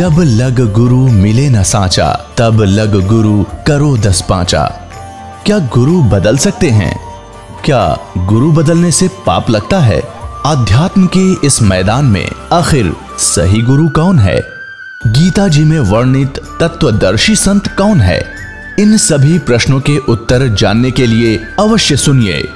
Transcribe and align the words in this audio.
जब 0.00 0.16
लग 0.18 0.72
गुरु 0.72 1.08
मिले 1.08 1.50
न 1.50 1.62
साचा, 1.62 2.26
तब 2.38 2.62
लग 2.62 3.06
गुरु 3.06 3.44
करो 3.66 3.96
दस 3.96 4.24
पांचा। 4.28 4.64
क्या 5.46 5.58
गुरु 5.58 6.02
बदल 6.02 6.36
सकते 6.36 6.70
हैं? 6.70 7.00
क्या 7.64 7.98
गुरु 8.18 8.52
बदलने 8.52 8.90
से 8.90 9.08
पाप 9.08 9.50
लगता 9.50 9.78
है? 9.78 10.02
अध्यात्म 10.46 11.08
के 11.16 11.46
इस 11.46 11.62
मैदान 11.62 12.04
में 12.04 12.30
आखिर 12.52 12.96
सही 13.18 13.62
गुरु 13.62 13.88
कौन 13.88 14.18
है? 14.18 14.40
गीता 15.06 15.48
जी 15.48 15.64
में 15.64 15.80
वर्णित 15.80 16.40
तत्वदर्शी 16.60 17.36
संत 17.36 17.68
कौन 17.68 18.00
है? 18.00 18.26
इन 18.78 18.96
सभी 18.96 19.38
प्रश्नों 19.38 19.80
के 19.80 19.98
उत्तर 19.98 20.48
जानने 20.48 20.90
के 20.90 21.06
लिए 21.06 21.42
अवश्य 21.58 21.96
सुनिए। 21.96 22.48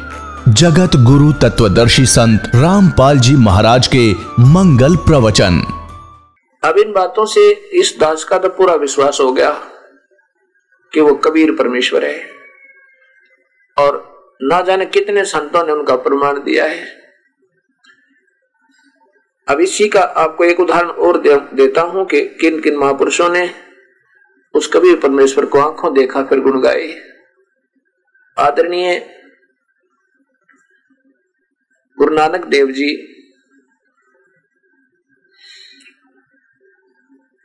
जगत 0.49 0.97
गुरु 0.97 1.33
तत्वदर्शी 1.33 2.07
संत 2.07 2.51
रामपाल 2.55 3.19
जी 3.19 3.37
महाराज 3.37 3.87
के 3.87 4.13
मंगल 4.41 4.97
प्रवचन। 4.97 5.74
अब 6.65 6.79
इन 6.79 6.93
बातों 6.93 7.25
से 7.27 7.51
इस 7.81 7.97
दास 8.01 8.25
का 8.25 8.39
तो 8.39 8.49
पूरा 8.49 8.75
विश्वास 8.75 9.21
हो 9.21 9.33
गया 9.33 9.51
कि 10.93 11.01
वो 11.01 11.15
कबीर 11.15 11.53
परमेश्वर 11.53 12.05
है। 12.05 12.19
और 13.77 14.03
ना 14.43 14.61
जाने 14.61 14.87
कितने 14.87 15.25
संतों 15.25 15.67
ने 15.67 15.73
उनका 15.73 15.97
प्रमाण 15.97 16.43
दिया 16.43 16.65
है। 16.65 16.87
अब 19.49 19.61
इसी 19.61 19.89
का 19.89 20.01
आपको 20.01 20.45
एक 20.45 20.61
उदाहरण 20.61 20.89
और 20.89 21.21
दे, 21.21 21.37
देता 21.55 21.81
हूँ 21.81 22.05
कि 22.07 22.25
किन 22.41 22.61
किन 22.61 22.77
महापुरुषों 22.77 23.29
ने 23.29 23.49
उस 24.55 24.71
कबीर 24.73 24.97
परमेश्वर 24.97 25.47
को 25.47 25.61
आँखों 25.61 25.93
देखा 25.95 26.23
फिर 26.23 26.41
गुण 26.41 26.61
गाए। 26.61 26.87
आदरणीय 28.37 28.99
गुरु 31.99 32.15
नानक 32.15 32.45
देव 32.45 32.71
जी 32.71 32.93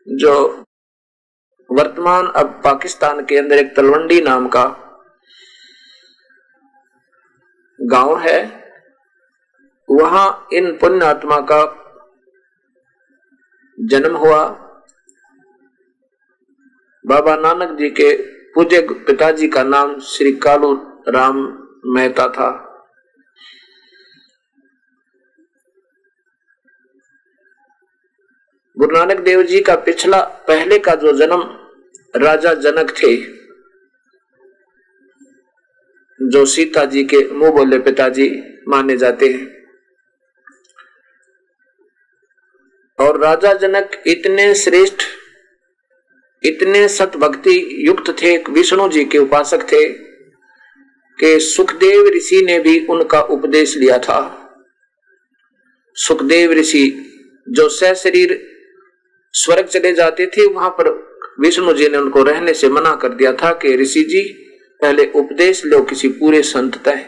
जो 0.10 0.66
वर्तमान 1.70 2.28
अब 2.28 2.62
पाकिस्तान 2.64 3.26
के 3.26 3.38
अंदर 3.38 3.58
एक 3.58 3.76
तलवंडी 3.76 4.22
नाम 4.22 4.48
का 4.48 4.66
गाँव 7.80 8.18
है, 8.20 8.40
वहाँ 9.90 10.48
इन 10.54 10.72
पुण्य 10.78 11.06
आत्मा 11.06 11.40
का 11.42 11.62
जन्म 13.78 14.16
हुआ। 14.16 14.48
बाबा 17.06 17.36
नानक 17.36 17.78
जी 17.78 17.90
के 17.90 18.16
पूज्य 18.54 18.82
पिताजी 18.82 19.48
का 19.48 19.64
नाम 19.64 20.00
श्री 20.00 20.32
कालू 20.32 20.74
राम 21.08 21.38
मेहता 21.86 22.28
था। 22.28 22.69
गुरु 28.80 28.98
नानक 28.98 29.20
देव 29.20 29.44
जी 29.44 29.62
का 29.62 29.76
पिछला, 29.76 30.22
पहले 30.22 30.80
का 30.80 30.96
जो 30.96 31.12
जन्म 31.18 31.42
राजा 32.16 32.54
जनक 32.54 32.92
थे, 32.92 33.16
जो 36.20 36.46
सीता 36.46 36.86
जी 36.86 37.04
के 37.04 37.18
मुँह 37.32 37.52
बोले 37.52 37.80
पिताजी 37.80 38.44
माने 38.68 38.98
जाते 38.98 39.28
हैं। 39.28 39.66
और 43.00 43.20
राजा 43.20 43.54
जनक 43.54 44.04
इतने 44.08 44.56
श्रेष्ठ, 44.56 45.02
इतने 46.44 46.88
सत 46.88 47.18
भक्ति 47.18 47.78
युक्त 47.88 48.10
थे 48.24 48.38
विष्णु 48.38 48.90
जी 48.90 49.06
के 49.06 49.18
उपासक 49.18 49.72
थे, 49.72 49.90
कि 51.20 51.40
सुखदेव 51.40 52.08
ऋषि 52.08 52.42
ने 52.46 52.60
भी 52.60 52.86
उनका 52.86 53.22
उपदेश 53.22 53.78
लिया 53.78 53.98
था। 54.00 54.20
सुखदेव 55.96 56.52
ऋषि, 56.52 56.86
जो 57.50 57.70
सशरीर 57.70 58.59
स्वर्ग 59.34 59.68
चले 59.68 59.94
जाते 59.94 60.26
थे, 60.28 60.46
वहाँ 60.48 60.70
पर 60.72 60.90
विष्णु 61.40 61.74
जी 61.74 61.88
ने 61.90 61.98
उनको 61.98 62.24
रहने 62.24 62.54
से 62.54 62.70
मना 62.70 62.96
कर 62.96 63.14
दिया 63.14 63.32
था 63.34 63.52
कि 63.54 63.76
ऋषि 63.78 64.04
जी, 64.04 64.22
पहले 64.82 65.06
उपदेश 65.16 65.64
लो 65.66 65.82
किसी 65.84 66.08
पूरे 66.10 66.42
संत 66.44 66.76
तय, 66.86 67.06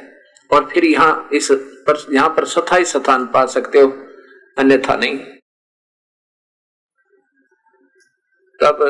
और 0.52 0.68
फिर 0.70 0.86
यहाँ 0.86 1.30
इस 1.34 1.48
पर, 1.52 2.06
यहाँ 2.14 2.30
पर 2.30 2.46
सथाई 2.46 2.86
स्थान 2.86 3.26
पा 3.26 3.46
सकते 3.48 3.80
हो, 3.80 3.88
अन्यथा 4.58 4.96
नहीं। 4.96 5.18
तब 8.60 8.84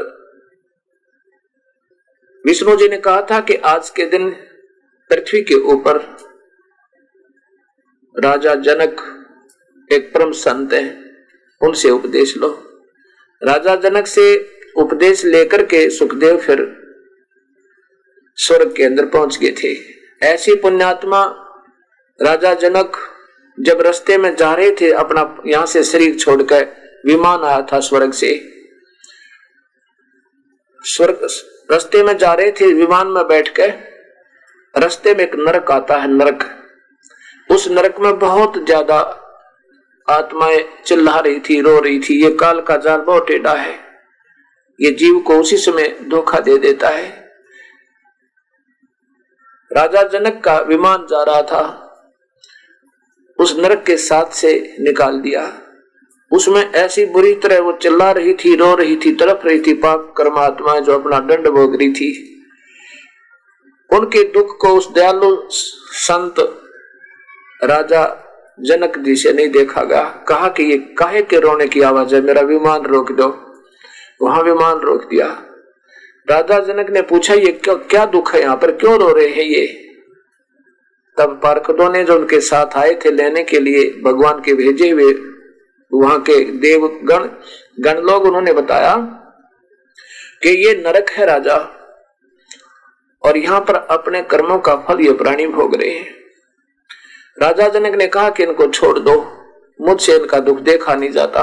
विष्णु 2.46 2.76
जी 2.76 2.88
ने 2.90 2.98
कहा 3.00 3.22
था 3.22 3.40
कि 3.40 3.56
आज 3.68 3.90
के 3.90 4.06
दिन 4.08 4.30
पृथ्वी 5.12 5.42
के 5.42 5.56
ऊपर 5.74 5.98
राजा 8.16 8.56
जनक 8.58 9.02
एक 9.90 10.12
परम 10.14 10.32
संत 10.38 10.74
है, 10.74 10.84
उनसे 11.62 11.90
उपदेश 11.90 12.36
लो। 12.38 12.50
राजा 13.42 13.76
जनक 13.76 14.08
से 14.08 14.26
उपदेश 14.78 15.26
लेकर 15.26 15.64
के 15.66 15.90
सुखदेव 15.90 16.38
फिर 16.38 16.60
स्वर्ग 18.38 18.74
के 18.76 18.84
अंदर 18.84 19.06
पहुँच 19.06 19.38
गए 19.38 19.52
थे। 19.64 19.74
ऐसी 20.26 20.56
पुण्यात्मा 20.56 21.24
राजा 22.20 22.54
जनक 22.54 22.98
जब 23.58 23.82
रास्ते 23.82 24.18
में 24.18 24.36
जा 24.36 24.54
रहे 24.54 24.72
थे, 24.72 24.92
अपना 24.92 25.44
यहाँ 25.46 25.66
से 25.66 25.84
शरीर 25.84 26.16
छोड़कर 26.16 26.66
विमान 27.06 27.44
आया 27.44 27.62
था 27.74 27.80
स्वर्ग 27.80 28.12
से। 28.14 28.34
स्वर्ग, 30.82 31.28
रास्ते 31.72 32.04
में 32.04 32.18
जा 32.18 32.34
रहे 32.34 32.52
थे, 32.52 32.72
विमान 32.74 33.08
में 33.08 33.28
बैठकर 33.28 33.74
रास्ते 34.76 35.14
में 35.16 35.24
एक 35.24 35.36
नरक 35.38 35.72
आता 35.72 35.98
है, 35.98 36.08
नरक। 36.10 36.44
उस 37.50 37.68
नरक 37.72 38.00
में 38.00 38.18
बहुत 38.20 38.66
ज़्यादा 38.66 39.02
आत्माएँ 40.10 40.70
चिल्ला 40.86 41.20
रही 41.20 41.40
थी, 41.40 41.62
रो 41.62 41.80
रही 41.80 42.00
थी। 42.00 42.24
ये 42.24 42.36
काल 42.36 42.62
का 42.62 42.78
जाल 42.78 43.02
बहुत 43.02 43.28
टेढ़ा 43.28 43.54
है। 43.54 43.80
ये 44.82 44.92
जीव 44.92 45.20
को 45.20 45.40
उसी 45.40 45.58
समय 45.58 46.00
धोखा 46.08 46.40
दे 46.40 46.58
देता 46.58 46.90
है। 46.90 47.32
राजा 49.74 50.04
जनक 50.04 50.42
का 50.46 50.60
विमान 50.60 51.06
जा 51.06 51.24
रहा 51.24 51.42
था। 51.44 51.88
उस 53.40 53.56
नरक 53.60 53.84
के 53.84 53.98
साथ 53.98 54.26
से 54.26 54.76
निकाल 54.80 55.20
दिया। 55.20 55.62
उसमें 56.32 56.72
ऐसी 56.72 57.06
बुरी 57.06 57.36
तरह 57.36 57.60
वो 57.60 57.72
चिल्ला 57.72 58.12
रही 58.12 58.34
थी, 58.34 58.56
रो 58.56 58.76
रही 58.76 58.96
थी, 58.96 59.16
तड़प 59.16 59.42
रही 59.46 59.60
थी, 59.60 59.74
पाप 59.74 60.14
कर्मात्मा 60.18 60.80
जो 60.80 61.00
अपना 61.00 61.20
दंड 61.20 61.48
भोग 61.48 61.76
रही 61.76 61.94
थी। 61.94 62.28
उनके 63.94 64.24
दुख 64.24 64.58
को 64.62 64.68
उस 64.70 64.92
दयालु 64.92 65.42
संत 65.92 66.36
राजा 67.64 68.28
जनक 68.60 68.98
जी 68.98 69.16
से 69.16 69.34
नहीं 69.34 69.50
देखा 69.50 69.84
गया। 69.84 70.04
कहा 70.28 70.48
कि 70.48 70.64
ये 70.64 70.78
काहे 70.78 71.22
के 71.22 71.40
रोने 71.40 71.68
की 71.68 71.82
आवाज़ 71.82 72.16
है? 72.16 72.22
मेरा 72.22 72.42
विमान 72.42 72.82
रोक 72.82 73.12
दो। 73.12 73.28
वहाँ 74.22 74.44
विमान 74.44 74.80
रोक 74.80 75.10
दिया। 75.10 75.28
राजा 76.30 76.60
जनक 76.60 76.90
ने 76.90 77.02
पूछा 77.02 77.34
ये 77.34 77.52
क्या, 77.52 77.74
क्या 77.74 78.06
दुख 78.06 78.34
है 78.36 78.42
यहाँ 78.42 78.58
पर? 78.58 78.72
क्यों 78.72 79.00
रो 79.00 79.12
रहे 79.14 79.28
हैं 79.28 79.44
ये? 79.44 79.66
तब 81.18 81.40
पार्षदों 81.44 81.90
ने 81.90 82.04
जो 82.04 82.16
उनके 82.16 82.40
साथ 82.40 82.78
आए 82.78 82.94
थे 82.96 83.12
लेने 83.12 83.44
के 83.44 83.60
लिए 83.60 84.02
भगवान 84.02 84.42
के 84.42 84.54
भेजे 84.54 84.90
हुए 84.90 85.14
वहाँ 85.92 86.20
के 86.22 86.44
देव 86.44 86.88
गण 87.04 87.28
गण 87.80 88.02
लोग 88.02 88.24
उन्होंने 88.24 88.54
बताया 88.54 88.96
कि 90.44 90.50
ये 90.68 90.74
नरक 90.88 91.10
है 91.10 91.26
राजा 91.26 91.58
और 93.24 93.38
यहाँ 93.38 93.60
पर 93.60 93.76
अपने 93.76 94.22
कर्मों 94.22 94.60
का 94.60 94.76
फल 94.76 95.02
ये 95.02 95.14
प्राणी 95.14 95.48
भोग 95.48 95.76
रहे 95.76 95.90
हैं। 95.90 96.21
राजा 97.38 97.68
जनक 97.70 97.96
ने 97.96 98.08
कहा 98.08 98.30
कि 98.30 98.44
इनको 98.44 98.68
छोड़ 98.68 99.00
दो। 99.00 99.38
मुझसे 99.82 100.16
इनका 100.16 100.40
दुख 100.40 100.60
देखा 100.60 100.96
नहीं 100.96 101.12
जाता। 101.12 101.42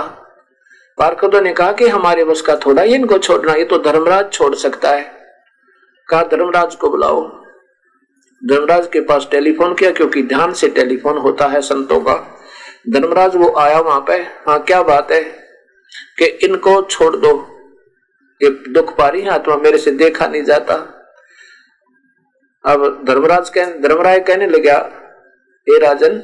पार्षदों 0.99 1.41
ने 1.41 1.53
कहा 1.53 1.73
कि 1.73 1.89
हमारे 1.89 2.25
बस 2.25 2.41
का 2.41 2.57
थोड़ा 2.57 2.83
ही 2.83 2.95
इनको 2.95 3.19
छोड़ना, 3.19 3.55
ये 3.55 3.65
तो 3.65 3.79
धर्मराज 3.79 4.33
छोड़ 4.33 4.55
सकता 4.55 4.91
है। 4.91 5.13
कहा, 6.09 6.23
धर्मराज 6.23 6.75
को 6.75 6.91
बुलाओ। 6.91 7.23
धर्मराज 8.49 8.87
के 8.87 9.01
पास 9.01 9.29
टेलीफोन 9.31 9.75
किया, 9.75 9.91
क्योंकि 9.91 10.23
ध्यान 10.23 10.53
से 10.53 10.69
टेलीफोन 10.69 11.19
होता 11.19 11.47
है 11.47 11.61
संतों 11.61 12.01
का। 12.01 12.15
धर्मराज 12.89 13.37
वो 13.37 13.55
आया 13.59 13.81
वहाँ 13.81 14.01
पे। 14.01 14.17
हाँ 14.17 14.63
क्या 14.63 14.83
बात 14.83 15.13
है 15.13 15.23
कि 16.19 16.25
इनको 16.25 16.83
छोड़ 16.83 17.17
दो। 17.17 17.33
ये 18.43 18.51
दुख 18.51 18.97
पा 18.97 19.09
रही 19.09 19.23
है, 19.23 19.29
आत्मा 19.29 19.57
मेरे 19.57 19.79
से 19.79 19.91
देखा 19.91 20.27
नहीं 20.27 20.45
जाता। 20.45 20.75
अब 22.65 23.05
धर्मराज 23.05 23.51
कह, 23.51 23.65
धर्मराय 23.65 24.21
कहने 24.21 24.47
लगा 24.47 24.79
हे 25.69 25.79
राजन, 25.79 26.21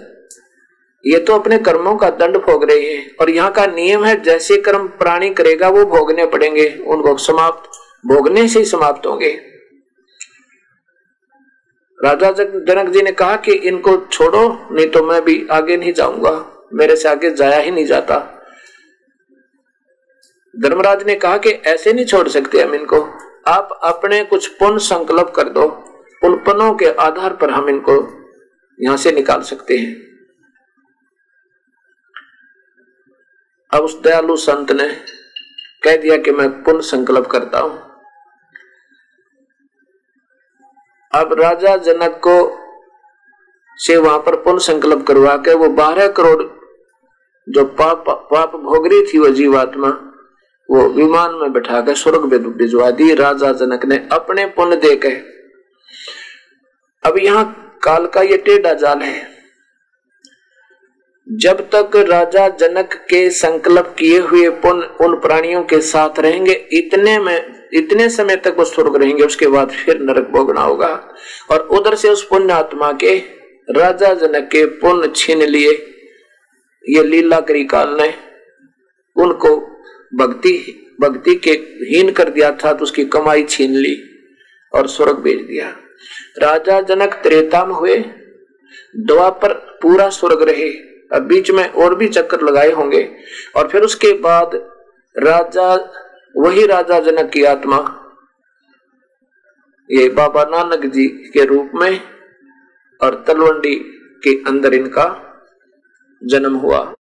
ये 1.04 1.18
तो 1.18 1.34
अपने 1.34 1.58
कर्मों 1.60 1.94
का 1.96 2.08
दंड 2.12 2.36
भोग 2.36 2.64
रहे 2.64 2.92
हैं, 2.92 3.16
और 3.16 3.30
यहाँ 3.30 3.50
का 3.52 3.66
नियम 3.68 4.04
है 4.04 4.20
जैसे 4.22 4.56
कर्म 4.60 4.86
प्राणी 4.98 5.30
करेगा, 5.32 5.68
वो 5.68 5.84
भोगने 5.86 6.26
पड़ेंगे 6.26 6.68
उनको 6.86 7.16
समाप्त, 7.20 7.70
भोगने 8.04 8.46
से 8.48 8.58
ही 8.58 8.64
समाप्त 8.64 9.06
होंगे। 9.06 9.32
राजा 11.98 12.30
जनक 12.30 12.88
जी 12.88 13.02
ने 13.02 13.12
कहा 13.12 13.36
कि 13.38 13.52
इनको 13.52 13.96
छोड़ो, 14.06 14.48
नहीं 14.70 14.86
तो 14.86 15.02
मैं 15.02 15.20
भी 15.24 15.46
आगे 15.52 15.76
नहीं 15.76 15.92
जाऊँगा, 15.92 16.32
मेरे 16.74 16.96
से 16.96 17.08
आगे 17.08 17.30
जाया 17.32 17.58
ही 17.58 17.70
नहीं 17.70 17.86
जाता। 17.86 18.18
धर्मराज 20.54 21.06
ने 21.06 21.14
कहा 21.16 21.36
कि 21.36 21.50
ऐसे 21.50 21.92
नहीं 21.92 22.04
छोड़ 22.06 22.28
सकते 22.28 22.62
हम 22.62 22.74
इनको, 22.74 23.00
आप 23.46 23.78
अपने 23.84 24.22
कुछ 24.24 24.46
पुण्य 24.56 24.78
संकल्प 24.80 25.32
कर 25.36 25.48
दो, 25.50 25.64
उन 26.22 26.36
पुनों 26.38 26.74
के 26.74 26.90
आधार 27.00 27.32
पर 27.36 27.50
हम 27.50 27.68
इनको 27.68 28.02
यहाँ 28.78 28.96
से 28.96 29.12
निकाल 29.12 29.42
सकते 29.44 29.76
हैं। 29.76 29.92
अब 33.72 33.82
उस 33.82 34.00
दयालु 34.02 34.36
संत 34.38 34.72
ने 34.72 34.88
कह 35.82 35.96
दिया 35.96 36.16
कि 36.16 36.30
मैं 36.32 36.48
पुनः 36.64 36.80
संकल्प 36.82 37.26
करता 37.26 37.58
हूँ। 37.58 37.78
अब 41.12 41.32
राजा 41.40 41.76
जनक 41.78 42.20
को 42.26 42.36
से 43.78 43.96
वहाँ 43.96 44.18
पर 44.18 44.36
पुनः 44.42 44.58
संकल्प 44.62 45.04
करवा 45.06 45.36
के 45.38 45.54
वो 45.56 45.68
बारह 45.74 46.08
करोड़ 46.12 46.42
जो 47.46 47.64
पाप 47.78 48.04
पाप 48.30 48.54
भोग 48.58 48.86
रही 48.86 49.02
थी 49.06 49.18
वो 49.18 49.28
जीवात्मा, 49.30 49.88
वो 50.68 50.88
विमान 50.90 51.34
में 51.34 51.52
बैठा 51.52 51.80
कर 51.80 51.94
स्वर्ग 51.96 52.24
भिजवा 52.56 52.90
दी। 52.92 53.12
राजा 53.14 53.52
जनक 53.54 53.84
ने 53.84 53.96
अपने 54.12 54.46
पुण्य 54.56 54.76
दे 54.76 54.94
के, 54.96 55.10
अब 57.02 57.18
यहाँ 57.18 57.44
काल 57.84 58.06
का 58.06 58.22
ये 58.22 58.36
टेढ़ा 58.38 58.72
जाल 58.74 59.00
है। 59.00 59.32
जब 61.26 61.60
तक 61.74 61.96
राजा 62.08 62.48
जनक 62.50 62.94
के 63.10 63.28
संकल्प 63.32 63.94
किए 63.98 64.18
हुए 64.20 64.48
पुण्य 64.62 64.86
उन 65.00 65.14
प्राणियों 65.20 65.62
के 65.64 65.80
साथ 65.82 66.18
रहेंगे, 66.18 66.52
इतने 66.72 67.18
में, 67.18 67.68
इतने 67.72 68.08
समय 68.08 68.36
तक 68.36 68.54
वो 68.58 68.64
स्वर्ग 68.64 68.96
रहेंगे, 68.96 69.22
उसके 69.22 69.46
बाद 69.46 69.70
फिर 69.74 70.00
नरक 70.00 70.28
भोगना 70.30 70.60
होगा। 70.60 70.88
और 71.50 71.60
उधर 71.70 71.94
से 71.94 72.08
उस 72.08 72.26
पुण्य 72.28 72.52
आत्मा 72.52 72.92
के 72.94 73.16
राजा 73.70 74.12
जनक 74.14 74.48
के 74.52 74.64
पुण्य 74.80 75.12
छीन 75.16 75.42
लिए, 75.42 75.72
ये 76.84 77.02
लीला 77.02 77.40
करी 77.40 77.64
काल 77.64 77.96
ने, 78.00 78.12
उनको 79.16 79.56
भक्ति 80.12 80.80
भक्ति 81.00 81.34
के 81.36 81.50
हीन 81.86 82.10
कर 82.12 82.28
दिया 82.30 82.50
था 82.54 82.72
तो 82.72 82.82
उसकी 82.82 83.04
कमाई 83.06 83.44
छीन 83.44 83.72
ली 83.76 83.96
और 84.72 84.88
स्वर्ग 84.88 85.18
भेज 85.18 85.40
दिया। 85.40 85.74
राजा 86.38 86.80
जनक 86.80 87.12
त्रेता 87.12 87.64
में 87.64 87.74
हुए। 87.74 87.98
दुआ 88.96 89.30
पर 89.30 89.52
पूरा 89.82 90.08
स्वर्ग 90.08 90.42
रहे। 90.42 90.70
अब 91.12 91.22
बीच 91.22 91.50
में 91.50 91.68
और 91.68 91.94
भी 91.94 92.08
चक्कर 92.08 92.40
लगाए 92.40 92.70
होंगे। 92.70 93.16
और 93.56 93.68
फिर 93.68 93.82
उसके 93.82 94.12
बाद 94.12 94.50
राजा, 95.18 95.74
वही 96.36 96.66
राजा 96.66 97.00
जनक 97.00 97.30
की 97.30 97.44
आत्मा, 97.44 98.00
ये 99.90 100.08
बाबा 100.08 100.44
नानक 100.44 100.86
जी 100.86 101.06
के 101.06 101.44
रूप 101.44 101.70
में 101.74 102.00
और 103.02 103.24
तलवंडी 103.26 103.74
के 104.24 104.42
अंदर 104.48 104.74
इनका 104.74 105.06
जन्म 106.24 106.54
हुआ। 106.54 106.94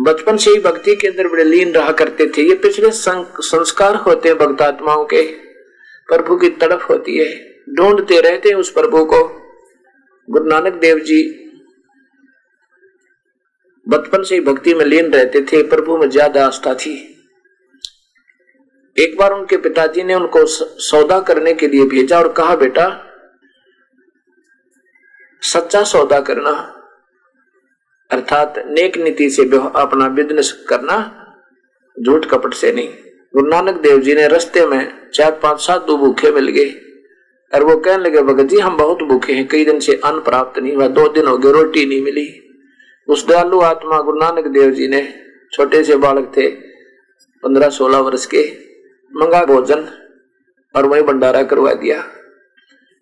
बचपन 0.00 0.36
से 0.36 0.50
ही 0.50 0.60
भक्ति 0.60 0.94
के 0.96 1.08
अंदर 1.08 1.28
बड़े 1.28 1.44
लीन 1.44 1.72
रहा 1.72 1.92
करते 1.92 2.26
थे। 2.26 2.42
ये 2.42 2.54
पिछले 2.54 2.90
संस्कार 2.90 3.94
होते 3.96 4.28
हैं 4.28 4.38
भक्तात्माओं 4.38 5.04
के। 5.04 5.43
प्रभु 6.08 6.36
की 6.36 6.48
तड़प 6.56 6.86
होती 6.90 7.16
है। 7.18 7.32
ढूंढते 7.74 8.20
रहते 8.20 8.48
हैं 8.48 8.56
उस 8.56 8.70
प्रभु 8.72 9.04
को। 9.04 9.22
गुरु 10.28 10.44
नानक 10.44 10.74
देव 10.80 10.98
जी 11.00 11.22
बचपन 13.86 14.22
से 14.22 14.34
ही 14.34 14.40
भक्ति 14.40 14.74
में 14.74 14.84
लीन 14.84 15.12
रहते 15.12 15.40
थे, 15.42 15.62
प्रभु 15.62 15.96
में 15.98 16.08
ज़्यादा 16.10 16.46
आस्था 16.46 16.74
थी। 16.74 16.92
एक 18.96 19.16
बार 19.18 19.32
उनके 19.32 19.56
पिताजी 19.58 20.02
ने 20.02 20.14
उनको 20.14 20.44
सौदा 20.46 21.18
करने 21.22 21.52
के 21.54 21.68
लिए 21.68 21.84
भेजा 21.86 22.18
और 22.18 22.32
कहा, 22.32 22.54
बेटा, 22.56 22.86
सच्चा 25.42 25.82
सौदा 25.84 26.20
करना, 26.20 26.50
अर्थात 28.10 28.58
नेक 28.68 28.96
नीति 28.98 29.28
से 29.30 29.42
अपना 29.76 30.08
बिज़नेस 30.10 30.52
करना, 30.68 30.96
झूठ 31.96 32.26
कपट 32.26 32.54
से 32.54 32.72
नहीं। 32.72 32.88
गुरु 33.34 33.48
नानक 33.48 33.74
देव 33.74 34.00
जी 34.00 34.14
ने 34.14 34.28
रस्ते 34.28 34.66
में 34.66 35.10
चार 35.10 35.40
पाँच 35.42 35.60
सात 35.60 35.82
दो 35.82 35.96
भूखे 35.96 36.30
मिल 36.30 36.48
गए। 36.48 36.68
और 37.54 37.62
वो 37.62 37.76
कहने 37.76 38.04
लगे, 38.04 38.22
भगत 38.22 38.44
जी, 38.44 38.58
हम 38.58 38.76
बहुत 38.76 39.02
भूखे 39.02 39.32
हैं, 39.32 39.48
कई 39.48 39.64
दिन 39.64 39.80
से 39.80 40.00
अन्न 40.04 40.20
प्राप्त 40.20 40.58
नहीं 40.58 40.76
हुआ, 40.76 40.88
दो 40.88 41.08
दिन 41.08 41.26
हो 41.26 41.38
गए, 41.38 41.52
रोटी 41.52 41.86
नहीं 41.86 42.02
मिली। 42.02 42.40
उस 43.08 43.26
दयालु 43.26 43.60
आत्मा 43.60 44.00
गुरु 44.00 44.18
नानक 44.18 44.46
देव 44.46 44.70
जी 44.70 44.88
ने 44.88 45.20
छोटे 45.52 45.84
से 45.84 45.96
बालक 45.96 46.32
थे, 46.36 46.48
पंद्रह 47.42 47.68
सोलह 47.68 47.98
वर्ष 47.98 48.26
के, 48.26 48.58
मंगा 49.16 49.44
भोजन 49.44 49.88
और 50.76 50.86
वही 50.86 51.02
भंडारा 51.02 51.42
करवा 51.42 51.72
दिया। 51.72 52.10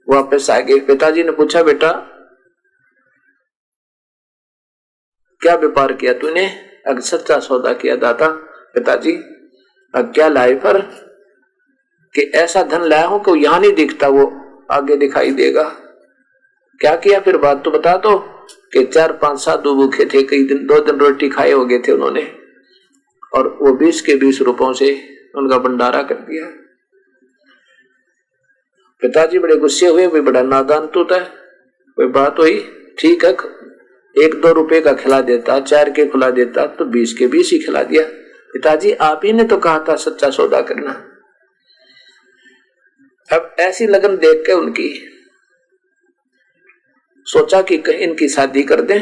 वापस 0.09 0.51
आ 0.51 0.61
गए। 0.61 0.79
पिताजी 0.79 1.23
ने 1.23 1.33
पूछा, 1.33 1.63
बेटा, 1.63 1.93
क्या 5.41 5.55
व्यापार 5.55 5.93
किया 5.93 6.13
तूने? 6.13 6.47
अगर 6.87 7.01
सच्चा 7.01 7.39
सौदा 7.39 7.73
किया 7.73 7.97
दाता, 7.97 8.29
पिताजी? 8.75 9.32
अब 9.95 10.13
क्या 10.15 10.29
लाए 10.29 10.55
पर 10.57 10.79
कि 12.15 12.23
ऐसा 12.37 12.63
धन 12.65 12.85
लाया 12.85 13.07
हूँ 13.07 13.23
कि 13.25 13.39
यहाँ 13.39 13.61
नहीं 13.61 13.73
दिखता, 13.75 14.09
वो 14.09 14.33
आगे 14.71 14.97
दिखाई 14.97 15.31
देगा। 15.33 15.63
क्या 16.81 16.95
किया 16.97 17.21
फिर 17.21 17.37
बात 17.39 17.63
तो 17.65 17.71
बता 17.71 17.97
दो 17.97 18.17
कि 18.73 18.85
चार 18.85 19.13
पाँच 19.13 19.41
सात 19.41 19.61
दो 19.61 19.75
भूखे 19.75 20.05
थे, 20.05 20.23
कई 20.23 20.45
दिन, 20.45 20.67
दो 20.67 20.81
दिन 20.81 20.97
रोटी 20.97 21.29
खाए 21.29 21.51
हो 21.53 21.65
गए 21.65 21.79
थे 21.79 21.93
उन्होंने, 21.93 22.23
और 23.33 23.49
वो 23.63 23.73
बीस 23.75 24.01
के 24.01 24.15
बीस 24.17 24.41
रुपयों 24.43 24.73
से 24.73 24.93
उनका 25.37 25.59
भंडारा 25.59 26.03
कर 26.03 26.15
दिया। 26.23 26.47
पिताजी 29.03 29.39
बड़े 29.39 29.57
गुस्से 29.57 29.87
हुए 29.87 30.07
भी 30.07 30.21
बड़ा 30.21 30.43
नादान 30.43 30.87
तो 30.87 31.05
था। 31.05 31.19
कोई 31.19 32.07
बात 32.09 32.39
हुई? 32.39 32.59
ठीक 32.99 33.25
है, 33.25 33.33
एक 34.17 34.35
दो 34.43 34.53
रुपए 34.53 34.81
का 34.81 34.93
खिला 34.95 35.21
देता, 35.23 35.61
चार 35.61 35.91
के 35.91 36.07
खिला 36.07 36.31
देता 36.33 36.67
तो 36.69 36.85
बीस 36.87 37.15
के 37.19 37.27
बीस 37.27 37.51
ही 37.53 37.59
खिला 37.59 37.83
दिया। 37.85 38.05
पिताजी, 38.55 38.93
आप 38.93 39.21
ही 39.25 39.33
ने 39.33 39.45
तो 39.45 39.57
कहा 39.59 39.85
था 39.89 39.97
सच्चा 39.99 40.31
सौदा 40.31 40.61
करना। 40.63 40.93
अब 43.31 43.55
ऐसी 43.61 43.87
लगन 43.87 44.17
देख 44.17 44.43
के 44.47 44.53
उनकी 44.53 44.89
सोचा 47.27 47.61
कि 47.63 47.79
कहीं 47.79 47.99
इनकी 47.99 48.29
शादी 48.29 48.63
कर 48.63 48.81
दें। 48.83 49.01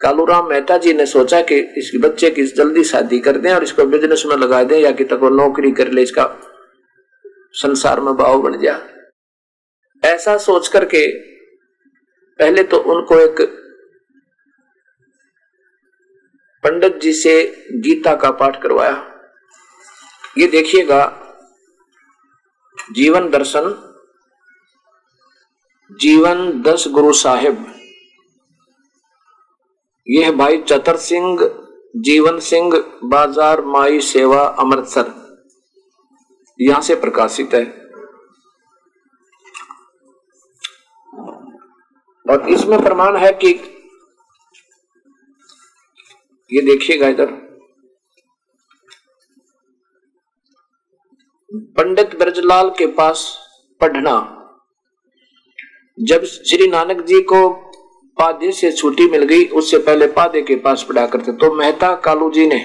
कालूराम 0.00 0.48
मेहता 0.48 0.76
जी 0.78 0.92
ने 0.92 1.06
सोचा 1.06 1.40
कि 1.42 1.58
इस 1.78 1.90
बच्चे 2.00 2.30
की 2.30 2.44
जल्दी 2.46 2.84
शादी 2.84 3.18
कर 3.20 3.36
दें 3.36 3.52
और 3.52 3.62
इसको 3.62 3.84
बिज़नेस 3.86 4.22
में 4.26 4.36
लगा 4.36 4.62
दें 4.64 4.78
या 4.78 4.90
कि 4.92 5.04
तक 5.04 5.18
वो 5.22 5.28
नौकरी 5.30 5.72
कर 5.72 5.90
ले, 5.90 6.02
इसका 6.02 6.24
संसार 7.54 8.00
में 8.00 8.14
भाव 8.14 8.42
बन 8.42 8.58
जा। 8.60 8.78
ऐसा 10.02 10.36
सोच 10.38 10.68
करके 10.68 11.06
पहले 12.40 12.62
तो 12.64 12.78
उनको 12.92 13.18
एक 13.20 13.40
पंडित 16.64 16.96
जी 16.96 17.12
से 17.12 17.34
गीता 17.76 18.14
का 18.14 18.30
पाठ 18.30 18.60
करवाया। 18.62 18.92
ये 20.38 20.46
देखिएगा, 20.46 21.00
जीवन 22.92 23.28
दर्शन, 23.30 23.70
जीवन 26.00 26.62
दस 26.62 26.86
गुरु 26.88 27.12
साहिब। 27.12 27.66
यह 30.06 30.30
भाई 30.32 30.62
चतर 30.62 30.96
सिंह, 30.96 31.38
जीवन 31.96 32.38
सिंह 32.40 32.72
बाज़ार 33.04 33.60
माई 33.64 34.00
सेवा 34.00 34.40
अमृतसर। 34.60 35.12
यहाँ 36.60 36.80
से 36.80 36.94
प्रकाशित 36.94 37.54
है। 37.54 37.64
और 42.26 42.48
इसमें 42.48 42.82
प्रमाण 42.82 43.16
है 43.16 43.32
कि 43.34 43.52
ये 46.52 46.60
देखिएगा 46.62 47.08
इधर। 47.08 47.26
पंडित 51.76 52.14
ब्रजलाल 52.18 52.70
के 52.78 52.86
पास 52.94 53.26
पढ़ना। 53.80 54.14
जब 55.98 56.24
श्री 56.24 56.66
नानक 56.68 57.04
जी 57.06 57.20
को 57.22 57.48
पादे 58.18 58.50
से 58.52 58.70
छुट्टी 58.72 59.08
मिल 59.10 59.22
गई, 59.24 59.44
उससे 59.46 59.78
पहले 59.80 60.06
पादे 60.08 60.42
के 60.42 60.56
पास 60.58 60.84
पढ़ा 60.88 61.06
करते 61.06 61.32
तो 61.34 61.54
मेहता 61.54 61.94
कालू 62.04 62.30
जी 62.30 62.46
ने 62.46 62.58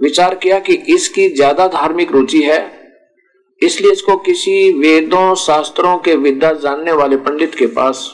विचार 0.00 0.34
किया 0.34 0.58
कि 0.60 0.74
इसकी 0.88 1.28
ज़्यादा 1.30 1.66
धार्मिक 1.68 2.10
रुचि 2.12 2.42
है, 2.42 2.58
इसलिए 3.62 3.92
इसको 3.92 4.16
किसी 4.18 4.72
वेदों, 4.72 5.34
शास्त्रों 5.36 5.96
के 5.98 6.14
विद्या 6.16 6.52
जानने 6.54 6.92
वाले 6.92 7.16
पंडित 7.18 7.54
के 7.54 7.66
पास 7.68 8.08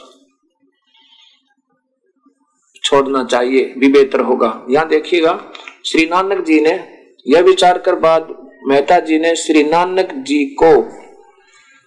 छोड़ना 2.93 3.23
चाहिए, 3.25 3.73
भी 3.77 3.87
बेहतर 3.89 4.19
होगा। 4.21 4.47
यहाँ 4.69 4.87
देखिएगा, 4.87 5.39
श्री 5.85 6.05
नानक 6.05 6.43
जी 6.45 6.59
ने 6.61 6.71
यह 7.27 7.41
विचार 7.43 7.77
कर 7.77 7.95
बाद 7.99 8.27
मेहता 8.67 8.99
जी 8.99 9.17
ने 9.19 9.35
श्री 9.35 9.63
नानक 9.63 10.11
जी 10.27 10.43
को 10.61 10.71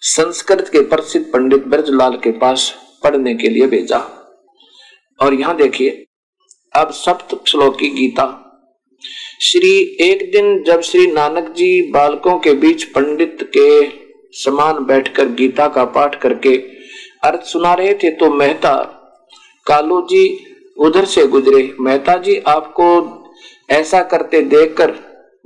संस्कृत 0.03 0.69
के 0.69 0.81
प्रसिद्ध 0.87 1.25
पंडित 1.27 1.67
ब्रजलाल 1.67 2.17
के 2.25 2.31
पास 2.39 2.73
पढ़ने 3.05 3.35
के 3.35 3.49
लिए 3.49 3.67
भेजा। 3.67 3.99
और 5.19 5.35
यहाँ 5.35 5.57
देखिए, 5.57 6.05
अब 6.75 6.91
सप्त 6.93 7.37
श्लोक 7.49 7.77
गीता। 7.77 8.27
श्री 9.43 9.71
एक 10.03 10.31
दिन 10.33 10.63
जब 10.65 10.81
श्री 10.81 11.07
नानक 11.07 11.53
जी 11.57 11.81
बालकों 11.93 12.39
के 12.39 12.53
बीच 12.57 12.85
पंडित 12.91 13.51
के 13.57 13.69
समान 14.35 14.85
बैठकर 14.85 15.29
गीता 15.35 15.69
का 15.69 15.85
पाठ 15.87 16.21
करके 16.23 16.57
अर्थ 17.25 17.45
सुना 17.45 17.75
रहे 17.75 17.95
थे 17.95 18.11
तो 18.11 18.31
मेहता, 18.33 18.75
कालू 19.67 20.01
जी 20.03 20.27
उधर 20.79 21.05
से 21.05 21.27
गुजरे। 21.27 21.77
मेहता 21.81 22.17
जी 22.17 22.37
आपको 22.37 23.23
ऐसा 23.71 24.03
करते 24.03 24.41
देखकर 24.41 24.95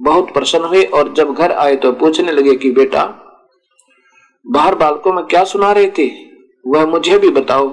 बहुत 0.01 0.33
प्रसन्न 0.33 0.65
हुए 0.65 0.85
और 0.85 1.13
जब 1.13 1.35
घर 1.35 1.53
आए 1.53 1.77
तो 1.77 1.93
पूछने 1.93 2.33
लगे 2.33 2.57
कि, 2.57 2.71
बेटा, 2.71 3.27
बाहर 4.47 4.75
बालकों 4.75 5.13
में 5.13 5.25
क्या 5.25 5.45
सुना 5.45 5.73
रहे 5.73 5.91
थे? 5.99 6.11
वह 6.67 6.87
मुझे 6.87 7.19
भी 7.19 7.31
बताओ। 7.31 7.69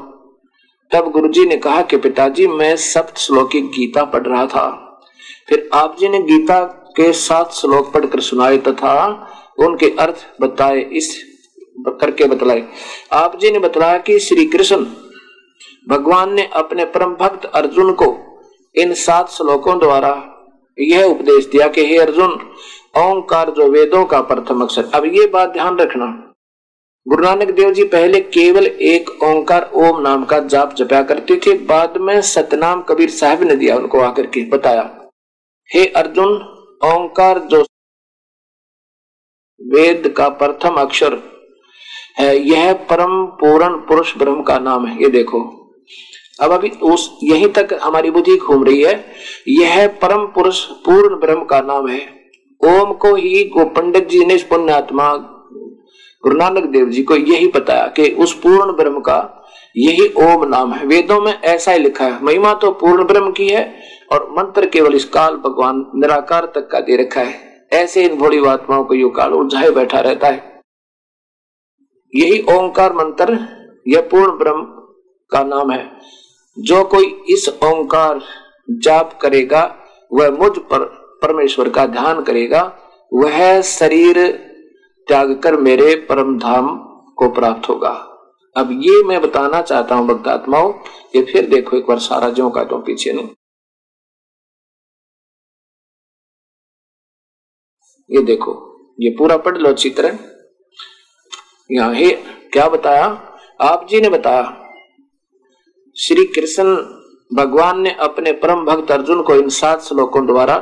तब 0.91 1.11
गुरुजी 1.11 1.45
ने 1.45 1.57
कहा 1.57 1.81
कि, 1.81 1.97
पिताजी, 1.97 2.47
मैं 2.47 2.75
सप्त 2.75 3.17
श्लोकी 3.17 3.61
गीता 3.61 4.03
पढ़ 4.03 4.27
रहा 4.27 4.45
था। 4.45 4.83
फिर 5.49 5.69
आप 5.73 5.97
जी 5.99 6.09
ने 6.09 6.19
गीता 6.19 6.63
के 6.97 7.13
सात 7.13 7.51
श्लोक 7.51 7.93
पढ़कर 7.93 8.19
सुनाए 8.19 8.57
तथा 8.57 9.27
उनके 9.59 9.95
अर्थ 9.99 10.15
बताए, 10.41 10.81
इस 10.81 11.23
करके 11.87 12.23
बतलाए। 12.23 12.67
आप 13.13 13.39
जी 13.39 13.51
ने 13.51 13.59
बताया 13.59 13.97
कि 13.97 14.19
श्री 14.19 14.45
कृष्ण 14.45 14.85
भगवान 15.87 16.33
ने 16.33 16.45
अपने 16.53 16.85
परम 16.85 17.15
भक्त 17.15 17.45
अर्जुन 17.45 17.93
को 17.93 18.15
इन 18.75 18.93
सात 18.93 19.29
श्लोकों 19.29 19.79
द्वारा 19.79 20.33
यह 20.79 21.03
उपदेश 21.03 21.45
दिया 21.45 21.67
कि 21.67 21.85
हे 21.85 21.97
अर्जुन, 21.97 22.31
ओंकार 22.97 23.49
जो 23.51 23.71
वेदों 23.71 24.05
का 24.05 24.21
प्रथम 24.21 24.61
अक्षर। 24.61 24.89
अब 24.93 25.05
ये 25.05 25.27
बात 25.27 25.49
ध्यान 25.49 25.77
रखना। 25.77 26.05
गुरु 27.07 27.23
नानक 27.23 27.51
देव 27.51 27.71
जी 27.73 27.83
पहले 27.83 28.19
केवल 28.19 28.65
एक 28.65 29.23
ओंकार 29.23 29.71
ओम 29.75 30.01
नाम 30.01 30.25
का 30.25 30.39
जाप 30.39 30.73
जपा 30.73 31.01
करते 31.03 31.35
थे, 31.35 31.57
बाद 31.57 31.97
में 31.97 32.21
सतनाम 32.21 32.81
कबीर 32.81 33.09
साहब 33.09 33.43
ने 33.43 33.55
दिया 33.55 33.75
उनको 33.75 33.99
आकर 33.99 34.27
के 34.27 34.41
बताया। 34.49 35.09
हे 35.73 35.85
अर्जुन, 35.85 36.33
ओंकार 36.85 37.39
जो 37.39 37.61
वेद 39.61 40.13
का 40.17 40.29
प्रथम 40.29 40.75
अक्षर 40.75 41.19
है, 42.19 42.35
यह 42.37 42.73
परम 42.73 43.25
पूर्ण 43.25 43.77
पुरुष 43.77 44.17
ब्रह्म 44.17 44.43
का 44.43 44.59
नाम 44.59 44.87
है। 44.87 45.01
ये 45.01 45.09
देखो। 45.09 45.66
अब 46.39 46.51
अभी 46.51 46.69
उस, 46.83 47.17
यहीं 47.23 47.47
तक 47.47 47.79
हमारी 47.81 48.11
बुद्धि 48.11 48.35
घूम 48.37 48.63
रही 48.63 48.81
है। 48.83 48.93
यह 49.49 49.87
परम 50.01 50.25
पुरुष, 50.25 50.63
पूर्ण 50.85 51.19
ब्रह्म 51.19 51.43
का 51.43 51.59
नाम 51.61 51.87
है। 51.87 52.01
ओम 52.61 52.93
को 52.93 53.13
ही 53.15 53.43
गो 53.47 53.65
पंडित 53.65 54.07
जी 54.09 54.25
ने 54.25 54.37
पुण्यात्मा, 54.49 55.13
गुरु 56.23 56.37
नानक 56.37 56.63
देव 56.63 56.89
जी 56.89 57.03
को 57.03 57.15
यही 57.15 57.47
बताया 57.47 57.87
कि 57.87 58.09
उस 58.19 58.33
पूर्ण 58.33 58.75
ब्रह्म 58.75 58.99
का 58.99 59.17
यही 59.75 60.07
ओम 60.23 60.45
नाम 60.45 60.73
है। 60.73 60.85
वेदों 60.85 61.19
में 61.21 61.33
ऐसा 61.33 61.71
ही 61.71 61.79
लिखा 61.79 62.05
है, 62.05 62.23
महिमा 62.23 62.53
तो 62.53 62.71
पूर्ण 62.71 63.03
ब्रह्म 63.03 63.31
की 63.31 63.47
है 63.49 63.63
और 64.11 64.27
मंत्र 64.31 64.65
केवल 64.65 64.95
इस 64.95 65.05
काल 65.05 65.35
भगवान 65.35 65.85
निराकार 65.95 66.45
तक 66.55 66.67
का 66.71 66.79
दे 66.79 66.95
रखा 66.95 67.21
है। 67.21 67.67
ऐसे 67.73 68.03
इन 68.05 68.17
भोली 68.17 68.45
आत्माओं 68.45 68.83
को 68.83 68.93
यू 68.93 69.09
काल 69.09 69.33
उलझाए 69.33 69.69
बैठा 69.69 69.99
रहता 69.99 70.27
है। 70.27 70.61
यही 72.13 72.41
ओंकार 72.49 72.93
मंत्र, 72.93 73.39
यह 73.87 74.01
पूर्ण 74.01 74.37
ब्रह्म 74.37 74.61
का 75.31 75.43
नाम 75.43 75.71
है। 75.71 75.85
जो 76.59 76.83
कोई 76.83 77.05
इस 77.05 77.49
ओंकार 77.49 78.19
जाप 78.69 79.19
करेगा, 79.21 79.75
वह 80.13 80.31
मुझ 80.31 80.57
पर 80.57 80.85
परमेश्वर 81.21 81.69
का 81.69 81.85
ध्यान 81.85 82.23
करेगा, 82.23 82.61
वह 83.13 83.61
शरीर 83.61 84.31
त्याग 85.07 85.41
कर 85.41 85.55
मेरे 85.57 85.95
परम 85.95 86.37
धाम 86.39 86.77
को 87.17 87.29
प्राप्त 87.29 87.69
होगा। 87.69 87.89
अब 88.57 88.71
ये 88.71 89.03
मैं 89.03 89.21
बताना 89.21 89.61
चाहता 89.61 89.95
हूँ, 89.95 90.07
भक्तात्माओं, 90.07 90.73
ये 91.15 91.23
फिर 91.23 91.49
देखो 91.49 91.77
एक 91.77 91.85
बार 91.85 91.99
सारा 91.99 92.29
जो 92.29 92.49
का 92.49 92.63
तो 92.63 92.77
पीछे 92.77 93.13
नहीं। 93.13 93.27
ये 98.09 98.23
देखो, 98.23 98.53
ये 98.99 99.09
पूरा 99.09 99.37
पढ़ 99.37 99.57
लो 99.57 99.73
चित्र 99.73 100.17
यहाँ, 101.71 101.93
हे, 101.95 102.11
क्या 102.53 102.69
बताया? 102.69 103.05
आप 103.61 103.87
जी 103.89 104.01
ने 104.01 104.09
बताया 104.09 104.66
श्री 105.97 106.23
कृष्ण 106.25 106.75
भगवान 107.31 107.79
ने 107.81 107.91
अपने 107.99 108.31
परम 108.31 108.65
भक्त 108.65 108.91
अर्जुन 108.91 109.21
को 109.21 109.35
इन 109.35 109.49
सात 109.49 109.81
श्लोकों 109.81 110.25
द्वारा 110.25 110.55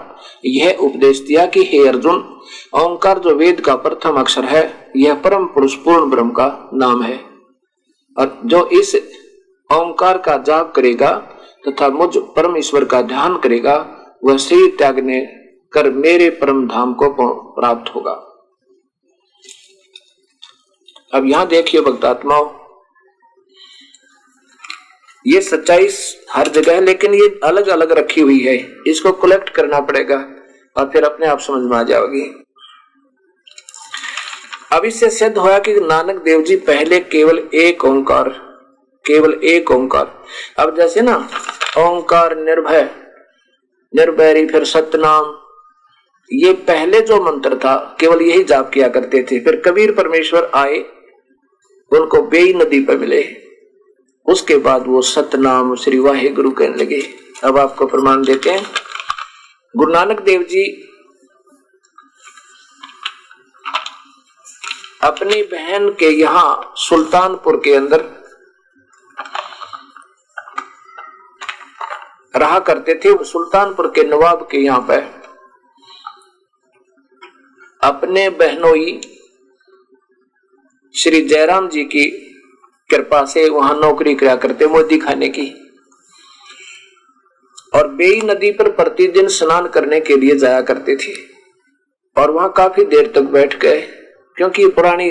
यह 0.46 0.78
उपदेश 0.80 1.20
दिया 1.20 1.46
कि 1.46 1.64
हे 1.64 1.88
अर्जुन, 1.88 2.42
ओंकार 2.74 3.20
जो 3.20 3.36
वेद 3.36 3.62
का 3.62 3.76
प्रथम 3.76 4.20
अक्षर 4.20 4.46
है, 4.46 4.92
यह 4.98 5.14
परम 5.14 5.46
पुरुष 5.46 5.76
पूर्ण 5.76 6.10
ब्रह्म 6.10 6.32
का 6.32 6.70
नाम 6.74 7.04
है। 7.04 7.20
और 8.18 8.42
जो 8.46 8.66
इस 8.70 8.96
ओंकार 9.70 10.18
का 10.18 10.38
जाप 10.38 10.74
करेगा 10.76 11.12
तथा 11.68 11.90
मुझ 11.90 12.18
परम 12.18 12.58
ईश्वर 12.58 12.86
का 12.86 13.02
ध्यान 13.02 13.38
करेगा, 13.38 13.76
वह 14.26 14.38
शरीर 14.38 14.76
त्यागने 14.78 15.22
कर 15.74 15.90
मेरे 15.90 16.30
परम 16.30 16.68
धाम 16.68 16.94
को 16.94 17.10
प्राप्त 17.56 17.96
होगा। 17.96 18.22
अब 21.14 21.26
यहाँ 21.26 21.48
देखिए 21.48 21.82
भक्तात्माओं 21.82 22.65
ये 25.26 25.42
सच्चाई 25.42 25.88
हर 26.32 26.48
जगह 26.48 26.74
है, 26.74 26.82
लेकिन 26.82 27.14
ये 27.14 27.28
अलग 27.44 27.68
अलग 27.68 27.92
रखी 27.92 28.22
हुई 28.22 28.40
है। 28.40 28.56
इसको 28.88 29.12
कलेक्ट 29.12 29.50
करना 29.50 29.80
पड़ेगा 29.82 30.18
और 30.76 30.90
फिर 30.94 31.04
अपने 31.04 31.28
आप 31.28 31.40
समझ 31.40 31.70
में 31.70 31.78
आ 31.78 31.84
जाओगी। 31.84 32.24
अब 34.72 34.86
इससे 34.86 35.10
सिद्ध 35.10 35.38
हुआ 35.38 35.58
कि 35.60 35.74
नानक 35.82 36.22
देव 36.24 36.42
जी 36.42 36.56
पहले 36.56 37.00
केवल 37.00 37.40
एक 37.56 37.86
ओंकार, 37.86 38.30
केवल 39.06 39.34
एक 39.44 39.72
ओंकार। 39.72 40.14
अब 40.60 40.76
जैसे 40.78 41.02
ना, 41.02 41.16
ओंकार 41.78 42.36
निर्भय, 42.38 42.90
निर्भयरी 43.94 44.46
फिर 44.48 44.64
सतनाम। 44.64 45.34
ये 46.32 46.52
पहले 46.68 47.02
जो 47.02 47.20
मंत्र 47.24 47.56
था, 47.56 47.76
केवल 48.00 48.22
यही 48.22 48.44
जाप 48.44 48.70
किया 48.70 48.88
करते 48.88 49.22
थे। 49.24 49.40
फिर 49.40 49.62
कबीर 49.66 49.92
परमेश्वर 49.92 50.50
आए, 50.56 50.78
उनको 51.92 52.22
बेई 52.24 52.54
नदी 52.54 52.80
पर 52.80 52.98
मिले। 52.98 53.24
उसके 54.26 54.58
बाद 54.58 54.88
वो 54.88 55.02
सतनाम 55.02 55.76
श्री 55.76 56.00
वाहे 56.00 56.30
गुरु 56.30 56.52
कहने 56.52 56.78
लगे। 56.78 57.02
अब 57.44 57.58
आपको 57.58 57.86
प्रमाण 57.86 58.24
देते 58.24 58.50
हैं। 58.50 58.66
गुरु 59.76 59.92
नानक 59.94 60.22
देव 60.22 60.44
जी 60.44 60.66
अपनी 65.04 65.42
बहन 65.44 65.90
के 65.90 66.10
यहाँ 66.12 66.74
सुल्तानपुर 66.78 67.56
के 67.58 67.74
अंदर 67.76 68.04
रहा 72.34 72.60
करते 72.60 72.94
थे। 72.96 73.14
सुल्तानपुर 73.26 73.92
के 73.96 74.04
नवाब 74.04 74.48
के 74.52 74.58
यहाँ 74.58 74.80
पर 74.82 75.14
अपने 77.84 78.30
बहनोई 78.40 79.00
श्री 80.96 81.22
जयराम 81.22 81.68
जी 81.70 81.84
की 81.86 82.06
कृपा 82.90 83.26
से 83.26 83.50
वहाँ 83.50 83.80
नौकरी 83.80 84.16
करा 84.16 84.36
करते 84.36 84.68
मोदी 84.68 84.98
खाने 84.98 85.30
की। 85.30 85.48
और 87.74 87.88
बेई 87.88 88.22
नदी 88.22 88.52
पर 88.52 88.72
प्रतिदिन 88.72 89.28
स्नान 89.28 89.68
करने 89.68 90.00
के 90.00 90.18
लिए 90.18 90.36
जाया 90.36 90.62
करते 90.62 90.96
थे। 90.96 91.14
और 92.18 92.32
वहाँ 92.32 92.54
काफ़ी 92.58 92.84
देर 92.84 93.12
तक 93.16 93.22
बैठ 93.22 93.60
गए, 93.60 93.82
क्योंकि 94.36 94.68
पुरानी 94.68 95.10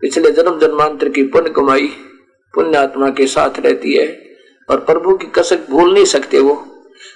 पिछले 0.00 0.30
जन्म 0.30 0.58
जन्मांतर 0.58 1.08
की 1.08 1.22
पुण्य 1.22 1.50
कमाई 1.50 1.92
पुण्य 2.54 2.78
आत्मा 2.78 3.10
के 3.10 3.26
साथ 3.26 3.50
रहती 3.58 3.92
है, 3.92 4.36
और 4.70 4.80
प्रभु 4.80 5.16
की 5.16 5.26
कसक 5.26 5.66
भूल 5.70 5.94
नहीं 5.94 6.04
सकते 6.04 6.40
वो। 6.40 6.66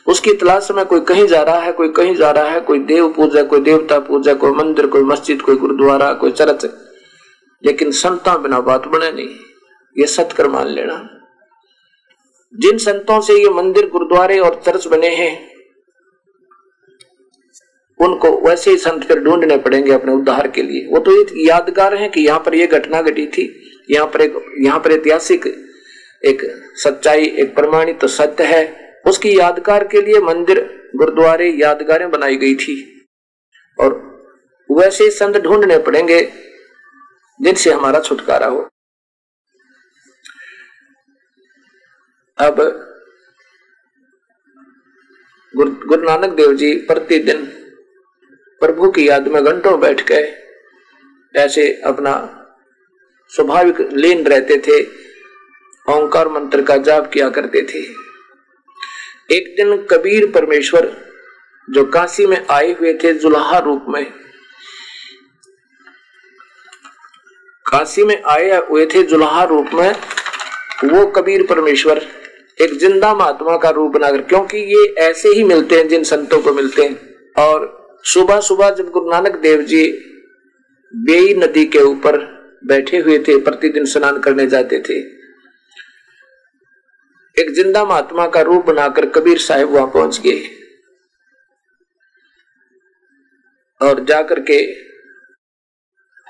उसकी 0.07 0.33
तलाश 0.35 0.71
में 0.71 0.87
कोई 0.87 1.01
कहीं 1.01 1.27
जा 1.27 1.43
रहा 1.43 1.59
है, 1.59 1.73
कोई 1.73 1.89
कहीं 1.89 2.15
जा 2.15 2.31
रहा 2.31 2.49
है, 2.49 2.61
कोई 2.61 2.79
देव 2.79 3.09
पूजा, 3.09 3.43
कोई 3.43 3.61
देवता 3.61 3.99
पूजा, 3.99 4.35
कोई 4.35 4.51
मंदिर, 4.51 4.87
कोई 4.87 5.03
मस्जिद, 5.03 5.43
कोई 5.43 5.57
गुरुद्वारा, 5.57 6.13
कोई 6.13 6.31
चर्च। 6.31 6.65
लेकिन 7.65 7.91
संता 7.91 8.37
बिना 8.37 8.61
बात 8.61 8.87
बने 8.87 9.13
नहीं। 9.13 9.29
ये 9.97 10.07
सत्कर 10.07 10.49
मान 10.49 10.69
लेना। 10.69 10.97
जिन 12.55 12.79
संतों 12.79 13.21
से 13.21 13.35
ये 13.35 13.49
मंदिर, 13.50 13.88
गुरुद्वारे 13.91 14.38
और 14.38 14.61
चर्च 14.65 14.87
बने 14.87 15.09
हैं, 15.17 15.35
उनको 18.00 18.31
वैसे 18.41 18.71
ही 18.71 18.76
संत 18.79 19.05
फिर 19.05 19.19
ढूँढने 19.21 19.57
पड़ेंगे 19.57 19.93
अपने 19.93 20.12
उद्धार 20.12 20.49
के 20.49 20.62
लिए। 20.62 20.87
वो 20.87 20.99
तो 20.99 21.12
ये 21.12 21.47
यादगार 21.47 21.95
है 21.95 22.09
कि 22.09 22.21
यहाँ 22.21 22.38
पर 22.41 22.55
ये 22.55 22.67
घटना 22.69 23.00
घटी 23.03 23.26
थी। 23.29 23.45
यहाँ 23.91 24.07
पर 24.07 24.21
एक, 24.21 24.35
यहाँ 24.61 24.79
पर 24.81 24.93
ऐतिहासिक 24.93 25.47
एक 26.23 26.43
सच्चाई, 26.76 27.25
एक 27.25 27.55
प्रमाणित 27.55 28.00
तो 28.00 28.09
सत्य 28.09 28.45
है। 28.45 28.65
उसकी 29.07 29.38
यादगार 29.38 29.87
के 29.87 30.00
लिए 30.00 30.21
मंदिर, 30.23 30.61
गुरुद्वारे, 30.97 31.50
यादगारें 31.53 32.11
बनाई 32.11 32.37
गई 32.37 32.55
थी। 32.57 32.76
और 33.79 33.95
वैसे 34.71 35.11
संत 35.11 35.37
ढूँढने 35.38 35.79
पड़ेंगे 35.81 36.21
जिनसे 37.41 37.71
हमारा 37.73 38.00
छुटकारा 38.00 38.47
हो। 38.47 38.69
अब 42.38 42.57
गुरु 45.55 46.02
नानक 46.02 46.33
देव 46.37 46.52
जी 46.55 46.73
प्रतिदिन 46.87 47.45
प्रभु 48.62 48.90
की 48.90 49.09
याद 49.09 49.28
में 49.28 49.43
घंटों 49.45 49.78
बैठ 49.81 50.02
गए 50.09 50.25
ऐसे 51.35 51.64
अपना 51.83 52.12
स्वाभाविक 53.33 53.81
लीन 53.93 54.26
रहते 54.26 54.59
थे, 54.59 54.81
ओंकार 55.87 56.28
मंत्र 56.28 56.62
का 56.62 56.76
जाप 56.78 57.11
किया 57.12 57.28
करते 57.31 57.62
थे। 57.62 57.81
एक 59.37 59.55
दिन 59.57 59.76
कबीर 59.90 60.31
परमेश्वर 60.33 60.90
जो 61.69 61.85
काशी 61.90 62.26
में 62.26 62.47
आए 62.47 62.73
हुए 62.73 62.93
थे 62.95 63.14
जुलाहा 63.14 63.59
रूप 63.59 63.87
में, 63.88 64.05
काशी 67.66 68.05
में 68.05 68.23
आए 68.25 68.61
हुए 68.69 68.87
थे 68.87 69.02
जुलाहा 69.05 69.45
रूप 69.45 69.75
में, 69.75 69.90
वो 70.85 71.07
कबीर 71.12 71.47
परमेश्वर 71.47 72.07
एक 72.59 72.79
ज़िंदा 72.81 73.13
महात्मा 73.15 73.57
का 73.57 73.71
रूप 73.71 73.93
बनाकर, 73.93 74.23
क्योंकि 74.23 74.59
ये 74.69 74.85
ऐसे 75.01 75.29
ही 75.29 75.43
मिलते 75.45 75.77
हैं 75.77 75.89
जिन 75.89 76.05
संतों 76.05 76.41
को 76.43 76.53
मिलते 76.55 76.83
हैं। 76.83 77.35
और 77.39 77.75
सुबह 78.05 78.41
सुबह 78.43 78.71
जब 78.71 78.91
गुरु 78.91 79.11
नानक 79.11 79.37
देव 79.41 79.63
जी 79.65 79.85
बेई 80.95 81.35
नदी 81.37 81.65
के 81.67 81.79
ऊपर 81.81 82.19
बैठे 82.67 82.99
हुए 82.99 83.19
थे, 83.19 83.39
प्रतिदिन 83.41 83.85
स्नान 83.87 84.21
करने 84.21 84.47
जाते 84.47 84.79
थे, 84.81 84.99
एक 87.37 87.51
ज़िंदा 87.55 87.85
महात्मा 87.85 88.27
का 88.29 88.41
रूप 88.43 88.65
बनाकर 88.67 89.07
कबीर 89.11 89.39
साहब 89.41 89.71
वहाँ 89.71 89.87
पहुँच 89.89 90.21
गए। 90.21 90.41
और 93.81 94.05
जाकर 94.05 94.41
के 94.43 94.61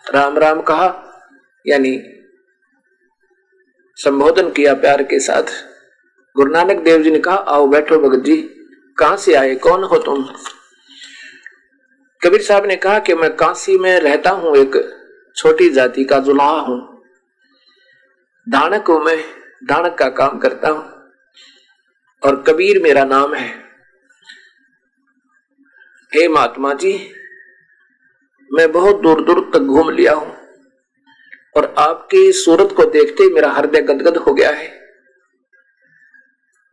राम 0.07 0.39
राम 0.39 0.61
कहा, 0.63 0.89
यानी 1.65 1.97
संबोधन 3.99 4.51
किया 4.53 4.75
प्यार 4.77 5.03
के 5.05 5.19
साथ। 5.21 5.53
गुरु 6.37 6.53
नानक 6.53 6.83
देव 6.85 7.03
जी 7.03 7.11
ने 7.11 7.19
कहा, 7.19 7.35
आओ 7.35 7.67
बैठो 7.67 7.99
भगत 7.99 8.25
जी, 8.25 8.37
कहाँ 8.99 9.17
से 9.17 9.35
आए? 9.35 9.55
कौन 9.55 9.85
हो 9.85 9.99
तुम? 9.99 10.25
कबीर 12.23 12.43
साहब 12.43 12.67
ने 12.67 12.77
कहा 12.77 12.99
कि 12.99 13.15
मैं 13.15 13.35
काशी 13.37 13.77
में 13.79 13.99
रहता 14.01 14.31
हूँ, 14.31 14.57
एक 14.57 14.77
छोटी 15.37 15.69
जाति 15.71 16.05
का 16.05 16.19
जुलाहा 16.21 16.61
हूँ। 16.61 16.79
दानक 18.47 18.89
हूँ 18.89 19.01
मैं 19.05 19.17
दानक 19.65 19.97
का 19.99 20.09
काम 20.11 20.39
करता 20.39 20.69
हूँ 20.69 20.85
और 22.23 22.43
कबीर 22.43 22.83
मेरा 22.83 23.05
नाम 23.05 23.35
है। 23.35 23.49
हे 26.13 26.29
महात्मा 26.29 26.75
जी, 26.75 26.93
मैं 28.51 28.73
बहुत 28.73 29.01
दूर 29.03 29.25
दूर 29.25 29.51
तक 29.55 29.61
घूम 29.61 29.91
लिया 29.91 30.13
हूँ 30.15 30.35
और 31.57 31.75
आपकी 31.79 32.33
सूरत 32.35 32.75
को 32.77 32.85
देखते 32.93 33.23
ही 33.23 33.35
मेरा 33.35 33.51
हृदय 33.53 33.81
गदगद 33.83 34.17
हो 34.17 34.35
गया 34.35 34.51
है। 34.51 34.86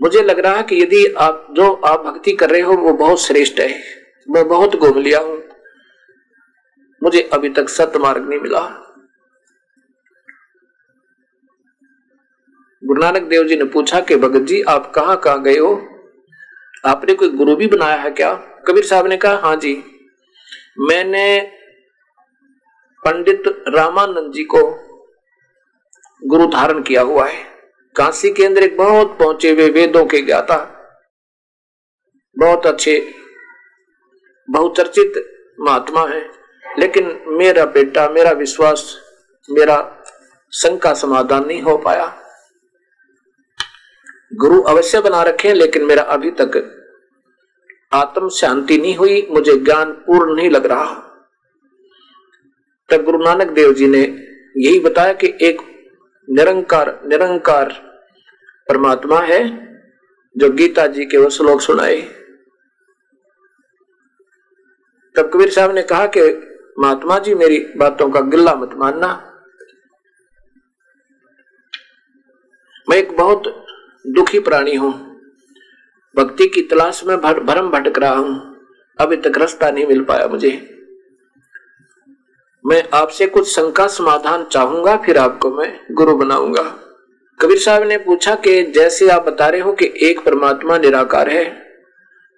मुझे 0.01 0.21
लग 0.21 0.39
रहा 0.39 0.55
है 0.55 0.63
कि 0.63 0.83
यदि 0.83 1.13
आप, 1.17 1.47
जो 1.51 1.73
आप 1.73 1.99
भक्ति 2.01 2.31
कर 2.31 2.49
रहे 2.49 2.61
हो, 2.61 2.73
वो 2.73 2.93
बहुत 2.93 3.21
श्रेष्ठ 3.21 3.59
है। 3.59 3.83
मैं 4.29 4.47
बहुत 4.47 4.75
घूम 4.75 4.97
लिया 4.97 5.19
हूँ। 5.19 5.43
मुझे 7.03 7.29
अभी 7.33 7.49
तक 7.49 7.69
सत्य 7.69 7.99
मार्ग 7.99 8.29
नहीं 8.29 8.39
मिला। 8.39 8.79
गुरु 12.85 13.01
नानक 13.01 13.21
देव 13.21 13.43
जी 13.43 13.55
ने 13.55 13.63
पूछा 13.63 13.99
कि, 13.99 14.15
भगत 14.15 14.39
जी, 14.39 14.61
आप 14.61 14.91
कहाँ 14.95 15.17
कहाँ 15.17 15.43
गए 15.43 15.57
हो? 15.57 15.89
आपने 16.85 17.13
कोई 17.13 17.29
गुरु 17.29 17.55
भी 17.55 17.67
बनाया 17.67 17.95
है 17.95 18.11
क्या? 18.11 18.33
कबीर 18.35 18.85
साहब 18.85 19.07
ने 19.07 19.17
कहा 19.17 19.37
हाँ 19.37 19.55
जी। 19.55 19.83
मैंने 20.79 21.51
पंडित 23.05 23.43
रामानंद 23.47 24.33
जी 24.33 24.43
को 24.43 24.79
गुरु 26.25 26.47
धारण 26.47 26.81
किया 26.81 27.01
हुआ 27.01 27.27
है। 27.27 27.52
काशी 27.95 28.33
के 28.33 28.45
अंदर 28.45 28.63
एक 28.63 28.77
बहुत 28.77 29.19
पहुँचे 29.19 29.51
हुए 29.51 29.63
वे 29.63 29.69
वेदों 29.69 30.05
के 30.05 30.21
ज्ञाता 30.21 30.69
बहुत 32.39 32.65
अच्छे, 32.65 33.13
बहुचर्चित 34.49 35.13
महात्मा 35.59 36.07
है। 36.07 36.31
लेकिन 36.79 37.23
मेरा 37.27 37.65
बेटा, 37.65 38.09
मेरा 38.09 38.31
विश्वास, 38.31 38.97
मेरा 39.51 40.03
शंका 40.53 40.93
समाधान 40.93 41.45
नहीं 41.47 41.61
हो 41.61 41.77
पाया। 41.77 42.19
गुरु 44.35 44.61
अवश्य 44.61 45.01
बना 45.01 45.23
रखे 45.23 45.53
लेकिन 45.53 45.85
मेरा 45.85 46.03
अभी 46.03 46.31
तक 46.31 46.79
आत्म 47.93 48.29
शांति 48.29 48.77
नहीं 48.77 48.95
हुई, 48.95 49.27
मुझे 49.31 49.57
ज्ञान 49.57 49.91
पूर्ण 49.91 50.35
नहीं 50.35 50.49
लग 50.49 50.65
रहा। 50.65 50.93
तब 52.89 53.03
गुरु 53.03 53.17
नानक 53.17 53.47
देव 53.47 53.73
जी 53.73 53.87
ने 53.87 54.01
यही 54.57 54.79
बताया 54.79 55.13
कि 55.13 55.27
एक 55.41 55.72
निरंकार 56.29 57.01
निरंकार 57.05 57.71
परमात्मा 58.67 59.19
है 59.21 59.43
जो 60.37 60.49
गीता 60.49 60.87
जी 60.87 61.05
के 61.05 61.17
वो 61.17 61.29
श्लोक 61.29 61.61
सुनाए 61.61 62.01
तब 65.15 65.29
कबीर 65.33 65.49
साहब 65.49 65.71
ने 65.71 65.81
कहा 65.81 66.05
कि 66.05 66.21
महात्मा 66.79 67.19
जी 67.19 67.35
मेरी 67.35 67.57
बातों 67.77 68.09
का 68.09 68.19
गिल्ला 68.19 68.55
मत 68.55 68.73
मानना। 68.73 69.07
मैं 72.89 72.97
एक 72.97 73.17
बहुत 73.17 73.65
दुखी 74.07 74.39
प्राणी 74.39 74.75
हूँ। 74.75 74.91
भक्ति 76.15 76.47
की 76.47 76.61
तलाश 76.61 77.03
में 77.03 77.21
भर, 77.21 77.39
भरम 77.39 77.69
भटक 77.69 77.99
रहा 77.99 78.15
हूँ। 78.15 78.57
अभी 78.99 79.17
तक 79.17 79.37
रास्ता 79.37 79.71
नहीं 79.71 79.85
मिल 79.85 80.03
पाया 80.03 80.27
मुझे। 80.27 80.72
मैं 82.65 82.83
आपसे 82.93 83.25
कुछ 83.25 83.47
शंका 83.47 83.87
समाधान 83.87 84.43
चाहूँगा, 84.43 84.95
फिर 84.97 85.17
आपको 85.17 85.49
मैं 85.51 85.79
गुरु 85.91 86.15
बनाऊँगा। 86.17 86.61
कबीर 87.39 87.57
साहब 87.57 87.83
ने 87.83 87.97
पूछा 87.97 88.35
कि 88.35 88.63
जैसे 88.63 89.09
आप 89.09 89.25
बता 89.25 89.47
रहे 89.47 89.61
हो 89.61 89.73
कि 89.73 89.93
एक 90.01 90.19
परमात्मा 90.19 90.77
निराकार 90.77 91.29
है, 91.29 91.43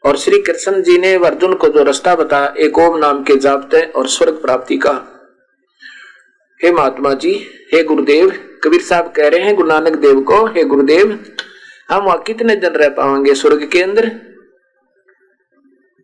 और 0.04 0.18
श्री 0.18 0.42
कृष्ण 0.42 0.82
जी 0.82 0.98
ने 0.98 1.14
अर्जुन 1.16 1.54
को 1.54 1.68
जो 1.68 1.84
रास्ता 1.84 2.16
बताया, 2.16 2.54
एक 2.58 2.78
ओम 2.78 2.98
नाम 2.98 3.24
के 3.24 3.36
जापते 3.36 3.82
और 3.82 4.08
स्वर्ग 4.08 4.34
प्राप्ति 4.34 4.78
का। 4.78 4.94
हे 6.64 6.72
महात्मा 6.72 7.14
जी, 7.14 7.34
हे 7.74 7.84
गुरुदेव, 7.84 8.30
कबीर 8.64 8.82
साहब 8.82 9.14
कह 9.16 9.28
रहे 9.28 9.40
हैं, 9.40 9.56
गुरु 9.56 9.68
नानक 9.68 9.96
देव 9.96 10.22
को, 10.22 10.46
हे 10.46 10.64
गुरुदेव, 10.64 11.20
हम 11.90 12.04
वहाँ 12.04 12.22
कितने 12.22 12.56
दिन 12.56 12.72
रह 12.72 12.90
पाएँगे 12.90 13.34
स्वर्ग 13.34 13.70
के 13.70 13.82
अंदर? 13.82 14.12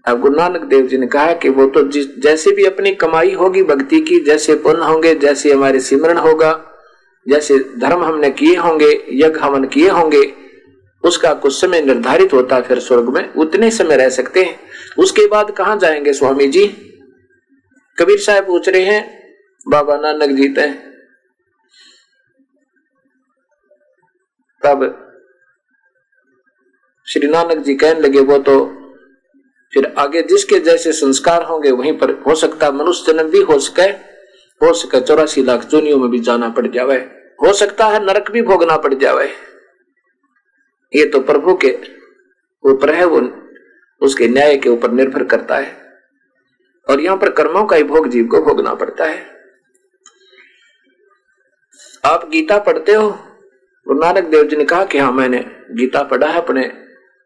अब 0.07 0.19
गुरु 0.21 0.35
नानक 0.35 0.61
देव 0.61 0.87
जी 0.87 0.97
ने 0.97 1.07
कहा 1.07 1.33
कि 1.33 1.49
वो 1.49 1.65
तो 1.67 1.83
जिस 1.87 2.47
भी 2.47 2.65
अपनी 2.65 2.91
कमाई 2.95 3.33
होगी, 3.33 3.63
भक्ति 3.63 4.01
की, 4.01 4.19
जैसे 4.19 4.55
पुण्य 4.55 4.85
होंगे, 4.85 5.15
जैसे 5.15 5.51
हमारे 5.53 5.79
सिमरण 5.79 6.17
होगा, 6.17 6.51
जैसे 7.27 7.59
धर्म 7.59 8.03
हमने 8.03 8.31
किए 8.31 8.55
होंगे, 8.55 8.89
यज्ञ 9.09 9.39
हवन 9.39 9.65
किए 9.65 9.89
होंगे, 9.89 10.33
उसका 11.03 11.33
कुछ 11.33 11.61
समय 11.61 11.81
निर्धारित 11.81 12.33
होता 12.33 12.55
है, 12.55 12.61
फिर 12.61 12.79
स्वर्ग 12.79 13.09
में 13.09 13.33
उतने 13.33 13.71
समय 13.71 13.97
रह 13.97 14.09
सकते 14.09 14.43
हैं। 14.43 14.59
उसके 14.99 15.27
बाद 15.27 15.51
कहा 15.51 15.75
जाएँगे 15.75 16.13
स्वामी 16.13 16.47
जी? 16.47 16.67
कबीर 17.97 18.19
साहब 18.19 18.47
पूछ 18.47 18.69
रहे 18.69 18.81
हैं, 18.81 19.03
बाबा 19.67 19.97
नानक 19.97 20.29
जी 20.29 20.49
तय। 20.49 20.69
तब 24.65 25.07
श्री 27.07 27.27
नानक 27.27 27.57
जी 27.57 27.75
कहने 27.75 27.99
लगे, 27.99 28.19
वो 28.19 28.37
तो 28.37 28.80
फिर 29.73 29.93
आगे 29.97 30.21
जिसके 30.21 30.59
जैसे 30.59 30.91
संस्कार 30.91 31.43
होंगे, 31.43 31.71
वहीं 31.71 31.97
पर 31.97 32.11
हो 32.27 32.35
सकता 32.35 32.71
मनुष्य 32.71 33.13
जन्म 33.13 33.29
भी 33.29 33.41
हो 33.41 33.59
सके 33.59 33.89
हो 34.61 34.73
सके 34.73 35.01
चौरासी 35.01 35.43
लाख 35.43 35.63
जोनियों 35.65 35.97
में 35.99 36.09
भी 36.09 36.19
जाना 36.19 36.49
पड़ 36.49 36.67
जावे। 36.67 36.97
हो 37.43 37.53
सकता 37.53 37.85
है 37.87 38.05
नरक 38.05 38.31
भी 38.31 38.41
भोगना 38.41 38.77
पड़ 38.77 38.93
जावे। 38.93 39.27
ये 40.93 41.05
तो 41.05 41.19
प्रभु 41.19 41.55
के 41.55 41.71
ऊपर 42.63 42.93
है, 42.93 43.05
वो 43.05 43.21
उसके 44.01 44.27
न्याय 44.27 44.57
के 44.57 44.69
ऊपर 44.69 44.91
निर्भर 44.91 45.23
करता 45.23 45.57
है। 45.57 45.81
और 46.89 47.01
यहाँ 47.01 47.17
पर 47.17 47.29
कर्मों 47.29 47.65
का 47.65 47.75
ही 47.75 47.83
भोग 47.83 48.07
जीव 48.07 48.27
को 48.27 48.41
भोगना 48.41 48.73
पड़ता 48.73 49.05
है। 49.05 49.25
आप 52.05 52.29
गीता 52.29 52.57
पढ़ते 52.57 52.93
हो? 52.93 53.09
गुरु 53.87 53.99
नानक 53.99 54.23
देव 54.23 54.43
जी 54.43 54.55
ने 54.55 54.65
कहा 54.65 54.85
कि 54.85 54.97
हाँ 54.97 55.11
मैंने 55.11 55.45
गीता 55.71 56.03
पढ़ा 56.03 56.27
है 56.27 56.41
अपने 56.41 56.71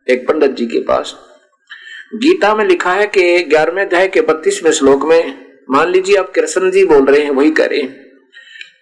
एक 0.08 0.28
पंडित 0.28 0.52
जी 0.52 0.66
के 0.66 0.80
पास। 0.80 1.16
गीता 2.16 2.56
में 2.56 2.66
लिखा 2.66 2.92
है 2.92 3.08
कि 3.08 3.44
ग्यारहवें 3.44 3.86
अध्याय 3.86 4.08
के 4.08 4.22
बत्तीसवें 4.22 4.72
श्लोक 4.72 5.06
में, 5.06 5.46
मान 5.70 5.90
लीजिए 5.90 6.16
आप 6.16 6.32
कृष्ण 6.36 6.72
जी 6.72 6.86
बोल 6.86 7.06
रहे 7.06 7.22
हैं, 7.22 7.32
वही 7.32 7.52
करें। 7.52 7.96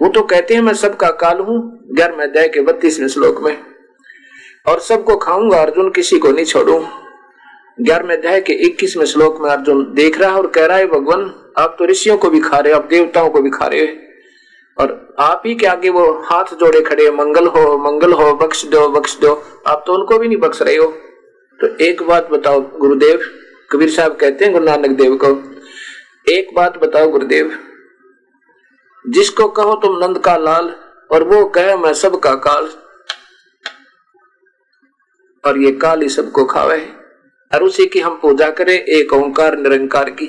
वो 0.02 0.10
तो 0.10 0.22
कहते 0.22 0.54
हैं, 0.54 0.62
मैं 0.62 0.74
सबका 0.74 1.10
काल 1.10 1.40
हूँ, 1.40 1.88
ग्यारहवें 1.92 2.24
अध्याय 2.24 2.48
के 2.48 2.62
बत्तीसवें 2.62 3.08
श्लोक 3.08 3.42
में। 3.42 3.58
और 4.68 4.80
सबको 4.80 5.16
खाऊँगा, 5.16 5.58
अर्जुन 5.58 5.92
किसी 5.92 6.20
को 6.20 6.32
नहीं 6.32 6.46
छोड़ू। 6.46 6.88
ग्यारहवें 7.82 8.18
अध्याय 8.18 8.42
के 8.42 8.54
इक्कीसवें 8.54 9.06
श्लोक 9.06 9.42
में 9.42 9.50
अर्जुन 9.50 9.94
देख 9.94 10.20
रहा 10.20 10.32
है 10.32 10.38
और 10.38 10.48
कह 10.48 10.66
रहा 10.66 10.78
है, 10.78 10.88
भगवान, 10.88 11.36
आप 11.58 11.76
तो 11.80 11.86
ऋषियों 11.86 12.18
को 12.18 12.30
भी 12.30 12.40
खा 12.40 12.58
रहे 12.58 12.74
हो, 12.74 12.80
आप 12.80 12.86
देवताओं 12.86 13.30
को 13.30 13.42
भी 13.42 13.50
खा 13.50 13.68
रहे 13.68 13.82
हो। 13.82 13.88
और 14.78 15.16
आप 15.20 15.44
ही 15.46 15.56
के 15.56 15.66
आगे 15.66 15.90
वो 15.90 16.22
हाथ 16.26 16.44
जोड़े 16.44 16.82
खड़े 16.82 17.12
मंगल 17.12 17.48
हो 17.48 17.78
मंगल 17.78 18.14
हो, 18.14 18.34
बख्श 18.34 18.66
दो 18.66 18.90
बख्श 18.90 19.18
दो। 19.22 19.44
आप 19.68 19.84
तो 19.88 19.94
उनको 19.94 20.18
भी 20.18 20.28
नहीं 20.28 20.38
बख्श 20.38 20.62
रहे 20.62 20.76
हो। 20.76 20.98
तो 21.60 21.68
एक 21.86 22.02
बात 22.04 22.30
बताओ, 22.30 22.62
गुरुदेव, 22.80 23.22
कबीर 23.72 23.90
साहब 23.90 24.16
कहते 24.16 24.46
हैं 24.46 24.54
गुरु 24.54 24.66
नानक 24.66 24.98
देव 24.98 25.16
को, 25.24 25.30
एक 26.28 26.54
बात 26.56 26.78
बताओ 26.78 27.10
गुरुदेव, 27.10 27.52
जिसको 29.06 29.48
कहो 29.50 29.76
तुम 29.76 29.98
नंद 29.98 30.18
का 30.18 30.36
लाल, 30.38 30.70
और 31.12 31.24
वो 31.24 31.46
कहे 31.50 31.76
मैं 31.76 31.94
सबका 31.94 32.34
काल, 32.48 32.70
और 35.44 35.58
ये 35.58 35.72
काल 35.78 36.02
ही 36.02 36.10
सबको 36.10 36.46
खावे 36.46 36.80
और 37.52 37.64
उसी 37.64 37.86
की 37.86 38.00
हम 38.00 38.20
पूजा 38.22 38.50
करें 38.52 38.74
एक 38.74 39.14
ओंकार 39.14 39.58
निरंकार 39.58 40.10
की। 40.12 40.28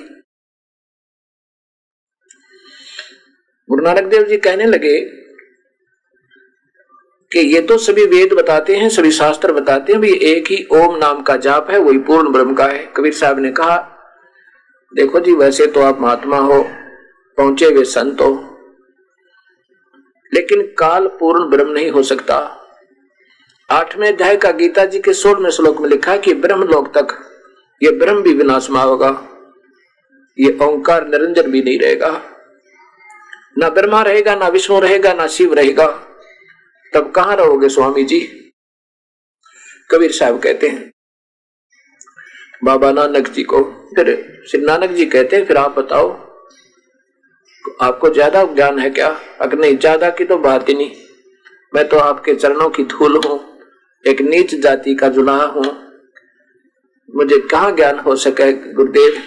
गुरु 3.69 3.85
नानक 3.85 4.05
देव 4.05 4.23
जी 4.23 4.37
कहने 4.39 4.65
लगे 4.67 4.99
कि 7.35 7.41
ये 7.45 7.61
तो 7.61 7.77
सभी 7.79 8.05
वेद 8.07 8.33
बताते 8.33 8.75
हैं, 8.77 8.89
सभी 8.89 9.11
शास्त्र 9.11 9.53
बताते 9.53 9.93
हैं, 9.93 10.01
भी 10.01 10.13
एक 10.25 10.51
ही 10.51 10.57
ओम 10.73 10.97
नाम 10.97 11.23
का 11.23 11.37
जाप 11.39 11.71
है, 11.71 11.79
वही 11.79 11.99
पूर्ण 12.01 12.33
ब्रह्म 12.33 12.55
का 12.55 12.67
है। 12.67 12.85
कबीर 12.97 13.13
साहब 13.13 13.39
ने 13.39 13.51
कहा, 13.53 13.77
देखो 14.93 15.21
जी, 15.21 15.33
वैसे 15.35 15.67
तो 15.67 15.81
आप 15.83 16.01
महात्मा 16.01 16.39
हो, 16.39 16.63
पहुँचे 17.39 17.67
हुए 17.67 17.85
संत 17.87 18.21
हो, 18.21 18.31
लेकिन 20.33 20.63
काल 20.79 21.07
पूर्ण 21.21 21.51
ब्रह्म 21.51 21.73
नहीं 21.73 21.91
हो 21.91 22.03
सकता। 22.05 22.37
आठवें 23.69 24.09
अध्याय 24.09 24.37
का 24.37 24.51
गीता 24.53 24.85
जी 24.85 24.99
के 25.01 25.13
सोलहवें 25.15 25.51
श्लोक 25.51 25.81
में 25.81 25.89
लिखा 25.89 26.13
है 26.13 26.19
कि 26.19 26.35
ब्रह्म 26.37 26.69
लोक 26.69 26.89
तक 26.99 27.19
ये 27.83 27.91
ब्रह्म 27.93 28.23
भी 28.23 28.35
विनाशमा 28.35 28.83
होगा, 28.83 29.11
ये 30.39 30.59
ओंकार 30.63 31.09
निरंजन 31.09 31.51
भी 31.51 31.63
नहीं 31.63 31.79
रहेगा। 31.81 32.21
ना 33.59 33.69
ब्रह्मा 33.71 34.03
रहेगा, 34.03 34.35
ना 34.35 34.49
विष्णु 34.49 34.81
रहेगा, 34.81 35.13
ना 35.13 35.27
शिव 35.29 35.55
रहेगा। 35.55 35.87
तब 36.95 37.11
कहाँ 37.13 37.37
रहोगे 37.37 37.69
स्वामी 37.71 38.05
जी? 38.05 38.21
कबीर 39.91 40.13
साहब 40.13 40.41
कहते 40.43 40.69
हैं, 40.69 40.91
बाबा 42.63 42.91
नानक 42.93 43.29
जी 43.29 43.43
को। 43.45 43.63
फिर 43.97 44.07
श्री 44.51 44.61
नानक 44.61 44.91
जी 44.91 45.07
कहते 45.07 45.37
हैं, 45.37 45.45
फिर 45.47 45.57
आप 45.57 45.79
बताओ, 45.79 46.09
आपको 47.83 48.09
ज़्यादा 48.11 48.45
ज्ञान 48.55 48.79
है 48.79 48.91
क्या? 48.91 49.09
अगर 49.41 49.59
नहीं, 49.59 49.77
ज़्यादा 49.79 50.11
की 50.11 50.25
तो 50.25 50.39
बात 50.41 50.69
ही 50.69 50.75
नहीं। 50.75 50.95
मैं 51.73 51.89
तो 51.89 51.99
आपके 51.99 52.35
चरणों 52.35 52.69
की 52.71 52.85
धूल 52.87 53.21
हूँ, 53.27 53.39
एक 54.05 54.21
नीच 54.23 54.55
जाति 54.57 54.95
का 54.95 55.09
जुलाहा 55.11 55.45
हूँ। 55.49 55.65
मुझे 57.09 57.39
कहा 57.51 57.71
ज्ञान 57.73 57.99
हो 57.99 58.17
सके, 58.17 58.53
गुरुदेव? 58.73 59.23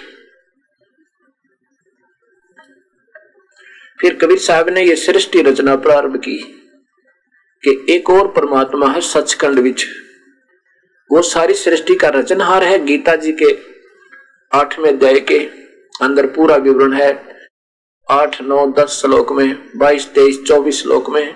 फिर 4.00 4.18
कबीर 4.18 4.38
साहब 4.40 4.70
ने 4.70 4.84
यह 4.84 4.96
सृष्टि 4.98 5.42
रचना 5.42 5.76
प्रारंभ 5.78 6.18
की। 6.20 6.38
कि 7.64 7.86
एक 7.90 8.10
और 8.10 8.28
परमात्मा 8.28 8.88
है 8.88 9.02
सचखंड 9.02 9.60
विच। 9.60 9.86
वो 11.12 11.22
सारी 11.22 11.54
सृष्टि 11.54 11.96
का 11.96 12.08
रचनहार 12.08 12.64
है। 12.64 12.86
गीता 12.86 13.16
जी 13.16 13.32
के 13.32 13.58
आठवें 14.58 14.90
अध्याय 14.90 15.20
के 15.20 15.40
अंदर 16.02 16.26
पूरा 16.26 16.56
विवरण 16.56 16.94
है। 16.94 17.38
आठ, 18.12 18.42
नौ, 18.42 18.74
दस 18.80 19.02
श्लोक 19.02 19.32
में, 19.32 19.78
बाईस, 19.78 20.06
तेईस, 20.06 20.44
चौबीस 20.48 20.82
श्लोक 20.82 21.10
में। 21.10 21.36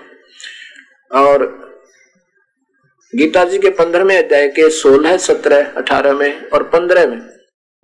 और 1.14 1.62
गीता 3.14 3.44
जी 3.44 3.58
के 3.58 3.70
पंद्रहवें 3.70 4.24
अध्याय 4.24 4.48
के 4.48 4.70
सोलह, 4.70 5.16
सत्रह, 5.16 5.72
अठारह 5.76 6.12
में 6.12 6.46
और 6.46 6.62
पंद्रह 6.62 7.06
में। 7.06 7.20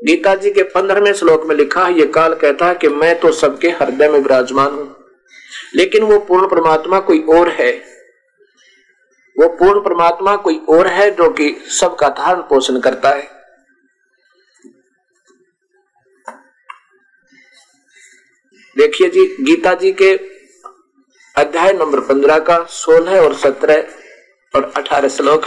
गीता 0.04 0.34
जी 0.34 0.50
के 0.50 0.62
पंद्रहवें 0.62 1.12
श्लोक 1.12 1.46
में 1.46 1.56
लिखा 1.56 1.86
है, 1.86 1.98
ये 1.98 2.06
काल 2.06 2.34
कहता 2.34 2.66
है 2.66 2.74
कि 2.74 2.88
मैं 2.88 3.20
तो 3.20 3.32
सबके 3.32 3.68
हृदय 3.68 4.08
में 4.08 4.18
विराजमान 4.18 4.72
हूँ। 4.72 5.04
लेकिन 5.74 6.02
वो 6.02 6.18
पूर्ण 6.18 6.48
परमात्मा 6.48 7.00
कोई 7.00 7.20
और 7.20 7.48
है। 7.48 7.97
वो 9.38 9.48
पूर्ण 9.48 9.80
परमात्मा 9.80 10.34
कोई 10.36 10.56
और 10.68 10.86
है 10.86 11.10
जो 11.10 11.28
कि 11.30 11.50
सबका 11.70 12.08
धारण 12.08 12.40
पोषण 12.42 12.80
करता 12.80 13.08
है। 13.08 13.26
देखिए 18.76 19.08
जी, 19.08 19.24
गीता 19.40 19.74
जी 19.74 19.92
के 19.92 20.12
अध्याय 21.36 21.72
नंबर 21.72 22.00
पंद्रह 22.00 22.38
का 22.38 22.62
सोलह 22.64 23.20
और 23.20 23.34
सत्रह 23.34 23.86
और 24.54 24.72
अठारह 24.76 25.08
श्लोक। 25.08 25.46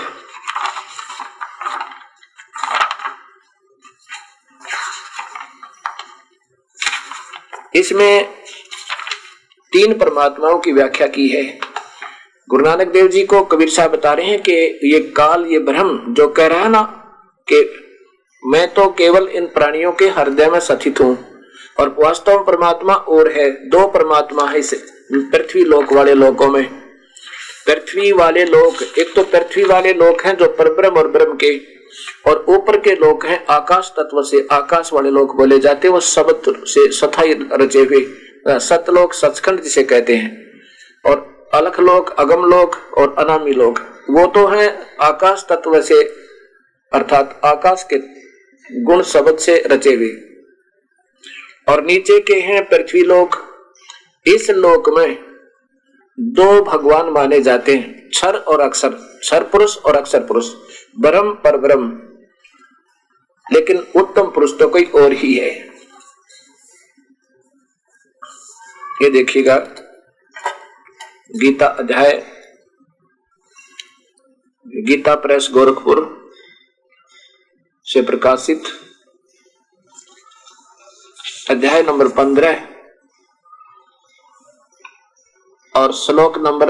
इसमें 7.75 8.34
तीन 9.73 9.97
परमात्माओं 9.99 10.58
की 10.60 10.71
व्याख्या 10.71 11.08
की 11.08 11.27
है। 11.27 11.70
गुरु 12.51 12.63
नानक 12.63 12.87
देव 12.87 13.07
जी 13.07 13.23
को 13.23 13.39
कबीर 13.43 13.69
साहब 13.69 13.91
बता 13.91 14.11
रहे 14.13 14.25
हैं 14.25 14.41
कि 14.41 14.53
ये 14.83 14.99
काल, 15.17 15.45
ये 15.45 15.59
ब्रह्म 15.59 16.13
जो 16.13 16.27
कह 16.29 16.47
रहा 16.47 16.63
है 16.63 16.69
ना 16.69 16.81
कि 17.47 17.59
मैं 18.43 18.67
तो 18.73 18.87
केवल 18.91 19.27
इन 19.29 19.45
प्राणियों 19.47 19.91
के 19.91 20.07
हृदय 20.09 20.49
में 20.49 20.59
सथित 20.59 20.99
हूँ 21.01 21.17
और 21.79 21.95
वास्तव 21.99 22.35
में 22.35 22.43
परमात्मा 22.45 22.93
और 22.93 23.31
है, 23.31 23.49
दो 23.69 23.87
परमात्मा 23.87 24.49
है 24.49 24.59
इस 24.59 24.73
पृथ्वी 25.31 25.63
लोक 25.65 25.93
वाले 25.93 26.13
लोकों 26.13 26.49
में। 26.49 26.63
पृथ्वी 27.67 28.11
वाले 28.11 28.45
लोक 28.45 28.83
एक 28.99 29.15
तो 29.15 29.23
पृथ्वी 29.31 29.63
वाले 29.63 29.93
लोक 29.93 30.25
हैं 30.25 30.37
जो 30.37 30.47
परब्रह्म 30.59 30.97
और 30.97 31.07
ब्रह्म 31.09 31.37
के, 31.37 31.55
और 32.27 32.45
ऊपर 32.49 32.79
के 32.79 32.95
लोग 32.97 33.25
हैं 33.25 33.43
आकाश 33.49 33.93
तत्व 33.97 34.21
से, 34.23 34.47
आकाश 34.51 34.93
वाले 34.93 35.09
लोग 35.11 35.37
बोले 35.37 35.59
जाते 35.59 35.89
वो 35.89 35.99
शब्द 36.11 36.53
से 36.67 36.91
सथाई 36.93 37.39
रचे 37.53 37.79
हुए, 37.81 38.05
सतलोक 38.61 39.13
सचखंड 39.15 39.61
जिसे 39.61 39.83
कहते 39.85 40.15
हैं। 40.15 40.39
और 41.05 41.29
अलख 41.53 41.79
लोक, 41.79 42.09
अगम 42.19 42.45
लोक 42.45 42.75
और 42.97 43.15
अनामी 43.19 43.51
लोक। 43.51 43.79
वो 44.09 44.27
तो 44.27 44.47
है 44.47 44.95
आकाश 45.01 45.45
तत्व 45.49 45.81
से, 45.81 46.03
अर्थात 46.93 47.41
आकाश 47.45 47.85
के 47.93 47.97
गुण 48.81 49.03
शब्द 49.03 49.37
से 49.37 49.59
रचे 49.59 49.93
हुए। 49.95 50.27
और 51.69 51.83
नीचे 51.83 52.19
के 52.19 52.33
हैं 52.33 52.69
पृथ्वी 52.69 53.03
लोक। 53.03 53.35
इस 54.27 54.49
लोक 54.49 54.89
में 54.89 55.25
दो 56.19 56.61
भगवान 56.61 57.09
माने 57.09 57.39
जाते 57.39 57.75
हैं 57.75 58.09
क्षर 58.09 58.35
और 58.35 58.59
अक्षर। 58.59 58.89
क्षर 58.89 59.43
पुरुष 59.43 59.77
और 59.77 59.95
अक्षर 59.95 60.19
पुरुष। 60.19 60.49
ब्रह्म 60.99 61.33
पर 61.33 61.57
ब्रह्म। 61.57 61.99
लेकिन 63.53 63.77
उत्तम 63.95 64.23
पुरुष 64.23 64.59
तो 64.59 64.67
कोई 64.67 64.83
और 64.83 65.11
ही 65.11 65.33
है। 65.33 65.67
ये 69.01 69.09
देखिएगा। 69.09 69.80
गीता 71.31 71.65
अध्याय, 71.65 72.11
गीता 74.65 75.15
प्रेस 75.15 75.47
गोरखपुर 75.53 75.99
से 77.87 78.01
प्रकाशित 78.01 78.63
अध्याय 81.49 81.83
नंबर 81.83 82.07
पंद्रह 82.07 82.67
और 85.75 85.93
श्लोक 85.93 86.37
नंबर, 86.37 86.69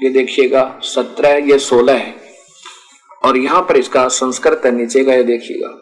ये 0.00 0.10
देखिएगा, 0.10 0.80
सत्रह, 0.82 1.36
ये 1.46 1.58
सोलह 1.58 1.98
है। 1.98 2.34
और 3.24 3.36
यहाँ 3.36 3.62
पर 3.62 3.76
इसका 3.76 4.08
संस्कृत 4.08 4.62
है, 4.64 4.72
नीचे 4.72 5.04
का 5.04 5.14
ये 5.14 5.24
देखिएगा। 5.24 5.76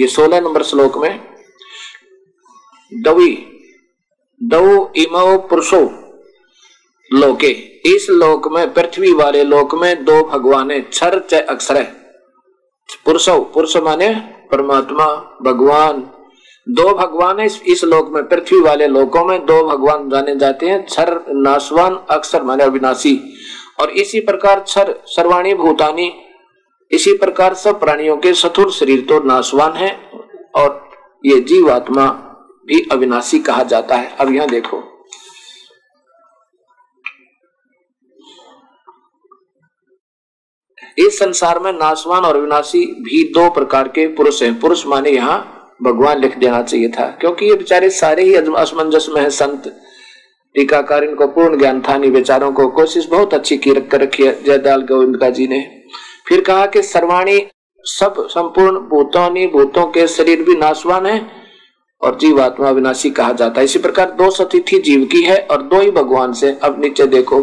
ये 0.00 0.08
सोलह 0.08 0.40
नंबर 0.40 0.62
श्लोक 0.62 0.98
में, 0.98 1.18
दवी 2.92 3.34
दौ 4.40 4.92
इमो 4.96 5.38
पुरुषो 5.38 6.01
लोके। 7.12 7.48
इस 7.86 8.06
लोक 8.10 8.48
में 8.52 8.72
पृथ्वी 8.74 9.12
वाले 9.12 9.42
लोक 9.44 9.74
में 9.74 10.04
दो 10.04 10.22
भगवान 10.24 10.70
छर 10.92 11.18
च 11.30 11.34
अक्षर 11.34 11.82
पुरुषो 13.04 13.38
पुरुष 13.54 13.76
माने 13.76 14.08
परमात्मा 14.50 15.06
भगवान। 15.42 16.00
दो 16.66 16.92
भगवान 16.94 17.40
इस, 17.40 17.60
इस 17.62 17.84
लोक 17.84 18.08
में 18.08 18.28
पृथ्वी 18.28 18.60
वाले 18.60 18.86
लोकों 18.86 19.24
में 19.24 19.38
दो 19.46 19.62
भगवान 19.64 20.08
जाने 20.10 20.36
जाते 20.36 20.68
हैं 20.68 20.84
छर 20.86 21.20
नासवान 21.28 21.98
अक्षर 22.10 22.42
माने 22.42 22.64
अविनाशी। 22.64 23.18
और 23.80 23.90
इसी 23.90 24.20
प्रकार 24.20 24.64
छर 24.66 24.94
सर्वाणी 25.06 25.54
भूतानी 25.54 26.12
इसी 26.90 27.16
प्रकार 27.18 27.54
सब 27.54 27.80
प्राणियों 27.80 28.16
के 28.16 28.32
सथुर 28.34 28.70
शरीर 28.70 29.00
तो 29.00 29.20
नासवान 29.24 29.72
है 29.72 29.90
और 30.54 30.90
ये 31.26 31.40
जीवात्मा 31.40 32.06
भी 32.66 32.80
अविनाशी 32.92 33.38
कहा 33.38 33.62
जाता 33.62 33.96
है। 33.96 34.16
अब 34.20 34.32
यहाँ 34.34 34.48
देखो। 34.48 34.82
इस 40.98 41.18
संसार 41.18 41.58
में 41.58 41.72
नाशवान 41.72 42.24
और 42.24 42.40
विनाशी 42.40 42.84
भी 43.02 43.22
दो 43.32 43.48
प्रकार 43.50 43.88
के 43.88 44.06
पुरुष 44.06 44.42
हैं। 44.42 44.58
पुरुष 44.60 44.86
माने 44.86 45.10
यहाँ 45.10 45.58
भगवान 45.82 46.20
लिख 46.20 46.38
देना 46.38 46.62
चाहिए 46.62 46.88
था, 46.88 47.06
क्योंकि 47.20 47.46
ये 47.46 47.54
बेचारे 47.54 47.90
सारे 47.90 48.22
ही 48.22 48.34
असमंजस 48.34 49.06
में 49.14 49.20
है, 49.22 49.30
संत, 49.30 49.72
टीकाकार, 50.54 51.04
इनको 51.04 51.26
पूर्ण 51.26 51.58
ज्ञान 51.58 51.80
था, 51.80 51.96
नहीं, 51.96 52.10
बेचारों 52.10 52.52
को 52.52 52.68
कोशिश 52.68 53.06
बहुत 53.06 53.34
अच्छी 53.34 53.56
की 53.56 53.72
रख 53.72 53.88
कर 53.88 54.00
रखी 54.00 54.22
है, 54.22 54.42
जयदाल 54.44 54.82
गोविंद 54.82 55.16
का 55.16 55.30
जी 55.30 55.46
ने। 55.48 55.60
फिर 56.28 56.40
कहा 56.40 56.66
कि 56.66 56.82
सर्वाणी, 56.82 57.38
सब 57.84 58.26
संपूर्ण 58.28 58.78
भूतों 58.78 59.46
भूतों 59.52 59.86
के 59.86 60.06
शरीर 60.06 60.42
भी 60.42 60.54
नाशवान 60.54 61.06
है, 61.06 61.20
और 62.02 62.18
जीवात्मा 62.18 62.70
विनाशी 62.70 63.10
कहा 63.10 63.32
जाता 63.32 63.60
है। 63.60 63.64
इसी 63.64 63.78
प्रकार 63.78 64.10
दो 64.10 64.30
सतिथि 64.30 64.78
जीव 64.78 65.04
की 65.04 65.22
है, 65.22 65.36
और 65.50 65.62
दो 65.62 65.80
ही 65.80 65.90
भगवान 65.90 66.32
से। 66.32 66.58
अब 66.62 66.80
नीचे 66.80 67.06
देखो 67.06 67.40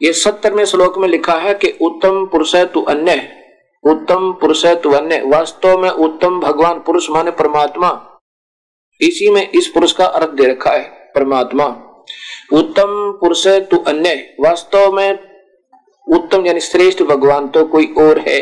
ये 0.00 0.12
सत्तरवें 0.12 0.64
श्लोक 0.64 0.98
में 0.98 1.08
लिखा 1.08 1.34
है 1.34 1.52
कि 1.54 1.68
उत्तम 1.82 2.24
पुरुष 2.26 2.54
है 2.54 2.64
तू 2.66 2.80
अन्य, 2.84 3.12
उत्तम 3.84 4.32
पुरुष 4.32 4.64
है 4.66 4.74
तू 4.80 4.90
अन्य। 4.92 5.20
वास्तव 5.26 5.78
में 5.78 5.88
उत्तम 5.90 6.40
भगवान 6.40 6.78
पुरुष 6.78 7.08
माने 7.10 7.30
परमात्मा। 7.30 7.90
इसी 9.00 9.30
में 9.30 9.48
इस 9.50 9.66
पुरुष 9.68 9.92
का 9.92 10.06
अर्थ 10.06 10.30
दे 10.30 10.46
रखा 10.46 10.70
है, 10.70 10.82
परमात्मा। 11.14 11.64
उत्तम 12.52 13.18
पुरुष 13.20 13.46
तू 13.70 13.76
अन्य। 13.78 14.14
वास्तव 14.40 14.92
में 14.92 15.18
उत्तम 16.06 16.46
यानी 16.46 16.60
श्रेष्ठ 16.60 17.02
भगवान 17.02 17.48
तो 17.48 17.64
कोई 17.66 17.92
और 17.98 18.18
है, 18.18 18.40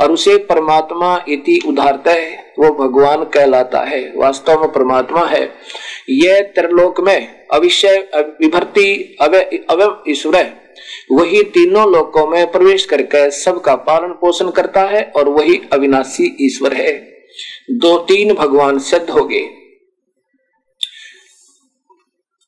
और 0.00 0.12
उसे 0.12 0.36
परमात्मा 0.44 1.18
इति 1.28 1.60
उदारता 1.68 2.10
है, 2.10 2.54
वो 2.58 2.74
भगवान 2.76 3.24
कहलाता 3.24 3.80
है। 3.80 4.02
वास्तव 4.16 4.60
में 4.60 4.72
परमात्मा 4.72 5.26
है। 5.26 5.42
यह 6.10 6.40
त्रिलोक 6.54 7.00
में 7.00 7.46
अविषय 7.48 8.08
विभर्ति 8.14 9.16
अव 9.20 10.02
ईश्वर 10.08 10.58
वही 11.12 11.42
तीनों 11.42 11.92
लोकों 11.92 12.26
में 12.26 12.50
प्रवेश 12.52 12.84
करके 12.84 13.30
सबका 13.30 13.74
पालन 13.74 14.08
पोषण 14.08 14.50
करता 14.50 14.80
है 14.80 15.12
और 15.16 15.28
वही 15.28 15.60
अविनाशी 15.72 16.36
ईश्वर 16.40 16.74
है। 16.74 16.92
दो 17.70 17.98
तीन 17.98 18.34
भगवान 18.34 18.78
सिद्ध 18.78 19.10
हो 19.10 19.24
गए। 19.24 19.48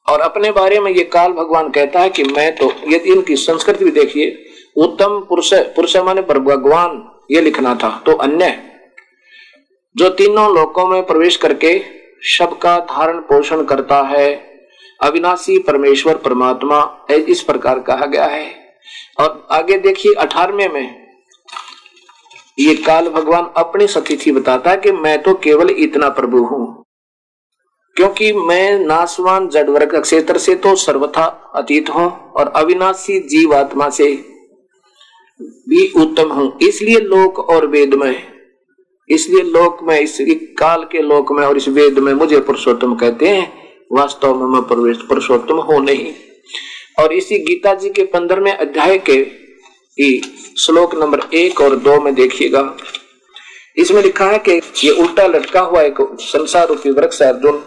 और 0.08 0.20
अपने 0.20 0.50
बारे 0.50 0.80
में 0.80 0.90
ये 0.90 1.04
काल 1.04 1.32
भगवान 1.32 1.70
कहता 1.70 2.00
है 2.00 2.10
कि 2.10 2.24
मैं 2.24 2.54
तो 2.56 2.72
ये 2.88 2.98
इनकी 2.98 3.36
संस्कृति 3.36 3.84
भी 3.84 3.90
देखिए, 3.90 4.44
उत्तम 4.76 5.18
पुरुष 5.28 5.52
पुरुष 5.54 5.96
माने 5.96 6.22
पर 6.22 6.38
भगवान, 6.38 7.08
ये 7.30 7.40
लिखना 7.40 7.74
था। 7.74 8.02
तो 8.06 8.12
अन्य, 8.12 8.58
जो 9.96 10.08
तीनों 10.08 10.54
लोकों 10.54 10.86
में 10.86 11.02
प्रवेश 11.06 11.36
करके 11.36 11.78
सबका 12.28 12.78
धारण 12.78 13.18
पोषण 13.18 13.64
करता 13.64 14.02
है 14.02 14.51
अविनाशी 15.02 15.58
परमेश्वर 15.60 16.16
परमात्मा 16.24 16.80
इस 17.10 17.42
प्रकार 17.42 17.78
कहा 17.82 18.06
गया 18.06 18.26
है। 18.26 18.50
और 19.20 19.46
आगे 19.52 19.78
देखिए 19.80 20.12
अठारवे 20.16 20.68
में, 20.68 21.02
ये 22.58 22.74
काल 22.76 23.08
भगवान 23.10 23.50
अपनी 23.56 23.86
सतिथि 23.88 24.32
बताता 24.32 24.70
है 24.70 24.76
कि 24.76 24.92
मैं 24.92 25.20
तो 25.22 25.34
केवल 25.44 25.70
इतना 25.72 26.08
प्रभु 26.10 26.44
हूँ, 26.44 26.84
क्योंकि 27.96 28.32
मैं 28.32 28.78
नासवान 28.80 29.48
जड़ 29.48 29.68
वर्ग 29.70 30.00
क्षेत्र 30.00 30.38
से 30.38 30.54
तो 30.56 30.74
सर्वथा 30.78 31.24
अतीत 31.56 31.90
हूँ 31.90 32.10
और 32.32 32.52
अविनाशी 32.56 33.18
जीव 33.28 33.54
आत्मा 33.54 33.88
से 33.90 34.12
भी 35.68 35.86
उत्तम 35.96 36.32
हूँ। 36.32 36.52
इसलिए 36.62 37.00
लोक 37.00 37.38
और 37.40 37.66
वेद 37.66 37.94
में, 37.94 38.22
इसलिए 39.10 39.42
लोक 39.42 39.82
में, 39.82 39.98
इस 40.00 40.18
काल 40.58 40.84
के 40.92 41.02
लोक 41.02 41.32
में 41.32 41.44
और 41.46 41.56
इस 41.56 41.68
वेद 41.70 41.98
में 41.98 42.12
मुझे 42.14 42.40
पुरुषोत्तम 42.40 42.94
कहते 42.96 43.28
हैं 43.28 43.61
वास्तव 43.92 44.34
में 44.34 44.46
मैं 44.48 44.62
प्रवेश 44.68 45.00
पुरुषोत्तम 45.08 45.58
हो 45.62 45.78
नहीं। 45.80 46.12
और 46.98 47.12
इसी 47.12 47.38
गीता 47.38 47.74
जी 47.74 47.90
के 47.90 48.04
पंद्रहवें 48.04 48.52
अध्याय 48.52 48.98
के 49.10 49.22
श्लोक 50.60 50.94
नंबर 50.94 51.20
एक 51.34 51.60
और 51.60 51.76
दो 51.78 52.00
में 52.00 52.14
देखिएगा। 52.14 52.62
इसमें 53.76 54.02
लिखा 54.02 54.24
है 54.26 54.38
कि 54.38 54.52
ये 54.84 54.90
उल्टा 55.02 55.26
लटका 55.26 55.60
हुआ 55.60 55.82
एक 55.82 56.00
संसार 56.20 56.66
रूपी 56.68 56.90
वृक्ष 56.90 57.22
अर्जुन 57.22 57.62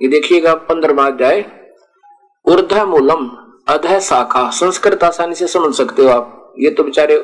ये 0.00 0.08
देखिएगा 0.08 0.54
पंद्रवा 0.64 1.06
अध्याय। 1.06 1.40
ऊर्ध 2.46 2.72
मूलम 2.84 3.28
अध 3.68 3.86
शाखा, 4.00 4.48
संस्कृत 4.52 5.04
आसानी 5.04 5.34
से 5.34 5.46
समझ 5.48 5.74
सकते 5.74 6.02
हो 6.02 6.08
आप। 6.08 6.54
ये 6.58 6.70
तो 6.70 6.82
बेचारे 6.84 7.16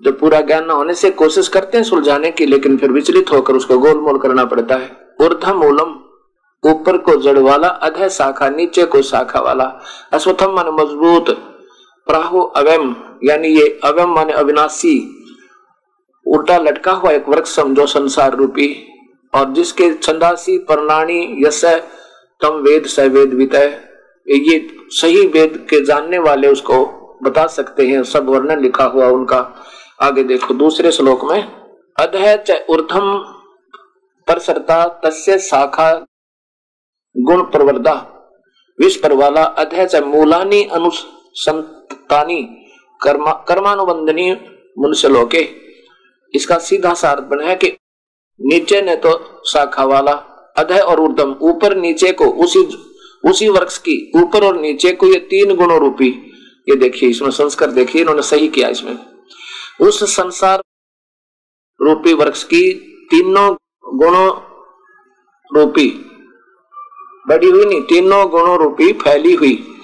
जो 0.00 0.12
पूरा 0.12 0.40
ज्ञान 0.40 0.64
न 0.66 0.70
होने 0.70 0.94
से 0.94 1.10
कोशिश 1.12 1.48
करते 1.48 1.76
हैं 1.78 1.84
सुलझाने 1.84 2.30
की, 2.30 2.46
लेकिन 2.46 2.76
फिर 2.76 2.90
विचलित 2.92 3.32
होकर 3.32 3.54
उसको 3.54 3.78
गोलमोल 3.78 4.18
करना 4.18 4.44
पड़ता 4.44 4.74
है। 4.74 4.90
ऊर्ध 5.22 5.48
मूलम 5.54 5.94
ऊपर 6.64 6.96
को 6.98 7.16
जड़ 7.22 7.38
वाला, 7.38 7.68
अध 7.68 8.08
शाखा, 8.08 8.48
नीचे 8.50 8.84
को 8.84 9.02
शाखा 9.02 9.40
वाला। 9.40 9.64
अश्वथम 10.12 10.54
मान 10.54 10.68
मज़बूत, 10.74 11.30
प्राहु 12.06 12.40
अवम 12.56 12.94
यानी 13.24 13.48
ये 13.48 13.68
अवम 13.84 14.14
माने 14.14 14.32
अविनाशी। 14.34 14.96
उल्टा 16.26 16.56
लटका 16.58 16.92
हुआ 16.92 17.10
एक 17.10 17.28
वृक्ष 17.28 17.54
समझो 17.56 17.86
संसार 17.86 18.36
रूपी 18.36 18.68
और 19.32 19.52
जिसके 19.52 19.92
छंदासी 19.94 20.56
प्रणाणी 20.60 21.20
यश 21.46 21.64
तम 22.40 22.60
वेद 22.62 22.86
स 22.86 22.98
वेद 23.08 23.34
वितय 23.34 23.66
ये 24.26 24.58
सही 24.92 25.26
वेद 25.28 25.56
के 25.70 25.84
जानने 25.84 26.18
वाले 26.18 26.48
उसको 26.48 26.84
बता 27.22 27.46
सकते 27.48 27.86
हैं, 27.86 28.02
सब 28.02 28.28
वर्णन 28.28 28.60
लिखा 28.60 28.84
हुआ 28.84 29.08
उनका। 29.08 29.40
आगे 30.00 30.22
देखो, 30.24 30.54
दूसरे 30.54 30.90
श्लोक 30.92 31.24
में, 31.24 31.42
अध 31.96 32.16
च 32.48 32.64
ऊर्धम 32.70 33.12
परसरता 34.28 34.86
तस्य 35.04 35.38
शाखा 35.38 35.92
गुण 37.14 37.42
प्रवर्धा 37.42 37.94
विश्व 38.78 39.14
वाला 39.14 39.42
अध 39.42 39.74
च 39.84 40.02
मूलानी 40.04 40.62
अनुसंतानी, 40.64 42.42
कर्मा, 43.00 43.32
कर्मानुबंधनी 43.48 44.30
मनुष्य 44.78 45.08
लोके। 45.08 45.42
इसका 46.34 46.58
सीधा 46.58 46.94
सार 46.94 47.20
बना 47.22 47.44
है 47.44 47.56
कि 47.56 47.76
नीचे 48.40 48.82
ने 48.82 48.96
तो 48.96 49.42
शाखा 49.46 49.84
वाला, 49.84 50.12
अध 50.56 50.72
और 50.72 51.00
ऊर्धम 51.00 51.34
ऊपर 51.42 51.76
नीचे 51.76 52.12
को, 52.12 52.24
उसी 52.24 52.68
उसी 53.24 53.48
वृक्ष 53.48 53.78
की, 53.78 54.12
ऊपर 54.16 54.44
और 54.44 54.60
नीचे 54.60 54.92
को 54.92 55.06
ये 55.06 55.18
तीन 55.30 55.54
गुणों 55.56 55.78
रूपी 55.80 56.08
ये 56.68 56.76
देखिए, 56.76 57.08
इसमें 57.08 57.30
संस्कार 57.30 57.70
देखिए, 57.70 58.02
इन्होंने 58.02 58.22
सही 58.22 58.48
किया 58.48 58.68
इसमें। 58.68 58.96
उस 59.80 60.16
संसार 60.16 60.62
रूपी 61.80 62.12
वृक्ष 62.12 62.44
की 62.44 62.74
तीनों 63.10 63.56
गुणों 63.94 64.30
रूपी, 65.56 65.90
बड़ी 67.28 67.50
हुई 67.50 67.64
नहीं, 67.64 67.82
तीनों 67.82 68.30
गुणों 68.30 68.58
रूपी 68.58 68.92
फैली 68.92 69.34
हुई। 69.34 69.78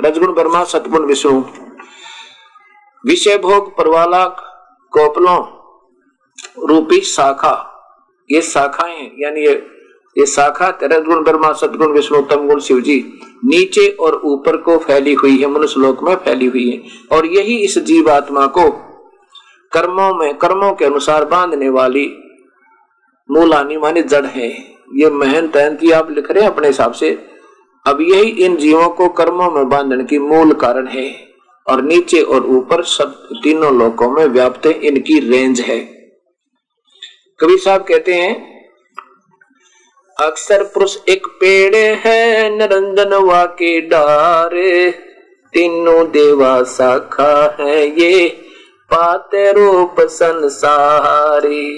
रजगुण 0.00 0.34
ब्रह्मा, 0.34 0.64
सतगुण 0.64 1.06
विष्णु। 1.06 1.40
विषय 3.06 3.38
भोग 3.38 3.76
परवाला 3.76 4.28
कोपलों 4.90 5.44
रूपी 6.68 7.00
शाखा। 7.00 7.68
ये 8.30 8.42
शाखाएँ, 8.42 9.12
यानी 9.18 9.40
ये 9.40 9.71
ये 10.18 10.26
शाखा 10.26 10.78
रजगुण 10.82 11.24
ब्रह्मा 11.24 11.52
सदगुण 11.52 11.92
विष्णु 11.92 12.22
तम 12.22 12.48
गुण 12.48 12.60
शिव 12.60 12.80
जी 12.80 13.20
नीचे 13.44 13.88
और 13.88 14.20
ऊपर 14.24 14.56
को 14.56 14.78
फैली 14.78 15.14
हुई 15.14 15.36
है, 15.36 15.46
मनुष्य 15.46 15.80
लोक 15.80 16.02
में 16.02 16.16
फैली 16.16 16.46
हुई 16.46 16.70
है। 16.70 16.82
और 17.16 17.26
यही 17.26 17.56
इस 17.56 17.78
जीवात्मा 17.78 18.46
को 18.46 18.70
कर्मों 19.72 20.14
में, 20.14 20.34
कर्मों 20.34 20.72
के 20.72 20.84
अनुसार 20.84 21.24
बांधने 21.24 21.68
वाली 21.68 22.16
मूलानी 23.30 23.76
मानी 23.76 24.02
जड़ 24.02 24.26
है। 24.26 24.48
ये 24.94 25.10
महन 25.10 25.48
तहंती 25.48 25.90
आप 25.90 26.10
लिख 26.10 26.30
रहे 26.30 26.44
हैं 26.44 26.50
अपने 26.50 26.66
हिसाब 26.66 26.92
से। 26.92 27.24
अब 27.86 28.00
यही 28.00 28.30
इन 28.30 28.56
जीवों 28.56 28.88
को 28.88 29.08
कर्मों 29.08 29.50
में 29.50 29.68
बांधने 29.68 30.04
की 30.04 30.18
मूल 30.18 30.52
कारण 30.52 30.86
है। 30.86 31.32
और 31.68 31.82
नीचे 31.82 32.20
और 32.20 32.46
ऊपर 32.46 32.82
सब 32.82 33.28
तीनों 33.44 33.78
लोकों 33.78 34.10
में 34.10 34.26
व्याप्त 34.26 34.66
इनकी 34.66 35.18
रेंज 35.18 35.60
है। 35.60 35.78
कबीर 37.40 37.58
साहब 37.58 37.82
कहते 37.82 38.14
हैं 38.14 38.51
अक्सर 40.16 40.62
पुरुष 40.64 40.96
एक 41.08 41.26
पेड़ 41.40 41.74
है, 41.74 42.48
निरंजन 42.50 43.10
के 43.58 43.80
डारे। 43.80 44.90
तीनों 45.54 46.10
देवा 46.10 46.62
शाखा 46.64 47.56
है 47.60 47.86
ये, 48.00 48.28
पाते 48.90 49.52
रूप 49.52 50.00
संसारी। 50.00 51.68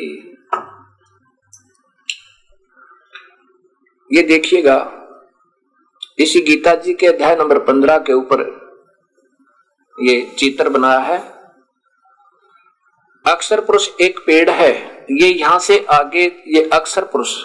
ये 4.10 4.22
देखिएगा, 4.22 4.76
इसी 6.18 6.40
गीता 6.40 6.74
जी 6.74 6.94
के 6.94 7.06
अध्याय 7.06 7.36
नंबर 7.36 7.58
पंद्रह 7.58 7.98
के 7.98 8.12
ऊपर 8.12 8.42
ये 9.98 10.20
चित्र 10.38 10.68
बनाया 10.68 10.98
है। 10.98 11.18
अक्षर 13.24 13.60
पुरुष 13.60 13.88
एक 14.00 14.18
पेड़ 14.26 14.50
है, 14.50 14.72
ये 15.12 15.28
यहाँ 15.28 15.58
से 15.58 15.84
आगे, 15.90 16.24
ये 16.48 16.68
अक्षर 16.72 17.04
पुरुष 17.04 17.36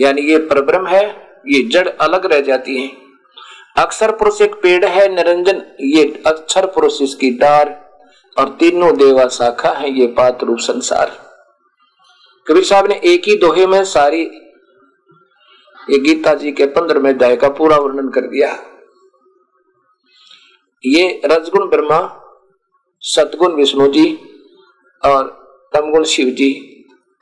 यानी 0.00 0.22
ये 0.22 0.38
परब्रह्म 0.38 0.86
है, 0.86 1.04
ये 1.46 1.62
जड़ 1.62 1.88
अलग 1.88 2.26
रह 2.26 2.40
जाती 2.40 2.82
है। 2.82 2.88
अक्षर 3.76 4.10
पुरुष 4.10 4.40
एक 4.40 4.54
पेड़ 4.54 4.84
है, 4.84 5.08
निरंजन, 5.08 5.62
ये 5.80 6.22
अक्षर 6.26 6.66
पुरुष 6.66 7.00
इसकी 7.02 7.30
डार, 7.30 7.90
और 8.38 8.48
तीनों 8.48 8.96
देवा 8.96 9.28
शाखा 9.28 9.70
है, 9.70 9.90
ये 10.00 10.06
पात 10.06 10.44
रूप 10.44 10.58
संसार। 10.58 11.18
कबीर 12.46 12.64
साहब 12.64 12.86
ने 12.86 13.00
एक 13.04 13.22
ही 13.28 13.36
दोहे 13.36 13.66
में 13.66 13.84
सारी, 13.84 14.22
ये 15.90 15.98
गीता 15.98 16.34
जी 16.34 16.52
के 16.52 16.66
पंद्रह 16.66 17.00
में 17.00 17.10
अध्याय 17.10 17.36
का 17.36 17.48
पूरा 17.48 17.76
वर्णन 17.76 18.08
कर 18.08 18.20
दिया। 18.20 18.48
ये 20.84 21.20
रजगुण 21.24 21.68
ब्रह्मा, 21.68 22.00
सतगुण 23.00 23.54
विष्णु 23.54 23.86
जी, 23.88 24.18
और 25.02 25.26
तमगुण 25.74 26.04
शिव 26.04 26.28
जी 26.28 26.75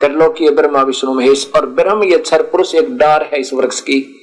त्रिलोकीय 0.04 0.50
ब्रह्मा 0.50 0.82
विष्णु 0.82 1.14
महेश 1.14 1.50
और 1.56 1.66
ब्रह्म 1.66 2.04
ये 2.04 2.18
क्षर 2.18 2.42
पुरुष 2.42 2.74
एक 2.74 2.96
डार 2.96 3.22
है 3.22 3.40
इस 3.40 3.52
वृक्ष 3.52 3.80
की। 3.80 4.20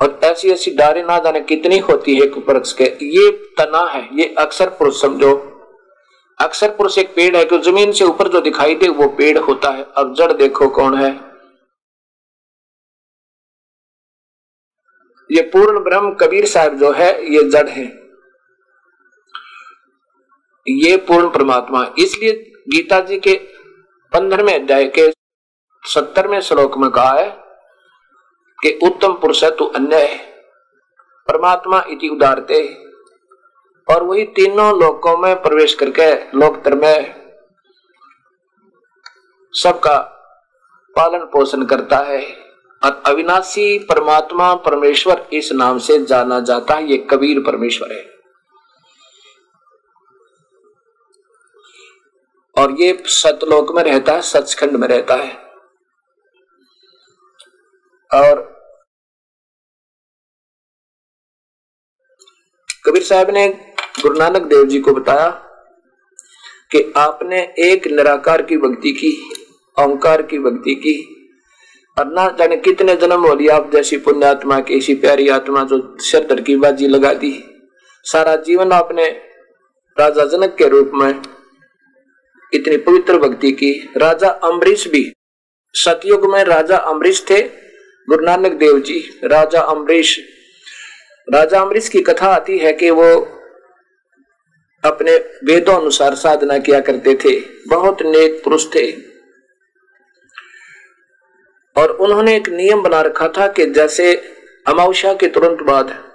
और 0.00 0.20
ऐसी 0.24 0.50
ऐसी 0.50 0.70
डारे 0.70 1.02
ना 1.02 1.18
जाने 1.18 1.40
कितनी 1.40 1.78
होती 1.78 2.14
है 2.14 2.26
वृक्ष 2.26 2.72
के। 2.72 2.84
ये 2.84 3.30
तना 3.58 3.80
है, 3.80 4.08
ये 4.12 4.34
अक्षर 4.38 4.68
पुरुष 4.68 5.00
समझो। 5.02 5.32
अक्षर 6.40 6.70
पुरुष 6.70 6.98
एक 6.98 7.14
पेड़ 7.14 7.36
है 7.36 7.44
कि 7.44 7.58
ज़मीन 7.58 7.92
से 7.92 8.04
ऊपर 8.04 8.28
जो 8.28 8.40
दिखाई 8.40 8.74
दे 8.74 8.88
वो 8.88 9.08
पेड़ 9.08 9.38
होता 9.38 9.70
है। 9.70 9.86
अब 9.96 10.14
जड़ 10.14 10.32
देखो 10.32 10.68
कौन 10.68 10.96
है। 10.96 11.10
ये 15.30 15.42
पूर्ण 15.42 15.80
ब्रह्म 15.80 16.14
कबीर 16.14 16.46
साहब 16.46 16.78
जो 16.78 16.92
है, 16.92 17.34
ये 17.34 17.42
जड़ 17.42 17.68
है। 17.68 17.84
ये 20.68 20.96
पूर्ण 20.96 21.30
परमात्मा। 21.30 21.94
इसलिए 21.98 22.32
गीता 22.68 23.00
जी 23.00 23.18
के 23.18 23.61
पंद्रहवें 24.12 24.54
अध्याय 24.54 24.84
के 24.84 25.10
सत्तरवें 25.82 26.40
श्लोक 26.40 26.78
में 26.78 26.90
कहा 26.90 27.12
है 27.12 27.28
कि 28.58 28.78
उत्तम 28.82 29.12
पुरुष 29.12 29.44
है, 29.44 29.56
तू 29.56 29.64
अन्य 29.66 29.96
है, 29.96 30.18
परमात्मा 31.28 31.84
इति 31.88 32.08
उदारते 32.08 32.74
और 33.88 34.02
वही 34.02 34.24
तीनों 34.24 34.80
लोकों 34.80 35.16
में 35.16 35.42
प्रवेश 35.42 35.74
करके 35.74 36.38
लोकतर 36.38 36.74
में 36.74 37.22
सबका 39.52 39.98
पालन 40.96 41.18
पोषण 41.18 41.64
करता 41.64 41.96
है। 41.96 42.22
और 42.84 43.02
अविनाशी 43.06 43.78
परमात्मा 43.78 44.54
परमेश्वर 44.54 45.28
इस 45.32 45.52
नाम 45.52 45.78
से 45.78 46.04
जाना 46.04 46.40
जाता 46.40 46.74
है, 46.74 46.90
ये 46.90 46.96
कबीर 46.96 47.40
परमेश्वर 47.40 47.92
है। 47.92 48.11
और 52.56 52.72
ये 52.80 52.96
सतलोक 53.06 53.74
में 53.76 53.82
रहता 53.82 54.12
है, 54.12 54.22
सचखंड 54.22 54.76
में 54.76 54.88
रहता 54.88 55.14
है। 55.14 55.32
और 58.10 58.40
कबीर 62.84 63.02
साहब 63.02 63.30
ने 63.30 63.48
गुरु 64.02 64.18
नानक 64.18 64.42
देव 64.44 64.64
जी 64.64 64.80
को 64.80 64.92
बताया 64.92 65.28
कि 66.70 66.92
आपने 66.96 67.42
एक 67.60 67.86
निराकार 67.86 68.42
की 68.42 68.56
भक्ति 68.56 68.92
की 68.92 69.10
ओंकार 69.76 70.22
की 70.22 70.38
भक्ति 70.38 70.74
की, 70.76 70.94
और 71.96 72.06
ना 72.06 72.28
जाने 72.28 72.56
कितने 72.56 72.96
जन्म 72.96 73.26
हो 73.26 73.34
लिया 73.34 73.56
आप 73.56 73.70
जैसी 73.72 73.96
पुण्य 73.96 74.26
आत्मा 74.26 74.60
की, 74.60 74.78
ऐसी 74.78 74.94
प्यारी 74.94 75.28
आत्मा 75.28 75.64
जो 75.64 75.80
सिर 76.00 76.40
की 76.40 76.56
बाजी 76.56 76.88
लगा 76.88 77.12
दी। 77.14 77.32
सारा 78.04 78.36
जीवन 78.36 78.72
आपने 78.72 79.08
राजा 79.96 80.24
जनक 80.26 80.54
के 80.58 80.68
रूप 80.68 80.90
में 80.94 81.12
इतनी 82.54 82.76
पवित्र 82.76 83.18
भक्ति 83.18 83.52
की। 83.52 83.92
राजा 83.96 84.28
अम्बरीश 84.28 84.88
भी। 84.88 85.12
सतयुग 85.74 86.32
में 86.32 86.44
राजा 86.44 86.76
अम्बरीश 86.76 87.24
थे। 87.30 87.42
गुरु 88.08 88.24
नानक 88.24 88.52
देव 88.52 88.80
जी, 88.80 89.20
राजा 89.24 89.60
अम्बरीश। 89.60 90.20
राजा 91.34 91.60
अम्बरीश 91.60 91.88
की 91.88 92.02
कथा 92.02 92.26
आती 92.26 92.58
है 92.58 92.72
कि 92.72 92.90
वो 92.90 93.38
अपने 94.84 95.16
वेदों 95.44 95.80
अनुसार 95.80 96.14
साधना 96.14 96.58
किया 96.58 96.80
करते 96.80 97.14
थे। 97.14 97.40
बहुत 97.68 98.02
नेक 98.02 98.40
पुरुष 98.44 98.66
थे। 98.74 98.92
और 101.76 101.90
उन्होंने 101.90 102.36
एक 102.36 102.48
नियम 102.48 102.82
बना 102.82 103.00
रखा 103.00 103.28
था 103.28 103.48
कि 103.48 103.66
जैसे 103.66 104.14
अमावस्या 104.66 105.14
के 105.14 105.26
तुरंत 105.26 105.58
बाद, 105.58 106.12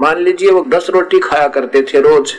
मान 0.00 0.18
लीजिए 0.18 0.50
वो 0.50 0.64
दस 0.68 0.90
रोटी 0.90 1.18
खाया 1.18 1.48
करते 1.48 1.82
थे 1.82 2.00
रोज 2.00 2.34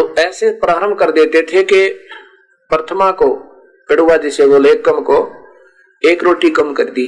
तो 0.00 0.14
ऐसे 0.18 0.50
प्रारंभ 0.50 0.98
कर 0.98 1.10
देते 1.10 1.42
थे 1.42 1.62
कि 1.62 1.88
प्रथमा 2.70 3.10
को, 3.10 3.34
कड़ुआ 3.88 4.16
जिसे 4.16 4.46
बोले 4.46 4.74
कम 4.74 5.00
को, 5.00 5.18
एक 6.02 6.24
रोटी 6.24 6.50
कम 6.50 6.72
कर 6.72 6.84
दी। 6.84 7.06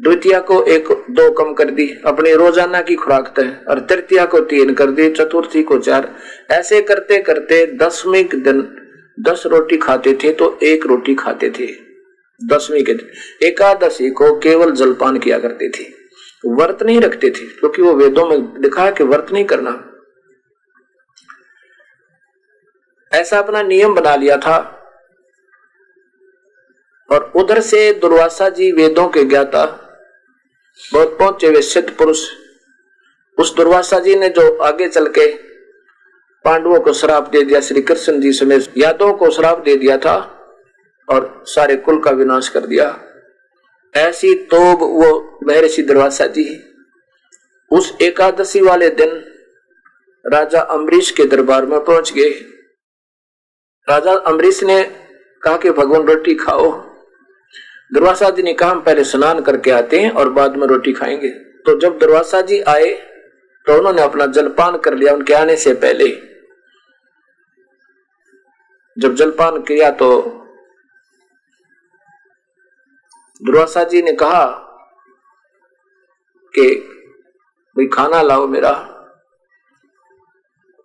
द्वितीय 0.00 0.40
को 0.40 0.62
एक, 0.64 0.88
दो 1.10 1.30
कम 1.30 1.52
कर 1.54 1.70
दी। 1.70 1.88
अपनी 2.06 2.32
रोज़ाना 2.32 2.80
की 2.82 2.94
खुराक 2.94 3.32
तय। 3.36 3.56
और 3.68 3.80
तृतीया 3.80 4.24
को 4.24 4.40
तीन 4.40 4.74
कर 4.74 4.90
दी। 4.90 5.10
चतुर्थी 5.10 5.62
को 5.62 5.78
चार। 5.78 6.14
ऐसे 6.50 6.82
करते 6.82 7.20
करते 7.20 7.66
दसवीं 7.76 8.24
के 8.24 8.36
दिन 8.36 8.62
दस 9.20 9.42
रोटी 9.46 9.76
खाते 9.76 10.18
थे 10.24 10.32
तो 10.32 10.58
एक 10.62 10.86
रोटी 10.86 11.14
खाते 11.14 11.50
थे। 11.50 11.66
दसवीं 12.46 12.84
के 12.84 12.94
दिन। 12.94 13.46
एकादशी 13.46 14.10
को 14.10 14.38
केवल 14.38 14.70
जलपान 14.70 15.18
किया 15.18 15.38
करते 15.38 15.68
थे। 15.68 15.84
व्रत 16.48 16.82
नहीं 16.82 17.00
रखते 17.00 17.30
थे, 17.30 17.46
क्योंकि 17.46 17.82
तो 17.82 17.88
वो 17.88 17.94
वेदों 17.94 18.26
में 18.26 18.62
लिखा 18.62 18.90
कि 18.90 19.04
व्रत 19.04 19.26
नहीं 19.32 19.44
करना। 19.44 19.88
ऐसा 23.12 23.38
अपना 23.38 23.62
नियम 23.62 23.94
बना 23.94 24.14
लिया 24.16 24.36
था। 24.36 24.58
और 27.10 27.32
उधर 27.36 27.60
से 27.60 27.92
दुर्वासा 27.92 28.48
जी 28.48 28.70
वेदों 28.72 29.08
के 29.08 29.24
ज्ञाता, 29.24 29.64
बहुत 30.92 31.18
पहुँचे 31.18 31.46
हुए 31.46 31.62
सिद्ध 31.62 31.90
पुरुष। 31.90 32.28
उस 33.38 33.54
दुर्वासा 33.56 33.98
जी 33.98 34.14
ने 34.14 34.28
जो 34.28 34.56
आगे 34.56 34.88
चल 34.88 35.06
के 35.06 35.26
पांडवों 36.44 36.80
को 36.80 36.92
श्राप 36.92 37.28
दे 37.28 37.42
दिया, 37.42 37.60
श्री 37.60 37.82
कृष्ण 37.82 38.20
जी 38.20 38.32
समेत 38.32 38.72
यादवों 38.78 39.12
को 39.14 39.30
श्राप 39.30 39.58
दे 39.58 39.76
दिया 39.76 39.96
था 39.98 40.16
और 41.08 41.42
सारे 41.46 41.76
कुल 41.76 41.98
का 41.98 42.10
विनाश 42.10 42.48
कर 42.48 42.60
दिया। 42.60 42.98
ऐसी 43.94 44.34
तोब 44.34 44.82
वो 44.82 45.38
महर्षि 45.44 45.82
दुर्वासा 45.82 46.26
जी। 46.26 46.44
उस 47.70 47.96
एकादशी 48.02 48.60
वाले 48.60 48.88
दिन 48.90 49.10
राजा 50.26 50.60
अम्बरीश 50.60 51.10
के 51.10 51.24
दरबार 51.24 51.66
में 51.66 51.84
पहुँच 51.84 52.12
गए। 52.12 52.30
राजा 53.88 54.12
अम्बरीश 54.12 54.62
ने 54.62 54.84
कहा 55.42 55.56
कि, 55.56 55.70
भगवान, 55.70 56.02
रोटी 56.02 56.34
खाओ। 56.34 56.70
दुर्वासा 57.92 58.30
जी 58.30 58.42
ने 58.42 58.52
कहा, 58.54 58.70
हम 58.70 58.80
पहले 58.82 59.04
स्नान 59.04 59.40
करके 59.40 59.70
आते 59.70 60.00
हैं 60.00 60.10
और 60.10 60.28
बाद 60.30 60.56
में 60.56 60.66
रोटी 60.66 60.92
खाएँगे। 60.92 61.28
तो 61.28 61.80
जब 61.80 61.98
दुर्वासा 61.98 62.40
जी 62.40 62.60
आए 62.60 62.92
तो 63.66 63.78
उन्होंने 63.78 64.02
अपना 64.02 64.26
जलपान 64.26 64.78
कर 64.78 64.94
लिया 64.94 65.14
उनके 65.14 65.34
आने 65.34 65.56
से 65.56 65.74
पहले। 65.74 66.08
जब 68.98 69.14
जलपान 69.14 69.62
किया 69.62 69.90
तो 69.90 70.22
दुर्वासा 73.42 73.84
जी 73.84 74.02
ने 74.02 74.12
कहा 74.12 74.46
कि, 76.54 76.74
भाई, 77.76 77.86
खाना 77.86 78.22
लाओ 78.22 78.46
मेरा। 78.46 78.72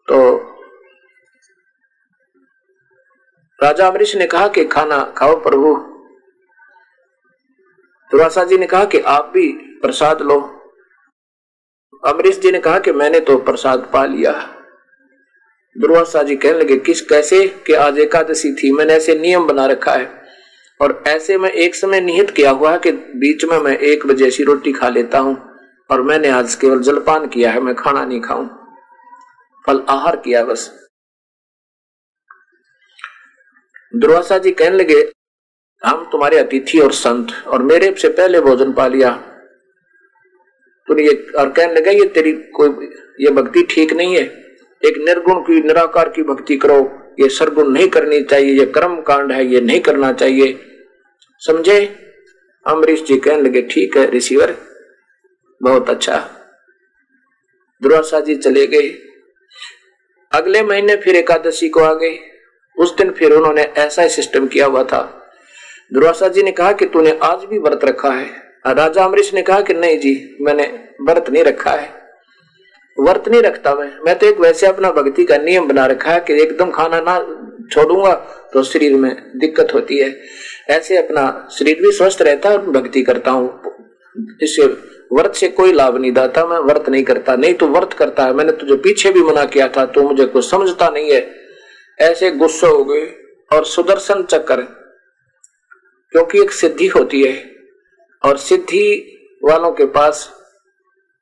तो 0.07 0.37
राजा 3.59 3.87
अमरीश 3.87 4.15
ने 4.15 4.25
कहा 4.27 4.47
कि 4.47 4.65
खाना 4.65 5.13
खाओ 5.17 5.35
प्रभु। 5.43 5.75
दुर्वासा 8.11 8.43
जी 8.43 8.57
ने 8.57 8.67
कहा 8.67 8.85
कि 8.85 8.99
आप 8.99 9.31
भी 9.33 9.47
प्रसाद 9.81 10.21
लो। 10.21 10.39
अमरीश 12.05 12.39
जी 12.39 12.51
ने 12.51 12.59
कहा 12.59 12.79
कि 12.79 12.91
मैंने 12.91 13.19
तो 13.19 13.37
प्रसाद 13.37 13.89
पा 13.93 14.05
लिया। 14.05 14.31
दुर्वासा 15.75 16.23
जी 16.23 16.35
कहने 16.35 16.59
लगे, 16.59 16.77
किस, 16.77 17.01
कैसे 17.01 17.47
कि 17.47 17.73
आज 17.73 17.99
एकादशी 17.99 18.53
थी? 18.53 18.71
मैंने 18.71 18.93
ऐसे 18.93 19.19
नियम 19.19 19.47
बना 19.47 19.65
रखा 19.65 19.91
है 19.91 20.21
और 20.79 21.03
ऐसे 21.07 21.37
में 21.37 21.49
एक 21.49 21.75
समय 21.75 22.01
निहित 22.01 22.31
किया 22.31 22.51
हुआ 22.51 22.71
है 22.71 22.79
कि 22.79 22.91
बीच 22.91 23.45
में 23.45 23.59
मैं 23.59 23.77
एक 23.77 24.07
बजे 24.07 24.27
ऐसी 24.27 24.43
रोटी 24.43 24.71
खा 24.71 24.89
लेता 24.89 25.19
हूँ 25.19 25.37
और 25.89 26.01
मैंने 26.01 26.29
आज 26.29 26.55
केवल 26.55 26.79
जलपान 26.79 27.27
किया 27.27 27.51
है, 27.51 27.59
मैं 27.59 27.75
खाना 27.75 28.05
नहीं 28.05 28.21
खाऊं। 28.21 28.47
फल 29.65 29.85
आहार 29.89 30.15
किया 30.15 30.43
बस। 30.43 30.86
दुर्वासा 33.95 34.37
जी 34.37 34.51
कहने 34.51 34.77
लगे, 34.77 35.11
हम 35.85 36.09
तुम्हारे 36.11 36.37
अतिथि 36.37 36.79
और 36.79 36.91
संत, 36.91 37.27
और 37.47 37.61
मेरे 37.61 37.95
से 37.97 38.09
पहले 38.09 38.41
भोजन 38.41 38.73
पा 38.73 38.87
लिया। 38.87 39.11
तो 40.87 40.99
ये, 40.99 41.27
और 41.39 41.49
कहने 41.49 41.73
लगा, 41.73 41.91
ये 41.91 42.05
तेरी 42.05 42.33
कोई, 42.33 42.69
ये 43.19 43.29
भक्ति 43.29 43.63
ठीक 43.63 43.93
नहीं 43.93 44.15
है। 44.15 44.23
एक 44.85 44.97
निर्गुण 44.97 45.41
की, 45.41 45.61
निराकार 45.61 46.09
की 46.09 46.23
भक्ति 46.23 46.57
करो। 46.57 46.79
ये 47.19 47.29
सरगुण 47.29 47.69
नहीं 47.69 47.87
करनी 47.87 48.21
चाहिए, 48.21 48.59
ये 48.59 48.65
कर्म 48.65 49.01
कांड 49.01 49.31
है, 49.31 49.45
ये 49.45 49.61
नहीं 49.61 49.79
करना 49.79 50.13
चाहिए। 50.13 50.59
समझे? 51.39 51.85
अमरीश 52.67 53.03
जी 53.03 53.17
कहने 53.17 53.41
लगे, 53.41 53.61
ठीक 53.61 53.97
है, 53.97 54.09
रिसीवर, 54.11 54.57
बहुत 55.63 55.89
अच्छा। 55.89 56.17
दुर्वासा 57.81 58.19
जी 58.19 58.35
चले 58.35 58.67
गए। 58.67 58.87
अगले 60.31 60.63
महीने 60.63 60.95
फिर 60.95 61.15
एकादशी 61.15 61.69
को 61.69 61.79
आ 61.79 61.93
गए। 61.93 62.36
उस 62.77 62.95
दिन 62.97 63.11
फिर 63.11 63.31
उन्होंने 63.31 63.61
ऐसा 63.61 64.01
ही 64.01 64.09
सिस्टम 64.09 64.47
किया 64.47 64.65
हुआ 64.65 64.83
था। 64.83 65.01
दुर्वासा 65.93 66.27
जी 66.27 66.43
ने 66.43 66.51
कहा 66.51 66.71
कि 66.71 66.85
तूने 66.85 67.17
आज 67.23 67.45
भी 67.45 67.59
व्रत 67.59 67.85
रखा 67.85 68.11
है। 68.11 68.25
राजा 68.67 69.03
अमरीश 69.03 69.33
ने 69.33 69.41
कहा 69.41 69.61
कि 69.61 69.73
नहीं 69.73 69.99
जी, 69.99 70.37
मैंने 70.41 70.63
व्रत 71.01 71.29
नहीं 71.29 71.43
रखा 71.43 71.71
है। 71.71 71.95
व्रत 72.97 73.27
नहीं 73.27 73.41
रखता 73.41 73.73
मैं। 73.75 73.91
मैं 74.05 74.17
तो 74.19 74.25
एक 74.25 74.39
वैसे 74.39 74.67
अपना 74.67 74.91
भक्ति 74.91 75.23
का 75.23 75.37
नियम 75.37 75.67
बना 75.67 75.85
रखा 75.85 76.11
है 76.11 76.19
कि 76.19 76.41
एकदम 76.41 76.71
खाना 76.71 76.99
ना 77.01 77.17
छोड़ूँगा 77.71 78.13
तो 78.53 78.63
शरीर 78.63 78.95
में 78.95 79.15
दिक्कत 79.35 79.73
होती 79.73 79.97
है। 79.97 80.13
ऐसे 80.69 80.97
अपना 80.97 81.47
शरीर 81.51 81.81
भी 81.81 81.91
स्वस्थ 81.91 82.21
रहता 82.21 82.49
है 82.49 82.57
भक्ति 82.71 83.01
करता 83.01 83.31
हूँ। 83.31 83.47
इससे 84.43 84.65
व्रत 85.13 85.35
से 85.35 85.47
कोई 85.47 85.71
लाभ 85.71 85.97
नहीं 85.97 86.11
दाता। 86.11 86.45
मैं 86.45 86.57
व्रत 86.59 86.89
नहीं 86.89 87.03
करता। 87.03 87.35
नहीं 87.35 87.53
तो 87.53 87.67
व्रत 87.67 87.93
करता 87.93 88.23
है। 88.23 88.33
मैंने 88.33 88.51
तुझे 88.51 88.75
पीछे 88.75 89.11
भी 89.11 89.23
मना 89.23 89.45
किया 89.45 89.67
था। 89.67 89.85
तो 89.85 90.01
मुझे 90.01 90.25
कुछ 90.25 90.49
समझता 90.51 90.89
नहीं 90.89 91.11
है। 91.11 91.21
ऐसे 91.99 92.31
गुस्सा 92.31 92.67
हो 92.67 92.83
गए 92.83 93.05
और 93.51 93.65
सुदर्शन 93.65 94.23
चक्र 94.23 94.61
क्योंकि 96.13 96.41
एक 96.41 96.51
सिद्धि 96.51 96.87
होती 96.87 97.21
है 97.23 97.35
और 98.23 98.37
सिद्धि 98.37 99.13
वालों 99.43 99.71
के 99.71 99.85
पास 99.85 100.29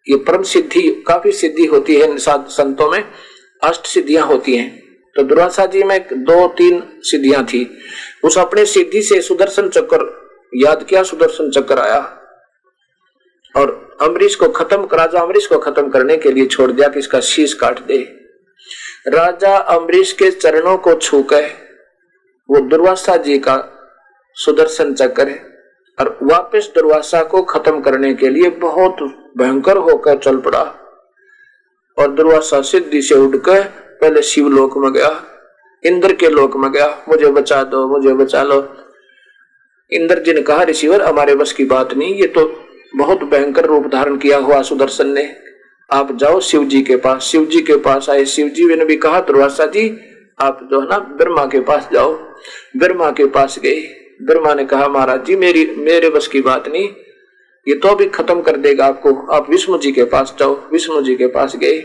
ये 0.07 0.17
परम 0.17 0.43
सिद्धि, 0.43 0.82
काफ़ी 1.07 1.32
सिद्धि 1.32 1.65
होती 1.65 1.95
है 1.95 2.17
संतों 2.17 2.89
में, 2.91 3.03
अष्ट 3.61 3.86
सिद्धियाँ 3.86 4.26
होती 4.28 4.55
हैं। 4.55 4.84
तो 5.15 5.23
दुर्वासा 5.23 5.65
जी 5.65 5.84
में 5.84 5.99
दो 6.13 6.47
तीन 6.47 6.82
सिद्धियाँ 7.01 7.43
थी। 7.45 7.65
उस 8.23 8.38
अपने 8.38 8.65
सिद्धि 8.65 9.01
से 9.01 9.21
सुदर्शन 9.21 9.69
चक्र 9.69 9.99
याद 10.53 10.84
किया 10.84 11.03
सुदर्शन 11.03 11.49
चक्र 11.51 11.80
आया 11.80 11.99
और 13.55 13.97
अमरीश 14.01 14.36
को 14.36 14.49
खत्म, 14.49 14.88
राजा 14.93 15.19
अमरीश 15.19 15.47
को 15.47 15.59
खत्म 15.59 15.89
करने 15.89 16.17
के 16.17 16.32
लिए 16.32 16.45
छोड़ 16.45 16.71
दिया 16.71 16.88
कि 16.88 16.99
इसका 16.99 17.19
शीश 17.21 17.53
काट 17.53 17.80
दे। 17.80 17.97
राजा 19.07 19.57
अम्बरीश 19.57 20.11
के 20.11 20.31
चरणों 20.31 20.77
को 20.77 20.93
छू 20.93 21.23
कर 21.23 21.43
वो 22.49 22.59
दुर्वासा 22.59 23.17
जी 23.17 23.39
का 23.39 23.71
सुदर्शन 24.33 24.93
चक्र 24.93 25.27
है 25.27 25.63
और 25.99 26.19
वापस 26.23 26.71
दुर्वासा 26.75 27.23
को 27.23 27.41
खत्म 27.41 27.81
करने 27.81 28.13
के 28.13 28.29
लिए 28.29 28.49
बहुत 28.49 28.95
भयंकर 29.37 29.77
होकर 29.77 30.17
चल 30.17 30.37
पड़ा। 30.37 30.61
और 31.99 32.07
दुर्वासा 32.07 32.61
सिद्धि 32.61 33.01
से 33.01 33.15
उठकर 33.15 33.63
पहले 34.01 34.21
शिवलोक 34.21 34.77
में 34.77 34.93
गया। 34.93 35.23
इंद्र 35.83 36.13
के 36.13 36.29
लोक 36.29 36.57
में 36.57 36.71
गया। 36.71 37.05
मुझे 37.09 37.27
बचा 37.27 37.63
दो, 37.63 37.87
मुझे 37.87 38.13
बचा 38.13 38.43
लो। 38.43 38.77
इंद्र 39.91 40.19
जी 40.19 40.33
ने 40.33 40.41
कहा, 40.41 40.63
ऋषिवर, 40.63 41.01
हमारे 41.01 41.35
बस 41.35 41.53
की 41.53 41.65
बात 41.65 41.93
नहीं। 41.93 42.15
ये 42.15 42.27
तो 42.27 42.63
बहुत 42.95 43.23
भयंकर 43.23 43.65
रूप 43.65 43.87
धारण 43.87 44.17
किया 44.17 44.37
हुआ 44.37 44.61
सुदर्शन 44.61 45.07
ने। 45.07 45.44
आप 45.89 46.15
जाओ 46.17 46.39
शिव 46.39 46.63
जी 46.63 46.81
के 46.81 46.95
पास 46.95 47.23
शिव 47.23 47.45
जी 47.45 47.61
के 47.61 47.75
पास 47.77 48.09
आए 48.09 48.25
शिव 48.25 48.47
जी 48.47 48.75
ने 48.75 48.86
भी 48.86 48.95
कहा, 48.95 49.19
दुर्वासा 49.21 49.65
जी, 49.65 49.97
आप 50.39 50.67
जो 50.71 50.81
है 50.81 50.88
ना, 50.88 50.97
ब्रह्मा 50.97 51.45
के 51.45 51.59
पास 51.59 51.89
जाओ। 51.93 52.13
ब्रह्मा 52.77 53.11
के 53.11 53.25
पास 53.25 53.59
गए। 53.59 53.81
ब्रह्मा 54.21 54.53
ने 54.53 54.65
कहा, 54.65 54.88
महाराज 54.88 55.25
जी, 55.25 55.36
मेरी, 55.36 55.65
मेरे 55.77 56.09
बस 56.09 56.27
की 56.27 56.41
बात 56.41 56.67
नहीं, 56.67 56.89
ये 57.67 57.75
तो 57.75 57.95
भी 57.95 58.05
खत्म 58.05 58.41
कर 58.41 58.57
देगा 58.57 58.86
आपको। 58.86 59.13
आप 59.27 59.49
विष्णु 59.49 59.77
जी 59.77 59.91
के 59.91 60.03
पास 60.03 60.36
जाओ। 60.39 60.55
विष्णु 60.71 61.01
जी 61.01 61.15
के 61.15 61.27
पास 61.27 61.55
गए। 61.55 61.77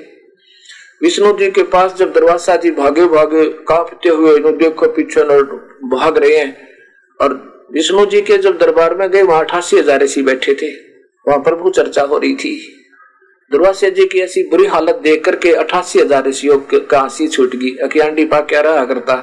विष्णु 1.02 1.32
जी 1.32 1.50
के 1.50 1.62
पास 1.62 1.94
जब 1.94 2.12
दरवासा 2.12 2.56
जी 2.56 2.70
भागे 2.70 3.06
भागे, 3.06 3.44
कांपते 3.44 4.08
हुए 4.08 4.52
देखो 4.52 4.88
पीछे 4.88 5.22
भाग 5.88 6.18
रहे 6.18 6.36
हैं। 6.36 6.68
और 7.20 7.68
विष्णु 7.72 8.06
जी 8.06 8.20
के 8.20 8.38
जब 8.38 8.58
दरबार 8.58 8.94
में 8.94 9.10
गए, 9.10 9.22
वहाँ 9.22 9.44
अठासी 9.44 9.78
हज़ार 9.78 10.02
ऐसी 10.02 10.22
बैठे 10.22 10.54
थे। 10.54 10.70
वहाँ 11.26 11.38
प्रभु 11.38 11.70
चर्चा 11.70 12.02
हो 12.02 12.18
रही 12.18 12.34
थी। 12.34 12.79
दुर्वासा 13.50 13.88
जी 13.88 14.04
की 14.06 14.20
ऐसी 14.20 14.42
बुरी 14.48 14.66
हालत 14.66 14.96
देख 15.02 15.24
करके 15.24 15.52
अठासी 15.52 15.98
हज़ार 15.98 16.26
ऋषियों 16.26 16.58
का 16.90 17.00
हँसी 17.00 17.26
छूट 17.28 17.54
गई। 17.56 17.70
अखियांडी 17.76 18.24
पा 18.24 18.40
क्या 18.40 18.60
रहा 18.60 18.84
करता 18.84 19.14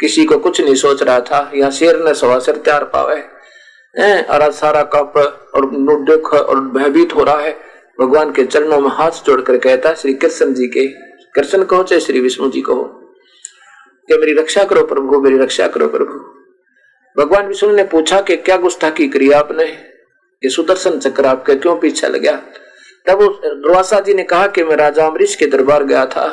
किसी 0.00 0.24
को 0.24 0.38
कुछ 0.38 0.60
नहीं 0.60 0.74
सोच 0.74 1.02
रहा 1.02 1.20
था। 1.20 1.50
यहाँ 1.54 1.70
शेर 1.70 2.02
ने 2.04 2.14
सवा 2.14 2.38
सिर 2.38 2.56
त्यार 2.58 2.84
पावे। 2.94 3.20
और 4.24 4.50
सारा 4.52 4.82
कप 4.94 5.16
और 5.54 5.66
दुख 6.04 6.32
और 6.34 6.60
भयभीत 6.68 7.14
हो 7.14 7.24
रहा 7.24 7.40
है। 7.40 7.52
भगवान 8.00 8.32
के 8.32 8.44
चरणों 8.44 8.80
में 8.80 8.88
हाथ 8.90 9.24
जोड़कर 9.26 9.58
कहता 9.58 9.92
श्री 9.94 10.14
कृष्ण 10.14 10.54
जी 10.54 10.66
के 10.68 10.86
कृष्ण 11.34 11.64
कहो 11.64 11.82
चाहे 11.82 12.00
श्री 12.00 12.20
विष्णु 12.20 12.50
जी 12.50 12.60
कहो। 12.60 12.82
कि 14.08 14.16
मेरी 14.16 14.32
रक्षा 14.32 14.64
करो 14.64 14.84
प्रभु, 14.86 15.20
मेरी 15.20 15.38
रक्षा 15.38 15.66
करो 15.68 15.88
प्रभु। 15.88 16.14
भगवान 17.16 17.46
विष्णु 17.46 17.70
ने 17.72 17.84
पूछा 17.84 18.20
कि 18.20 18.36
क्या 18.38 18.56
गुस्ताखी 18.56 19.08
करी 19.08 19.30
आपने? 19.32 19.64
ये 19.64 20.48
सुदर्शन 20.50 20.98
चक्र 20.98 21.26
आपके 21.26 21.54
क्यों 21.54 21.76
पीछे 21.76 22.08
लग 22.08 22.20
गया 22.20 22.36
तब 23.06 23.22
दुर्वासा 23.44 24.00
जी 24.00 24.14
ने 24.14 24.22
कहा 24.24 24.46
कि 24.46 24.64
मैं 24.64 24.76
राजा 24.76 25.06
अमरीश 25.06 25.34
के 25.34 25.46
दरबार 25.46 25.84
गया 25.84 26.04
था 26.06 26.26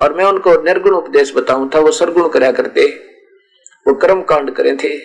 और 0.00 0.12
मैं 0.14 0.24
उनको 0.24 0.54
निर्गुण 0.62 0.94
उपदेश 0.94 1.34
बताऊँ 1.36 1.70
था, 1.74 1.78
वो 1.80 1.90
सरगुण 1.92 2.28
कराया 2.28 2.52
करते। 2.52 2.86
वो 3.86 3.94
कर्म 3.96 4.22
कांड 4.22 4.50
करे 4.54 4.76
थे 4.76 4.96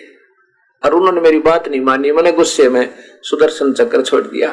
और 0.82 0.94
उन्होंने 0.94 1.20
मेरी 1.20 1.38
बात 1.40 1.68
नहीं 1.68 1.80
मानी 1.80 2.12
मैंने 2.12 2.32
गुस्से 2.32 2.68
में 2.68 2.88
सुदर्शन 3.22 3.72
चक्र 3.72 4.02
छोड़ 4.02 4.22
दिया। 4.22 4.50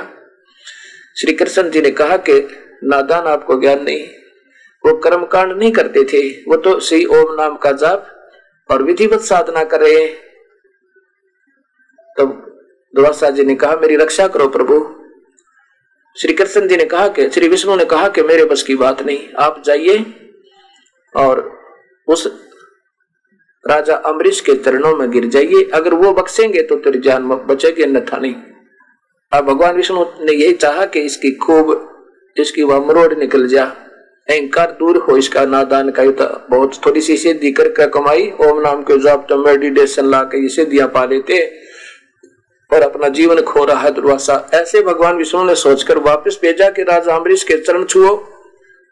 श्री 1.17 1.33
कृष्ण 1.33 1.69
जी 1.69 1.81
ने 1.81 1.91
कहा 1.91 2.17
कि 2.19 2.39
नादान 2.83 3.27
आपको 3.27 3.59
ज्ञान 3.61 3.83
नहीं, 3.83 4.07
वो 4.83 4.95
कर्म 4.97 5.25
कांड 5.25 5.51
नहीं 5.53 5.71
करते 5.71 6.03
थे, 6.03 6.21
वो 6.41 6.55
तो 6.57 6.79
श्री 6.79 7.05
ओम 7.07 7.33
नाम 7.35 7.55
का 7.57 7.71
जाप 7.73 8.07
और 8.69 8.83
विधिवत 8.83 9.21
साधना 9.21 9.63
कर 9.65 9.81
रहे 9.81 10.07
तब 12.17 12.41
दुआसा 12.93 13.29
जी 13.29 13.43
ने 13.43 13.55
कहा, 13.55 13.75
मेरी 13.75 13.95
रक्षा 13.95 14.27
करो 14.27 14.47
प्रभु। 14.47 14.79
श्री 16.15 16.33
कृष्ण 16.33 16.67
जी 16.67 16.77
ने 16.77 16.85
कहा 16.85 17.07
कि, 17.07 17.29
श्री 17.29 17.47
विष्णु 17.47 17.75
ने 17.75 17.85
कहा 17.85 18.07
कि 18.07 18.21
मेरे 18.21 18.45
बस 18.45 18.63
की 18.63 18.75
बात 18.75 19.01
नहीं, 19.01 19.19
आप 19.39 19.63
जाइए 19.65 20.05
और 21.15 21.59
उस 22.07 22.27
राजा 23.67 23.95
अमरीश 23.95 24.41
के 24.41 24.53
चरणों 24.55 24.95
में 24.95 25.09
गिर 25.11 25.25
जाइए। 25.25 25.69
अगर 25.73 25.93
वो 25.93 26.11
बख्शेंगे 26.13 26.61
तो 26.61 26.75
तेरी 26.75 26.99
जान 26.99 27.27
बचेगी, 27.27 27.83
अन्यथा 27.83 28.17
नहीं। 28.17 28.35
अब 29.31 29.45
भगवान 29.45 29.75
विष्णु 29.75 30.05
ने 30.21 30.33
यही 30.33 30.53
चाहा 30.53 30.85
कि 30.85 30.99
इसकी 30.99 31.31
खूब, 31.31 31.89
इसकी 32.37 32.63
वह 32.63 32.85
मरोड़ 32.87 33.13
निकल 33.15 33.47
जा। 33.47 33.63
अहंकार 34.29 34.71
दूर 34.71 34.97
हो, 34.97 35.17
इसका 35.17 35.45
नादान 35.45 35.89
का 35.91 36.03
युद्ध। 36.03 36.21
बहुत 36.49 36.85
थोड़ी 36.85 37.01
सी 37.01 37.17
सिद्धि 37.17 37.51
करके 37.51 37.87
कमाई। 37.87 38.31
ओम 38.41 38.61
नाम 38.61 38.83
के 38.83 38.97
जाप 38.99 39.25
तो 39.29 39.37
मेडिटेशन 39.37 40.05
ला 40.05 40.23
के 40.23 40.47
सिद्धियाँ 40.49 40.87
पा 40.87 41.05
लेते। 41.05 41.63
और 42.73 42.81
अपना 42.81 43.07
जीवन 43.07 43.41
खो 43.41 43.65
रहा 43.65 43.81
है 43.81 43.91
दुर्वासा। 43.91 44.49
ऐसे 44.53 44.81
भगवान 44.81 45.15
विष्णु 45.15 45.43
ने 45.43 45.55
सोचकर 45.55 45.97
वापस 45.97 46.39
भेजा 46.41 46.69
कि 46.69 46.83
राजा 46.83 47.15
अमरीश 47.15 47.43
के 47.43 47.57
चरण 47.57 47.83
छुओ 47.83 48.09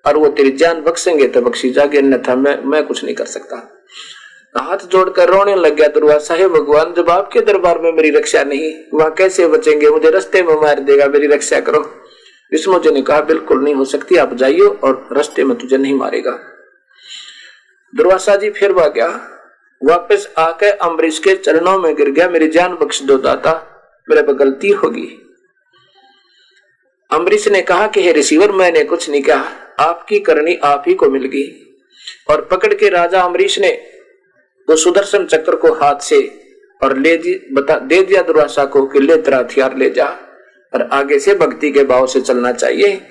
और 0.05 0.17
वो 0.17 0.27
तेरी 0.27 0.51
जान 0.51 0.81
बख्शेंगे 0.81 1.27
तो 1.27 1.41
बख्शी 1.41 1.69
जागे, 1.69 1.97
अन्यथा 1.97 2.35
मैं 2.35 2.63
मैं 2.63 2.83
कुछ 2.83 3.03
नहीं 3.03 3.15
कर 3.15 3.25
सकता। 3.25 3.77
हाथ 4.57 4.77
जोड़कर 4.77 5.29
रोने 5.29 5.55
लग 5.55 5.75
गया 5.75 5.87
दुर्वासा। 5.87 6.33
है 6.33 6.47
भगवान, 6.47 6.93
जब 6.93 7.09
आपके 7.09 7.41
दरबार 7.41 7.79
में 7.79 7.91
मेरी 7.91 8.09
रक्षा 8.09 8.43
नहीं, 8.43 8.73
वहाँ 8.93 9.11
कैसे 9.11 9.47
बचेंगे? 9.47 9.89
मुझे 9.89 10.09
रस्ते 10.09 10.43
में 10.43 10.53
मार 10.55 10.79
देगा, 10.79 11.05
मेरी 11.07 11.27
रक्षा 11.27 11.59
करो। 11.59 11.79
विष्णु 12.51 12.79
जी 12.79 12.91
ने 12.91 13.01
कहा, 13.01 13.21
बिल्कुल 13.21 13.63
नहीं 13.63 13.75
हो 13.75 13.85
सकती, 13.85 14.15
आप 14.15 14.33
जाइयो 14.33 14.79
और 14.83 15.07
रस्ते 15.11 15.43
में 15.43 15.57
तुझे 15.57 15.77
नहीं 15.77 15.93
मारेगा। 15.93 16.39
दुर्वासा 17.95 18.35
जी 18.35 18.49
फिर 18.49 18.71
वह 18.71 18.87
गया। 18.87 19.07
वापस 19.83 20.29
आके 20.37 20.69
अम्बरीश 20.69 21.19
के 21.19 21.35
चरणों 21.35 21.79
में 21.79 21.95
गिर 21.95 22.09
गया। 22.09 22.29
मेरी 22.29 22.47
जान 22.47 22.77
बख्श 22.81 23.01
दो 23.01 23.17
दाता। 23.17 23.70
मेरे 24.11 24.23
पर 24.23 24.33
गलती 24.33 24.69
होगी। 24.69 25.17
अम्बरीश 27.11 27.47
ने 27.47 27.61
कहा 27.61 27.87
कि, 27.87 28.01
हे 28.01 28.11
रिसीवर, 28.11 28.51
मैंने 28.51 28.83
कुछ 28.83 29.09
नहीं 29.09 29.21
कहा। 29.21 29.45
आपकी 29.79 30.19
करनी 30.19 30.55
आप 30.55 30.83
ही 30.87 30.93
को 30.93 31.09
मिल 31.09 31.25
गई। 31.25 31.75
और 32.29 32.41
पकड़ 32.41 32.73
के 32.73 32.89
राजा 32.89 33.21
अम्बरीश 33.21 33.59
ने 33.59 33.69
वो 34.69 34.75
सुदर्शन 34.75 35.25
चक्र 35.25 35.55
को 35.55 35.73
हाथ 35.73 35.95
से 35.95 36.43
और 36.83 36.97
ले 36.97 37.17
दी, 37.17 37.47
बता, 37.53 37.79
दे 37.79 38.01
दिया 38.01 38.21
दुर्वासा 38.21 38.65
को 38.65 38.85
कि 38.85 38.99
ले 38.99 39.17
तेरा 39.17 39.37
हथियार 39.37 39.77
ले 39.77 39.89
जा। 39.89 40.05
और 40.73 40.81
आगे 40.81 41.19
से 41.19 41.35
भक्ति 41.35 41.71
के 41.71 41.83
भाव 41.83 42.07
से 42.07 42.21
चलना 42.21 42.51
चाहिए। 42.51 43.01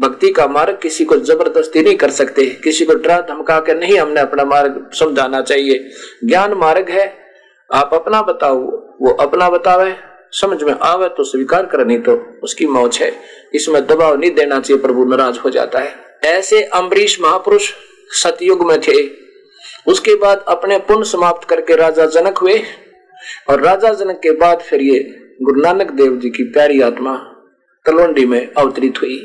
भक्ति 0.00 0.32
का 0.32 0.46
मार्ग 0.46 0.78
किसी 0.82 1.04
को 1.04 1.16
ज़बरदस्ती 1.16 1.82
नहीं 1.82 1.96
कर 1.96 2.10
सकते। 2.10 2.46
किसी 2.46 2.84
को 2.84 2.94
डरा 2.94 3.20
धमका 3.20 3.60
कर 3.60 3.78
नहीं 3.78 3.98
हमने 3.98 4.20
अपना 4.20 4.44
मार्ग 4.44 4.90
समझाना 4.94 5.40
चाहिए। 5.42 5.90
ज्ञान 6.24 6.52
मार्ग 6.52 6.88
है। 6.88 7.18
आप 7.74 7.90
अपना 7.94 8.22
बताओ, 8.22 8.58
वो 9.02 9.10
अपना 9.10 9.50
बतावे। 9.50 10.09
समझ 10.32 10.62
में 10.62 10.72
आवे 10.72 11.08
तो 11.08 11.24
स्वीकार 11.24 11.66
कर, 11.66 11.84
नहीं 11.86 11.98
तो 11.98 12.14
उसकी 12.42 12.66
मौज 12.66 12.98
है। 12.98 13.12
इसमें 13.54 13.86
दबाव 13.86 14.18
नहीं 14.18 14.30
देना 14.30 14.60
चाहिए, 14.60 14.82
प्रभु 14.82 15.04
नाराज़ 15.04 15.38
हो 15.38 15.50
जाता 15.50 15.78
है। 15.78 15.94
ऐसे 16.26 16.62
अम्बरीश 16.62 17.20
महापुरुष 17.20 17.72
सतयुग 18.22 18.66
में 18.66 18.80
थे। 18.80 19.02
उसके 19.86 20.14
बाद 20.14 20.44
अपने 20.48 20.78
पुण्य 20.78 21.04
समाप्त 21.04 21.48
करके 21.48 21.76
राजा 21.76 22.06
जनक 22.06 22.38
हुए 22.38 22.60
और 23.50 23.60
राजा 23.60 23.92
जनक 23.94 24.20
के 24.22 24.30
बाद 24.30 24.60
फिर 24.60 24.82
ये 24.82 24.98
गुरु 25.42 25.60
नानक 25.60 25.90
देव 25.92 26.16
जी 26.16 26.30
की 26.30 26.44
प्यारी 26.44 26.80
आत्मा 26.80 27.16
तलवंडी 27.86 28.24
में 28.26 28.52
अवतरित 28.52 29.00
हुई। 29.02 29.18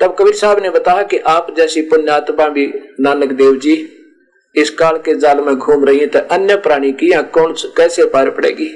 तब 0.00 0.14
कबीर 0.18 0.34
साहब 0.34 0.62
ने 0.62 0.70
बताया 0.70 1.02
कि 1.02 1.18
आप 1.28 1.54
जैसी 1.56 1.82
पुण्यात्मा 1.82 2.48
भी 2.48 2.66
नानक 3.00 3.32
देव 3.32 3.56
जी 3.56 3.74
इस 4.54 4.70
काल 4.70 4.96
के 4.98 5.14
जाल 5.14 5.40
में 5.40 5.54
घूम 5.56 5.84
रही 5.84 5.98
है 5.98 6.06
तो 6.06 6.18
अन्य 6.30 6.56
प्राणी 6.56 6.92
की 6.92 7.12
या 7.12 7.20
कौन 7.22 7.52
कैसे 7.76 8.04
पार 8.04 8.30
पड़ेगी? 8.30 8.70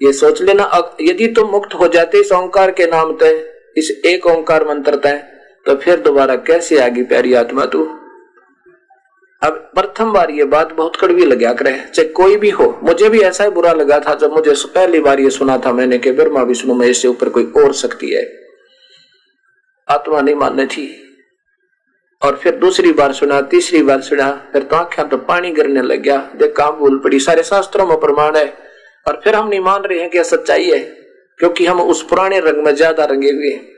ये 0.00 0.12
सोच 0.12 0.42
लेना 0.42 0.70
यदि 1.00 1.26
तुम 1.26 1.44
तो 1.44 1.50
मुक्त 1.50 1.74
हो 1.74 1.88
जाते 1.88 2.18
इस 2.18 2.32
ओंकार 2.32 2.70
के 2.70 2.86
नाम 2.86 3.16
तय 3.16 3.38
इस 3.76 3.90
एक 4.06 4.26
ओंकार 4.26 4.66
मंत्र 4.68 4.96
तय 4.96 5.16
तो 5.66 5.74
फिर 5.76 6.00
दोबारा 6.00 6.36
कैसे 6.46 6.78
आगी 6.78 7.02
प्यारी 7.02 7.34
आत्मा 7.34 7.64
तू? 7.66 7.84
अब 9.42 9.70
प्रथम 9.74 10.12
बार 10.12 10.30
ये 10.30 10.44
बात 10.44 10.72
बहुत 10.72 10.96
कड़वी 10.96 11.24
लगा 11.24 11.52
करे 11.52 11.72
चाहे 11.94 12.08
कोई 12.08 12.36
भी 12.36 12.50
हो, 12.50 12.78
मुझे 12.82 13.08
भी 13.08 13.20
ऐसा 13.20 13.44
ही 13.44 13.50
बुरा 13.50 13.72
लगा 13.72 13.98
था 14.00 14.14
जब 14.14 14.32
मुझे 14.32 14.54
पहली 14.66 15.00
बार 15.00 15.20
ये 15.20 15.30
सुना 15.30 15.58
था 15.58 15.72
मैंने 15.72 15.98
कि 15.98 16.12
ब्रह्मा 16.12 16.42
विष्णु 16.42 16.74
में 16.74 16.86
इससे 16.86 17.08
ऊपर 17.08 17.28
कोई 17.28 17.52
और 17.56 17.72
शक्ति 17.72 18.10
है। 18.10 18.22
आत्मा 19.88 20.20
नहीं 20.20 20.34
मानने 20.34 20.66
थी। 20.66 20.86
और 22.22 22.36
फिर 22.36 22.54
दूसरी 22.56 22.92
बार 22.92 23.12
सुना, 23.12 23.40
तीसरी 23.40 23.82
बार 23.82 24.00
सुना, 24.00 24.30
फिर 24.52 24.62
तो 24.62 24.76
आख्या 24.76 25.04
तो 25.04 25.16
पानी 25.16 25.50
गिरने 25.50 25.82
लग 25.82 26.00
गया। 26.00 26.16
देख, 26.36 26.54
काम 26.56 26.76
भूल 26.76 26.98
पड़ी। 26.98 27.20
सारे 27.20 27.42
शास्त्रों 27.42 27.86
में 27.86 27.98
प्रमाण 28.00 28.36
है। 28.36 28.67
और 29.06 29.20
फिर 29.24 29.34
हम 29.34 29.48
नहीं 29.48 29.60
मान 29.60 29.82
रहे 29.82 30.00
हैं 30.00 30.10
कि 30.10 30.24
सच्चाई 30.24 30.70
है, 30.70 30.78
क्योंकि 31.40 31.66
हम 31.66 31.80
उस 31.80 32.02
पुराने 32.02 32.40
रंग 32.40 32.64
में 32.64 32.74
ज़्यादा 32.74 33.04
रंगे 33.04 33.30
हुए 33.30 33.52
हैं। 33.54 33.76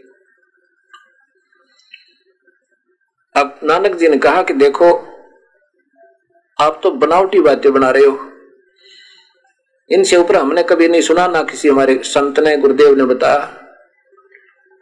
अब 3.34 3.60
नानक 3.64 3.94
जी 3.94 4.08
ने 4.08 4.18
कहा 4.18 4.42
कि 4.42 4.54
देखो, 4.54 4.90
आप 6.58 6.80
तो 6.82 6.90
बनावटी 6.90 7.40
बातें 7.40 7.72
बना 7.72 7.90
रहे 7.90 8.04
हो। 8.04 8.18
इनसे 9.90 10.16
ऊपर 10.16 10.36
हमने 10.36 10.62
कभी 10.62 10.88
नहीं 10.88 11.00
सुना, 11.00 11.26
ना 11.26 11.42
किसी 11.42 11.68
हमारे 11.68 12.00
संत 12.04 12.40
ने, 12.40 12.56
गुरुदेव 12.56 12.96
ने 12.96 13.04
बताया। 13.04 13.56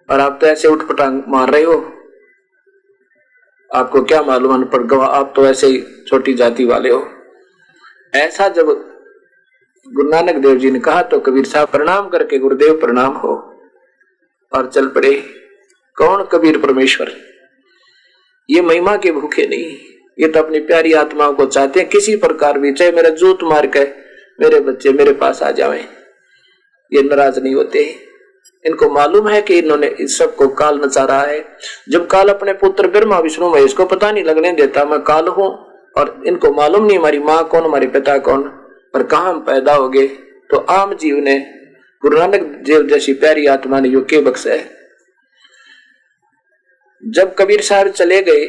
और 0.08 0.20
आप 0.20 0.38
तो 0.40 0.46
ऐसे 0.46 0.68
उठपटांग 0.68 1.22
मार 1.28 1.50
रहे 1.50 1.62
हो। 1.62 1.74
आपको 3.70 4.02
क्या 4.02 4.22
मालूम, 4.22 4.54
अनपढ़ 4.54 4.82
गवा 4.82 5.06
आप 5.06 5.32
तो 5.36 5.46
ऐसे 5.46 5.66
ही 5.66 5.80
छोटी 6.08 6.34
जाति 6.34 6.64
वाले 6.64 6.90
हो। 6.90 7.06
ऐसा 8.14 8.48
जब 8.48 8.68
गुरु 9.88 10.08
नानक 10.08 10.36
देव 10.36 10.58
जी 10.58 10.70
ने 10.70 10.78
कहा 10.80 11.02
तो 11.02 11.18
कबीर 11.20 11.44
साहब, 11.44 11.68
प्रणाम 11.68 12.08
करके 12.08 12.38
गुरुदेव 12.38 12.78
प्रणाम 12.80 13.12
हो। 13.14 13.34
और 14.52 14.66
चल 14.66 14.86
पड़े, 14.88 15.12
कौन 15.98 16.24
कबीर 16.32 16.58
परमेश्वर? 16.58 17.12
ये 18.48 18.60
महिमा 18.62 18.96
के 18.96 19.12
भूखे 19.12 19.46
नहीं, 19.46 19.76
ये 20.18 20.28
तो 20.28 20.40
अपनी 20.40 20.60
प्यारी 20.60 20.92
आत्माओं 20.94 21.32
को 21.34 21.46
चाहते 21.46 21.80
हैं, 21.80 21.88
किसी 21.88 22.16
प्रकार 22.16 22.58
भी, 22.58 22.72
चाहे 22.72 22.92
मेरा 22.92 23.10
जूत 23.12 23.42
मार 23.44 23.66
के 23.66 23.84
मेरे 24.38 24.60
बच्चे 24.60 24.92
मेरे 24.92 25.12
पास 25.14 25.42
आ 25.42 25.50
जाए 25.52 25.80
ये 26.92 27.02
नाराज़ 27.02 27.40
नहीं 27.40 27.54
होते। 27.54 27.84
इनको 28.64 28.88
मालूम 28.90 29.28
है 29.28 29.40
कि 29.42 29.58
इन्होंने 29.58 29.86
इस 30.00 30.18
सबको 30.18 30.48
काल 30.54 30.80
नचा 30.80 31.04
रहा 31.04 31.22
है। 31.22 31.44
जब 31.88 32.06
काल 32.06 32.28
अपने 32.28 32.52
पुत्र 32.54 32.88
ब्रह्मा 32.88 33.18
विष्णु 33.20 33.50
में 33.50 33.60
इसको 33.60 33.84
पता 33.86 34.10
नहीं 34.12 34.24
लगने 34.24 34.52
देता, 34.52 34.84
मैं 34.84 35.00
काल 35.02 35.28
हूँ, 35.28 35.50
और 35.96 36.22
इनको 36.26 36.52
मालूम 36.52 36.86
नहीं, 36.86 36.98
हमारी 36.98 37.18
माँ 37.20 37.42
कौन, 37.48 37.64
हमारे 37.64 37.86
पिता 37.88 38.18
कौन। 38.20 38.50
और 38.94 39.02
कहा 39.02 39.32
पैदा 39.32 39.74
हो 39.74 39.88
गए 39.88 40.06
तो 40.50 40.56
आम 40.56 40.94
जीव 40.94 41.16
ने 41.16 41.54
गुरु 42.02 42.18
नानक 42.18 42.42
देव 42.42 42.86
जैसी 42.86 43.12
प्यारी 43.12 43.46
आत्मा 43.46 43.80
ने 43.80 43.88
युग 43.88 44.08
के 44.08 44.20
बख्शा 44.20 44.50
है? 44.50 44.78
जब 47.04 47.34
कबीर 47.34 47.60
साहब 47.60 47.88
चले 47.88 48.22
गए, 48.22 48.46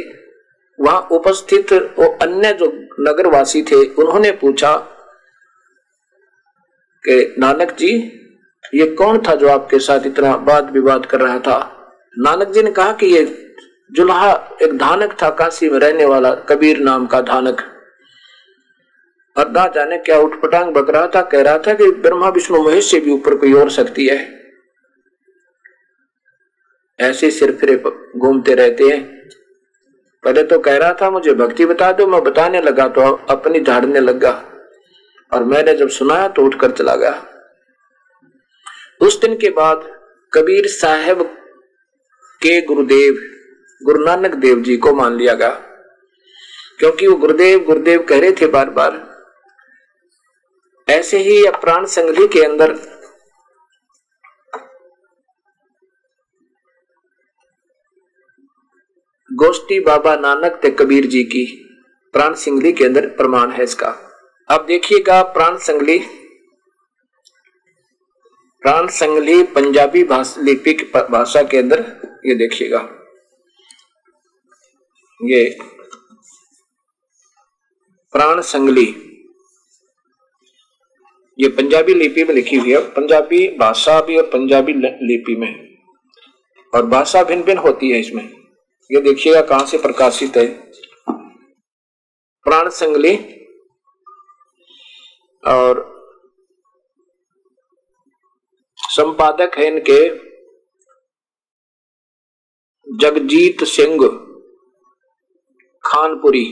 वहाँ 0.79 1.07
उपस्थित 1.11 1.73
वो 1.73 2.17
अन्य 2.21 2.53
जो 2.53 2.65
नगरवासी 2.99 3.63
थे, 3.63 3.75
उन्होंने 3.75 4.31
पूछा 4.31 4.77
कि, 7.07 7.35
नानक 7.39 7.71
जी, 7.71 7.95
ये 8.73 8.87
कौन 8.87 9.21
था 9.27 9.35
जो 9.35 9.49
आपके 9.49 9.79
साथ 9.79 9.99
इतना 10.05 10.35
वाद 10.35 10.71
विवाद 10.71 11.05
कर 11.05 11.21
रहा 11.21 11.39
था? 11.39 11.75
नानक 12.19 12.47
जी 12.47 12.63
ने 12.63 12.71
कहा 12.71 12.93
कि 12.93 13.05
ये 13.05 13.55
जुल्हा 13.91 14.57
एक 14.61 14.77
धानक 14.77 15.17
था, 15.21 15.29
काशी 15.29 15.69
में 15.69 15.79
रहने 15.79 16.05
वाला 16.05 16.35
कबीर 16.35 16.79
नाम 16.79 17.07
का 17.07 17.21
धानक। 17.21 17.78
और 19.39 19.69
जाने 19.69 19.97
क्या 19.97 20.19
उठपटांग 20.19 20.73
बक 20.73 20.89
रहा 20.89 21.07
था 21.07 21.21
कह 21.21 21.41
रहा 21.41 21.57
था 21.57 21.73
कि 21.73 21.91
ब्रह्मा 21.91 22.29
विष्णु 22.29 22.63
महेश 22.63 22.91
से 22.91 22.99
भी 22.99 23.11
ऊपर 23.11 23.35
कोई 23.35 23.53
और 23.53 23.69
शक्ति 23.69 24.07
है। 24.07 24.39
ऐसे 26.99 27.31
सिर 27.31 27.51
फिरे 27.51 27.75
घूमते 28.17 28.53
रहते 28.53 28.83
हैं। 28.83 29.03
पहले 30.23 30.43
तो 30.43 30.59
कह 30.59 30.77
रहा 30.77 30.93
था, 30.93 31.09
मुझे 31.09 31.33
भक्ति 31.33 31.65
बता 31.65 31.91
दो, 31.91 32.07
मैं 32.07 32.23
बताने 32.23 32.61
लगा 32.61 32.87
तो 32.87 33.01
अपनी 33.29 33.59
झाड़ने 33.59 33.99
लगा 33.99 34.31
और 35.31 35.43
मैंने 35.43 35.73
जब 35.73 35.89
सुनाया 35.89 36.27
तो 36.27 36.41
उठकर 36.41 36.71
चला 36.71 36.95
गया। 36.95 37.25
उस 39.01 39.19
दिन 39.21 39.37
के 39.37 39.49
बाद 39.49 39.89
कबीर 40.33 40.67
साहब 40.67 41.23
के 42.41 42.61
गुरुदेव 42.61 43.19
गुरु 43.81 44.05
नानक 44.05 44.35
देव 44.35 44.61
जी 44.61 44.77
को 44.77 44.93
मान 44.93 45.15
लिया 45.17 45.33
गया। 45.33 45.49
क्योंकि 46.79 47.07
वो 47.07 47.15
गुरुदेव 47.15 47.59
गुरुदेव 47.59 48.01
कह 48.01 48.19
रहे 48.19 48.31
थे 48.31 48.47
बार 48.47 48.69
बार 48.69 49.08
ऐसे 50.89 51.17
ही 51.17 51.41
प्राण 51.61 51.85
संगली 51.85 52.27
के 52.27 52.43
अंदर 52.45 52.73
गोष्ठी 59.31 59.79
बाबा 59.79 60.15
नानक 60.15 60.59
ते 60.61 60.69
कबीर 60.71 61.05
जी 61.07 61.23
की 61.23 61.43
प्राण 62.13 62.33
सिंगली 62.35 62.71
के 62.73 62.85
अंदर 62.85 63.07
प्रमाण 63.17 63.51
है 63.51 63.63
इसका। 63.63 63.89
अब 64.49 64.65
देखिएगा 64.65 65.21
प्राण 65.33 65.57
संगली 65.57 65.97
प्राण 68.63 68.87
संगली 68.91 69.43
पंजाबी 69.55 70.01
लिपि 70.43 70.73
भाषा 71.11 71.43
के 71.43 71.57
अंदर 71.57 71.83
ये 72.25 72.35
देखिएगा। 72.35 72.79
ये 75.21 75.43
प्राण 78.13 78.41
संगली 78.43 78.87
ये 81.39 81.47
पंजाबी 81.49 81.93
लिपि 81.93 82.23
में 82.23 82.33
लिखी 82.35 82.55
हुई 82.55 82.71
है, 82.71 82.79
पंजाबी 82.91 83.47
भाषा 83.57 83.99
भी 84.01 84.17
और 84.17 84.23
पंजाबी 84.29 84.73
लिपि 84.73 85.35
में 85.35 85.53
और 86.73 86.85
भाषा 86.85 87.23
भिन्न 87.23 87.43
भिन्न 87.43 87.59
होती 87.59 87.91
है 87.91 87.99
इसमें। 87.99 88.23
ये 88.89 89.01
देखिएगा 89.01 89.41
कहाँ 89.41 89.65
से 89.65 89.77
प्रकाशित 89.77 90.37
है। 90.37 90.45
प्राण 92.45 92.69
संगली 92.71 93.15
और 95.43 95.87
संपादक 98.79 99.57
है 99.57 99.67
इनके 99.67 99.99
जगजीत 102.87 103.63
सिंह 103.65 104.07
खानपुरी। 105.83 106.45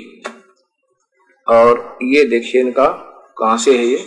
और 1.48 1.98
ये 2.04 2.24
देखिए 2.28 2.62
इनका 2.62 2.88
कहाँ 3.38 3.58
से 3.58 3.78
है 3.78 3.86
ये। 3.86 3.98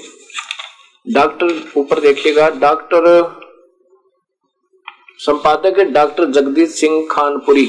डॉक्टर 1.11 1.73
ऊपर 1.77 2.01
देखिएगा, 2.01 2.49
डॉक्टर 2.51 3.05
संपादक 5.21 5.79
है 5.79 5.85
डॉक्टर 5.85 6.31
जगदीश 6.31 6.71
सिंह 6.71 7.07
खानपुरी। 7.11 7.69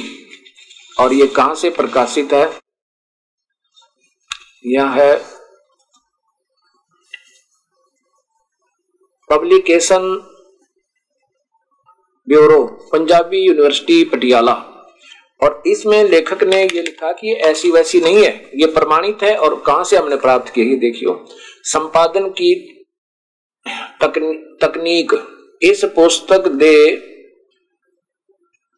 और 0.98 1.14
ये 1.14 1.28
कहाँ 1.28 1.56
से 1.56 1.70
प्रकाशित 1.70 2.34
है? 2.34 2.46
यह 4.66 4.90
है 4.90 5.16
publication 9.30 10.10
bureau, 12.28 12.64
Punjabi 12.92 13.38
university, 13.38 14.04
Patiala. 14.04 14.54
और 15.42 15.62
इसमें 15.68 16.04
लेखक 16.04 16.44
ने 16.44 16.62
ये 16.64 16.82
लिखा 16.82 17.12
कि 17.12 17.34
ऐसी 17.46 17.72
वैसी 17.72 18.02
नहीं 18.02 18.24
है, 18.24 18.52
ये 18.56 18.66
प्रमाणित 18.66 19.24
है 19.24 19.36
और 19.38 19.56
कहाँ 19.66 19.84
से 19.84 19.98
हमने 19.98 20.16
प्राप्त 20.18 20.54
किया 20.54 20.66
ये 20.66 20.76
देखियो। 20.78 21.14
संपादन 21.66 22.30
की 22.30 22.54
तकनीक। 24.02 25.14
इस 25.62 25.84
पुस्तक 25.86 26.48
दे 26.58 26.76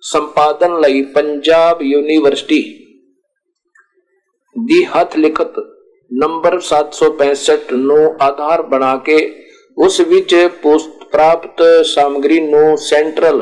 संपादन 0.04 0.74
ਲਈ 0.82 1.02
पंजाब 1.12 1.80
यूनिवर्सिटी 1.84 2.62
दी 4.56 4.82
हथ 4.86 5.16
लिखत 5.18 5.54
नंबर 6.12 6.58
765 6.62 7.72
नो 7.74 8.00
आधार 8.22 8.62
बना 8.62 8.96
के 9.10 9.18
उस 9.78 10.00
विच 10.02 10.34
प्राप्त 10.66 11.64
सामग्री 11.88 12.40
नो 12.42 12.66
सेंट्रल 12.80 13.42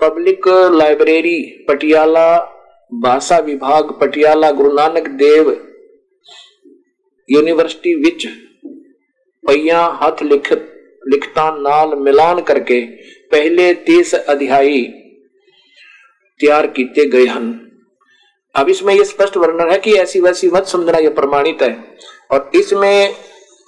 पब्लिक 0.00 0.48
लाइब्रेरी 0.72 1.38
पटियाला, 1.68 2.28
भाषा 2.92 3.38
विभाग, 3.38 3.90
पटियाला 4.00 4.50
गुरु 4.50 4.72
नानक 4.72 5.08
देव 5.18 5.50
यूनिवर्सिटी 7.28 7.94
विच 7.94 8.26
पईया 9.44 9.84
हथ 10.02 10.22
लिखत 10.22 10.64
लिखता 11.08 11.50
नाल 11.58 11.94
मिलान 11.98 12.40
करके 12.42 12.80
पहले 13.32 13.72
तीस 13.86 14.14
अध्यायी 14.14 14.82
तैयार 16.40 16.66
किए 16.66 17.08
गए 17.08 17.26
हैं 17.26 17.46
अब 18.54 18.68
इसमें 18.68 18.94
यह 18.94 19.04
स्पष्ट 19.04 19.36
वर्णन 19.36 19.70
है 19.70 19.78
कि 19.78 19.94
ऐसी 19.94 20.20
वैसी 20.20 20.48
मत 20.48 20.66
समझना 20.66 20.98
यह 20.98 21.10
प्रमाणित 21.14 21.62
है 21.62 21.72
और 22.30 22.50
इसमें 22.54 23.14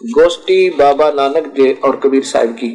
गोष्ठी 0.01 0.69
बाबा 0.79 1.11
नानक 1.13 1.47
देव 1.55 1.81
और 1.85 2.01
कबीर 2.05 2.23
साहब 2.25 2.55
की 2.55 2.69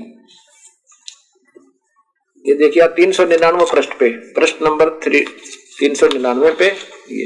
ये 2.46 2.54
देखिए 2.56 2.84
आप 2.84 2.93
तीन 2.96 3.12
सौ 3.12 3.26
निन्यानवे 3.26 3.66
पृष्ठ 3.72 3.93
पे 4.00 4.10
प्रश्न 4.34 4.66
नंबर 4.66 4.89
थ्री 5.04 5.26
तीन 5.80 5.93
सौ 5.96 6.08
निन्यानवे 6.08 6.52
पे 6.52 6.68
ये 7.12 7.26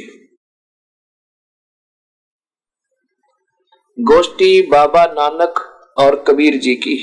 गोष्ठी 4.00 4.62
बाबा 4.62 5.04
नानक 5.06 5.60
और 5.98 6.16
कबीर 6.28 6.56
जी 6.56 6.76
की। 6.76 6.94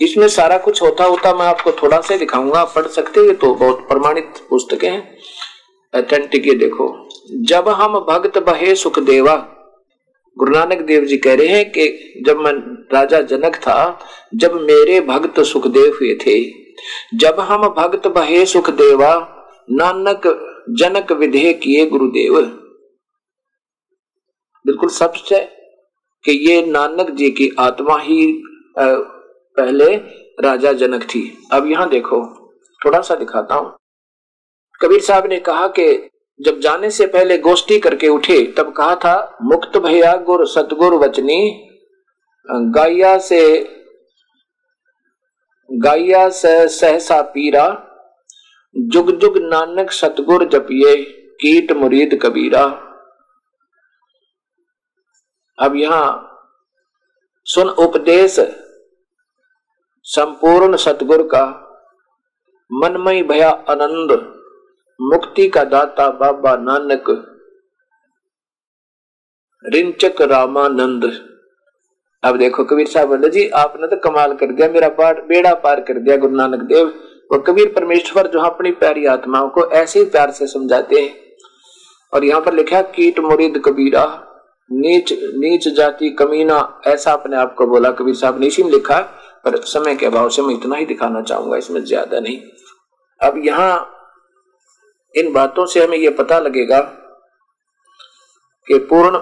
इसमें 0.00 0.28
सारा 0.28 0.58
कुछ 0.58 0.82
होता 0.82 1.04
होता 1.04 1.34
मैं 1.34 1.46
आपको 1.46 1.72
थोड़ा 1.72 2.00
सा 2.00 2.16
दिखाऊँगा, 2.16 2.60
आप 2.60 2.72
पढ़ 2.74 2.86
सकते 2.86 3.20
हैं 3.20 3.36
तो 3.36 3.54
बहुत 3.54 3.78
प्रमाणित 3.88 4.34
पुस्तकें 4.50 4.90
हैं। 4.90 5.16
अथेंटिक 5.94 6.46
ये 6.46 6.54
देखो। 6.54 7.08
जब 7.42 7.68
हम 7.68 7.98
भक्त 8.00 8.38
बहे 8.38 8.74
सुख 8.74 8.98
देवा, 8.98 9.36
गुरु 10.38 10.52
नानक 10.52 10.80
देव 10.80 11.04
जी 11.04 11.16
कह 11.16 11.34
रहे 11.34 11.48
हैं 11.48 11.70
कि 11.70 11.88
जब 12.26 12.36
मैं 12.36 12.52
राजा 12.94 13.20
जनक 13.22 13.56
था, 13.56 13.98
जब 14.34 14.60
मेरे 14.60 15.00
भक्त 15.00 15.40
सुखदेव 15.40 15.92
हुए 15.94 16.14
थे, 16.14 16.38
जब 17.14 17.40
हम 17.40 17.68
भक्त 17.68 18.06
बहे 18.06 18.46
सुख 18.46 18.70
देवा, 18.70 19.12
नानक 19.70 20.32
जनक 20.70 21.12
विधेय 21.12 21.52
किए 21.52 21.86
गुरुदेव। 21.86 22.40
बिल्कुल 24.64 24.90
है। 25.32 25.55
कि 26.26 26.32
ये 26.48 26.62
नानक 26.66 27.10
जी 27.10 27.30
की 27.30 27.50
आत्मा 27.58 27.98
ही 27.98 28.26
पहले 28.78 29.94
राजा 30.40 30.72
जनक 30.72 31.02
थी। 31.04 31.22
अब 31.52 31.66
यहाँ 31.66 31.88
देखो, 31.88 32.18
थोड़ा 32.80 33.00
सा 33.00 33.14
दिखाता 33.14 33.54
हूँ। 33.54 33.76
कबीर 34.80 35.00
साहब 35.00 35.26
ने 35.26 35.38
कहा 35.40 35.66
कि 35.68 36.08
जब 36.40 36.58
जाने 36.60 36.90
से 36.90 37.06
पहले 37.06 37.38
गोष्ठी 37.38 37.78
करके 37.78 38.08
उठे, 38.08 38.42
तब 38.58 38.72
कहा 38.72 38.94
था, 38.94 39.38
मुक्त 39.42 39.78
भैया 39.78 40.16
गुर 40.16 40.46
सतगुर 40.46 40.94
वचनी 40.94 41.62
गाया 42.48 43.16
से 43.18 43.42
गाया 45.70 46.28
से 46.30 46.68
सहसा 46.68 47.20
पीरा, 47.22 47.66
जुग 48.74 49.10
जुग 49.18 49.38
नानक 49.42 49.90
सतगुर 49.90 50.44
जपिए, 50.48 50.94
कीट 51.40 51.72
मुरीद 51.72 52.18
कबीरा। 52.22 52.64
अब 55.58 55.76
यहाँ 55.76 56.22
सुन 57.46 57.68
उपदेश 57.68 58.38
संपूर्ण 60.06 60.76
सतगुर 60.76 61.22
का 61.22 61.44
मनमय 62.70 63.22
भया 63.22 63.50
आनंद 63.70 64.12
मुक्ति 65.00 65.48
का 65.48 65.64
दाता 65.64 66.08
बाबा 66.10 66.56
नानक 66.56 67.10
रिंचक 69.64 70.20
रामानंद। 70.22 71.04
अब 72.22 72.36
देखो 72.38 72.64
कबीर 72.64 72.86
साहब 72.86 73.08
बोले 73.08 73.28
जी, 73.28 73.48
आपने 73.48 73.86
तो 73.86 73.96
कमाल 74.00 74.34
कर 74.34 74.52
दिया, 74.52 74.68
मेरा 74.68 74.88
पार 74.90 75.20
बेड़ा 75.22 75.54
पार 75.54 75.80
कर 75.80 75.98
दिया, 75.98 76.16
गुरु 76.16 76.36
नानक 76.36 76.62
देव। 76.64 76.92
और 77.32 77.42
कबीर 77.42 77.72
परमेश्वर 77.72 78.26
जो 78.26 78.40
अपनी 78.40 78.70
प्यारी 78.72 79.06
आत्माओं 79.06 79.48
को 79.48 79.70
ऐसे 79.72 79.98
ही 79.98 80.04
प्यार 80.06 80.30
से 80.30 80.46
समझाते 80.46 81.00
हैं। 81.00 81.14
और 82.12 82.24
यहाँ 82.24 82.40
पर 82.40 82.54
लिखा, 82.54 82.82
कीट 82.82 83.18
मुरीद 83.20 83.62
कबीरा 83.64 84.04
नीच 84.70 85.12
नीच 85.12 85.68
जाति 85.68 86.10
कमीना, 86.10 86.82
ऐसा 86.86 87.12
अपने 87.12 87.36
आप 87.36 87.54
को 87.54 87.66
बोला, 87.66 87.90
कबीर 87.90 88.14
साहब 88.14 88.40
ने 88.40 88.46
इसी 88.46 88.62
में 88.62 88.70
लिखा, 88.70 89.00
पर 89.44 89.56
समय 89.64 89.94
के 89.94 90.06
अभाव 90.06 90.28
से 90.28 90.42
मैं 90.42 90.54
इतना 90.54 90.76
ही 90.76 90.86
दिखाना 90.86 91.22
चाहूँगा, 91.22 91.56
इसमें 91.56 91.84
ज़्यादा 91.84 92.20
नहीं। 92.20 92.40
अब 93.20 93.40
यहाँ, 93.44 93.92
इन 95.14 95.32
बातों 95.32 95.66
से 95.66 95.84
हमें 95.84 95.96
यह 95.98 96.14
पता 96.18 96.38
लगेगा 96.38 96.80
कि 98.66 98.78
पूर्ण 98.90 99.18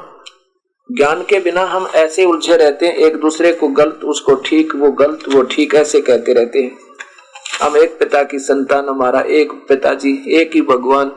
ज्ञान 0.90 1.22
के 1.22 1.40
बिना 1.40 1.64
हम 1.64 1.86
ऐसे 1.94 2.24
उलझे 2.24 2.56
रहते 2.56 2.86
हैं, 2.86 2.94
एक 2.94 3.16
दूसरे 3.16 3.52
को 3.52 3.68
गलत, 3.68 4.00
उसको 4.04 4.34
ठीक, 4.34 4.74
वो 4.74 4.90
गलत, 4.92 5.28
वो 5.28 5.42
ठीक, 5.42 5.74
ऐसे 5.74 6.00
कहते 6.00 6.32
रहते 6.32 6.62
हैं। 6.62 6.78
हम 7.62 7.76
एक 7.76 7.98
पिता 7.98 8.22
की 8.22 8.38
संतान, 8.38 8.88
हमारा 8.88 9.20
एक 9.20 9.52
पिताजी, 9.68 10.12
एक 10.32 10.54
ही 10.54 10.60
भगवान 10.62 11.12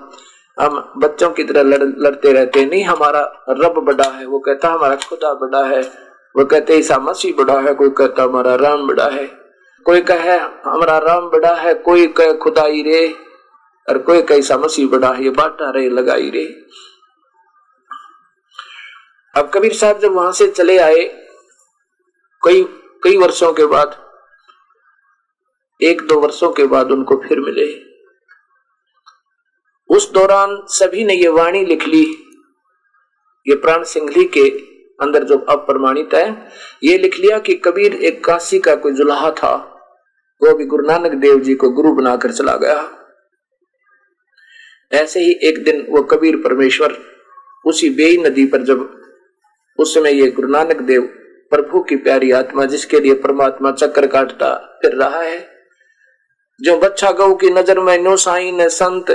हम 0.60 0.94
बच्चों 0.98 1.32
की 1.32 1.44
तरह 1.44 1.62
लड़, 1.62 1.84
लड़ते 1.84 2.34
रहते 2.34 2.66
नहीं 2.66 2.84
हमारा 2.84 3.46
रब 3.50 3.80
बड़ा 3.80 4.10
है 4.10 4.26
वो 4.26 4.40
कहता 4.40 4.70
हमारा 4.70 4.96
खुदा 4.96 5.34
बड़ा 5.34 5.66
है। 5.66 5.82
वो 6.38 6.46
कहते 6.46 6.78
ईसा 6.78 6.98
मसीह 6.98 7.34
बड़ा 7.34 7.60
है। 7.60 7.74
कोई 7.74 7.90
कहता 7.90 8.24
हमारा 8.24 8.56
राम 8.56 8.88
बड़ा 8.88 9.06
है। 9.06 9.28
कोई 9.86 10.02
कहे 10.02 10.38
हमारा 10.66 10.98
राम 10.98 11.30
बड़ा 11.30 11.56
है। 11.56 11.74
कोई 11.74 12.08
कहे 12.08 12.34
खुदाई 12.34 12.84
रे। 12.84 13.16
और 13.90 13.98
कोई 13.98 14.22
कैसा 14.22 14.58
मसीह 14.58 14.88
बड़ा 14.88 15.14
है। 15.14 15.24
ये 15.24 15.30
बांटा 15.30 15.70
रहे 15.70 15.90
लगाई 15.90 16.30
रे। 16.30 16.66
अब 19.36 19.52
कबीर 19.54 19.74
साहब 19.74 20.00
जब 20.00 20.12
वहाँ 20.12 20.32
से 20.32 20.48
चले 20.48 20.78
आए 20.78 21.04
कई 22.44 22.64
कई 23.04 23.18
वर्षों 23.18 23.54
के 23.54 23.66
बाद 23.66 24.08
एक 25.82 26.02
दो 26.02 26.20
वर्षों 26.20 26.52
के 26.52 26.66
बाद 26.66 26.92
उनको 26.92 27.16
फिर 27.16 27.40
मिले। 27.40 27.87
उस 29.90 30.12
दौरान 30.14 30.58
सभी 30.70 31.04
ने 31.06 31.14
ये 31.16 31.28
वाणी 31.30 31.64
लिख 31.66 31.88
ली। 31.88 32.04
ये 33.46 33.56
प्राण 33.56 33.84
सिंघली 33.86 34.24
के 34.28 34.50
अंदर 35.00 35.24
जो 35.24 35.38
अब 35.40 35.60
प्रमाणित 35.62 36.14
है, 36.14 36.28
ये 36.84 36.98
लिख 36.98 37.20
लिया 37.20 37.40
कि 37.40 37.54
कबीर 37.66 37.94
एक 37.96 38.24
काशी 38.26 38.60
का 38.60 38.76
कोई 38.76 38.94
जुलाहा 38.94 39.32
था। 39.34 39.56
वो 40.42 40.54
भी 40.58 40.66
गुरु 40.66 40.86
नानक 40.88 41.12
देव 41.18 41.40
जी 41.40 41.54
को 41.56 41.70
गुरु 41.72 41.94
बनाकर 41.94 42.32
चला 42.32 42.56
गया। 42.58 42.90
ऐसे 44.92 45.20
ही 45.20 45.32
एक 45.50 45.64
दिन 45.64 45.86
वो 45.90 46.02
कबीर 46.06 46.36
परमेश्वर 46.38 46.98
उसी 47.66 47.90
बेई 47.92 48.18
नदी 48.18 48.46
पर 48.46 48.64
जब 48.64 48.90
उस 49.80 49.94
समय 49.94 50.14
ये 50.14 50.30
गुरु 50.32 50.48
नानक 50.48 50.82
देव 50.84 51.02
प्रभु 51.52 51.80
की 51.80 51.96
प्यारी 51.98 52.32
आत्मा 52.32 52.66
जिसके 52.66 53.00
लिए 53.00 53.14
परमात्मा 53.16 53.72
चक्कर 53.72 54.08
काटता 54.08 54.54
फिर 54.82 54.96
रहा 54.96 55.22
है, 55.22 55.40
जो 56.60 56.78
बच्चा 56.78 57.12
गौ 57.12 57.34
की 57.36 57.50
नज़र 57.50 57.80
में 57.80 57.98
नो 57.98 58.16
साई 58.18 58.52
ने 58.52 58.70
संत 58.70 59.12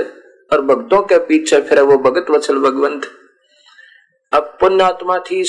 और 0.51 0.61
भक्तों 0.63 1.01
के 1.03 1.17
पीछे 1.27 1.59
फिर 1.61 1.79
वो 1.81 1.97
भगत 1.99 2.29
वचल 2.29 2.57
भगवंत। 2.59 3.05
अब 4.31 4.57
पुण्यात्मा 4.59 5.17
थी 5.21 5.43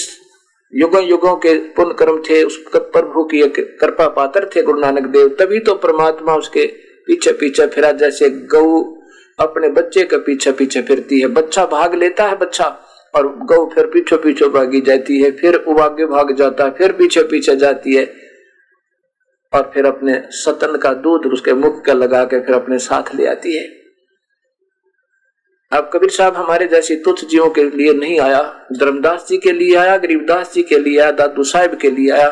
युगों 0.73 1.03
युगों 1.03 1.35
के 1.37 1.55
पुण्य 1.75 1.95
कर्म 1.95 2.19
थे, 2.21 2.43
उस 2.43 2.57
प्रभु 2.69 3.25
की 3.25 3.43
कृपा 3.51 4.07
पात्र 4.11 4.49
थे 4.57 4.63
गुरु 4.63 4.81
नानक 4.81 5.07
देव, 5.09 5.29
तभी 5.41 5.59
तो 5.59 5.75
परमात्मा 5.77 6.35
उसके 6.35 6.67
पीछे 7.07 7.33
पीछे 7.33 7.67
फिरा, 7.67 7.91
जैसे 7.93 8.31
गौ 8.31 8.81
अपने 9.39 9.69
बच्चे 9.71 10.05
के 10.05 10.17
पीछे 10.19 10.53
पीछे 10.53 10.83
फिरती 10.83 11.21
है। 11.21 11.27
बच्चा 11.29 11.65
भाग 11.67 11.95
लेता 11.95 12.25
है 12.25 12.37
बच्चा, 12.39 12.65
और 13.15 13.29
गौ 13.45 13.65
फिर 13.75 13.87
पीछे 13.87 14.17
पीछे 14.17 14.49
भागी 14.49 14.81
जाती 14.81 15.21
है, 15.23 15.31
फिर 15.33 15.57
आगे 15.81 16.07
भाग 16.07 16.35
जाता 16.37 16.65
है, 16.65 16.71
फिर 16.71 16.93
पीछे 16.93 17.23
पीछे 17.25 17.57
जाती 17.57 17.97
है, 17.97 18.05
और 19.53 19.71
फिर 19.75 19.87
अपने 19.87 20.21
सतन 20.35 20.77
का 20.77 20.93
दूध 21.01 21.33
उसके 21.33 21.53
मुख 21.55 21.85
का 21.85 21.93
लगा 21.93 22.25
के 22.25 22.41
फिर 22.41 22.55
अपने 22.55 22.79
साथ 22.81 23.15
ले 23.15 23.27
आती 23.27 23.57
है। 23.57 23.65
अब 25.75 25.91
कबीर 25.93 26.11
साहब 26.11 26.35
हमारे 26.35 26.66
जैसी 26.66 26.97
तुच्छ 26.97 27.25
जीवों 27.25 27.51
के 27.51 27.64
लिए 27.64 27.93
नहीं 27.93 28.20
आया, 28.20 28.66
धर्मदास 28.72 29.27
जी 29.29 29.39
के 29.39 29.53
लिए 29.53 29.75
आया, 29.77 29.97
गरीबदास 29.97 30.55
जी 30.55 30.62
के 30.62 30.79
लिए 30.79 31.01
आया, 31.01 31.11
दादू 31.11 31.45
साहेब 31.45 31.75
के 31.75 31.91
लिए 31.91 32.11
आया, 32.11 32.29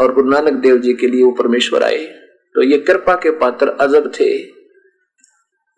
और 0.00 0.14
गुरु 0.14 0.30
नानक 0.30 0.52
देव 0.52 0.78
जी 0.78 0.94
के 0.94 1.06
लिए 1.06 1.24
वो 1.24 1.30
परमेश्वर 1.30 1.82
आए। 1.82 2.04
तो 2.54 2.62
ये 2.62 2.78
कृपा 2.78 3.14
के 3.14 3.30
पात्र 3.30 3.68
अजब 3.68 4.12
थे। 4.20 4.38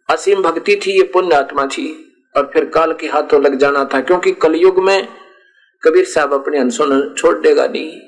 असीम 0.08 0.42
भक्ति 0.42 0.76
थी, 0.76 0.92
ये 0.96 1.02
पुण्य 1.02 1.34
आत्मा 1.34 1.66
थी, 1.66 2.14
और 2.36 2.50
फिर 2.54 2.64
काल 2.64 2.92
के 2.92 3.06
हाथों 3.06 3.42
लग 3.42 3.54
जाना 3.54 3.84
था, 3.84 4.00
क्योंकि 4.00 4.32
कलयुग 4.32 4.84
में 4.84 5.08
कबीर 5.82 6.04
साहब 6.04 6.34
अपने 6.34 6.58
अंशों 6.58 7.14
छोड़ 7.14 7.38
देगा 7.38 7.66
नहीं। 7.66 8.00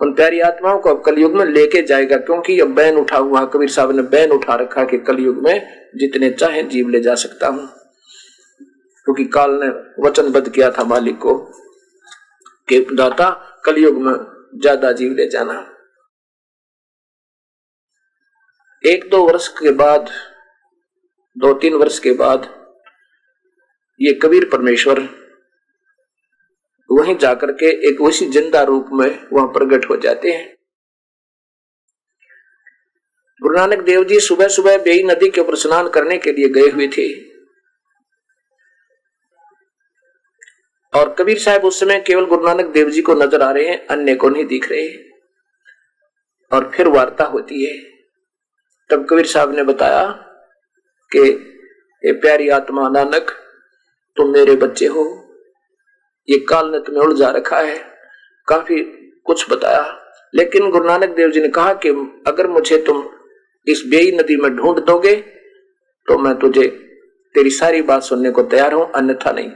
उन 0.00 0.14
प्यारी 0.14 0.40
आत्माओं 0.40 0.78
को 0.78 0.90
अब 0.90 1.02
कलयुग 1.04 1.34
में 1.34 1.44
लेके 1.44 1.82
जाएगा, 1.82 2.16
क्योंकि 2.16 2.60
अब 2.60 2.74
बैन 2.74 2.96
उठा 2.96 3.16
हुआ, 3.16 3.44
कबीर 3.44 3.68
साहब 3.68 3.96
ने 3.96 4.02
बैन 4.02 4.30
उठा 4.30 4.54
रखा 4.54 4.84
कि 4.84 4.98
कलयुग 4.98 5.36
में 5.36 5.88
जितने 5.96 6.30
चाहे 6.30 6.62
जीव 6.62 6.88
ले 6.88 7.00
जा 7.00 7.14
सकता 7.14 7.48
हूँ। 7.48 7.68
क्योंकि 9.04 9.24
काल 9.24 9.50
ने 9.50 9.68
वचनबद्ध 10.08 10.52
किया 10.52 10.70
था 10.70 10.84
मालिक 10.84 11.18
को 11.18 11.38
कि, 12.68 12.80
दाता, 12.80 13.30
कलयुग 13.64 13.96
में 13.96 14.14
ज़्यादा 14.60 14.92
जीव 14.92 15.12
ले 15.12 15.28
जाना। 15.28 15.72
एक 18.84 19.10
दो 19.10 19.26
वर्ष 19.26 19.48
के 19.48 19.70
बाद, 19.70 20.10
दो 21.38 21.54
तीन 21.54 21.74
वर्ष 21.74 21.98
के 21.98 22.12
बाद, 22.12 22.54
ये 24.00 24.12
कबीर 24.14 24.48
परमेश्वर 24.52 25.25
वहीं 26.90 27.16
जाकर 27.16 27.52
के 27.52 27.66
एक 27.88 28.00
उसी 28.00 28.26
ज़िंदा 28.26 28.62
रूप 28.62 28.86
में 28.92 29.28
वहाँ 29.32 29.46
प्रकट 29.48 29.90
हो 29.90 29.96
जाते 29.96 30.32
हैं। 30.32 30.54
गुरु 33.42 33.56
नानक 33.56 33.80
देव 33.80 34.04
जी 34.04 34.20
सुबह 34.20 34.48
सुबह 34.48 34.78
बेई 34.78 35.02
नदी 35.02 35.28
के 35.30 35.40
ऊपर 35.40 35.54
स्नान 35.54 35.88
करने 35.88 36.18
के 36.18 36.32
लिए 36.32 36.48
गए 36.48 36.68
हुए 36.70 36.88
थे। 36.88 37.08
और 40.92 41.14
कबीर 41.14 41.38
साहब 41.38 41.64
उस 41.64 41.80
समय 41.80 42.00
केवल 42.00 42.26
गुरु 42.26 42.46
नानक 42.46 42.66
देव 42.66 42.90
जी 42.90 43.02
को 43.02 43.14
नज़र 43.14 43.42
आ 43.42 43.50
रहे 43.50 43.66
हैं, 43.66 43.86
अन्य 43.86 44.14
को 44.14 44.28
नहीं 44.28 44.44
दिख 44.44 44.70
रहे। 44.70 44.88
और 46.52 46.70
फिर 46.74 46.88
वार्ता 46.88 47.24
होती 47.24 47.64
है। 47.64 47.76
तब 48.90 49.06
कबीर 49.10 49.26
साहब 49.26 49.54
ने 49.54 49.62
बताया 49.62 50.06
कि 51.12 51.28
ये 52.04 52.12
प्यारी 52.12 52.48
आत्मा 52.48 52.88
नानक, 52.88 53.30
तुम 54.16 54.32
मेरे 54.32 54.54
बच्चे 54.56 54.86
हो। 54.86 55.25
ये 56.28 56.38
काल 56.38 56.70
ने 56.70 56.78
तुम्हें 56.78 57.02
उलझा 57.02 57.30
रखा 57.30 57.58
है। 57.58 57.78
काफ़ी 58.48 58.78
कुछ 59.26 59.50
बताया। 59.50 60.02
लेकिन 60.34 60.70
गुरु 60.70 60.84
नानक 60.84 61.08
देव 61.08 61.30
जी 61.30 61.40
ने 61.40 61.48
कहा 61.48 61.72
कि 61.74 61.88
अगर 62.26 62.46
मुझे 62.46 62.78
तुम 62.78 63.08
इस 63.66 63.82
बेई 63.86 64.10
नदी 64.12 64.36
में 64.36 64.56
ढूंढ 64.56 64.78
दोगे 64.78 65.16
तो 66.08 66.18
मैं 66.18 66.34
तुझे 66.34 66.66
तेरी 67.34 67.50
सारी 67.50 67.82
बात 67.82 68.02
सुनने 68.02 68.30
को 68.30 68.42
तैयार 68.42 68.72
हूँ, 68.72 68.92
अन्यथा 68.92 69.32
नहीं। 69.32 69.50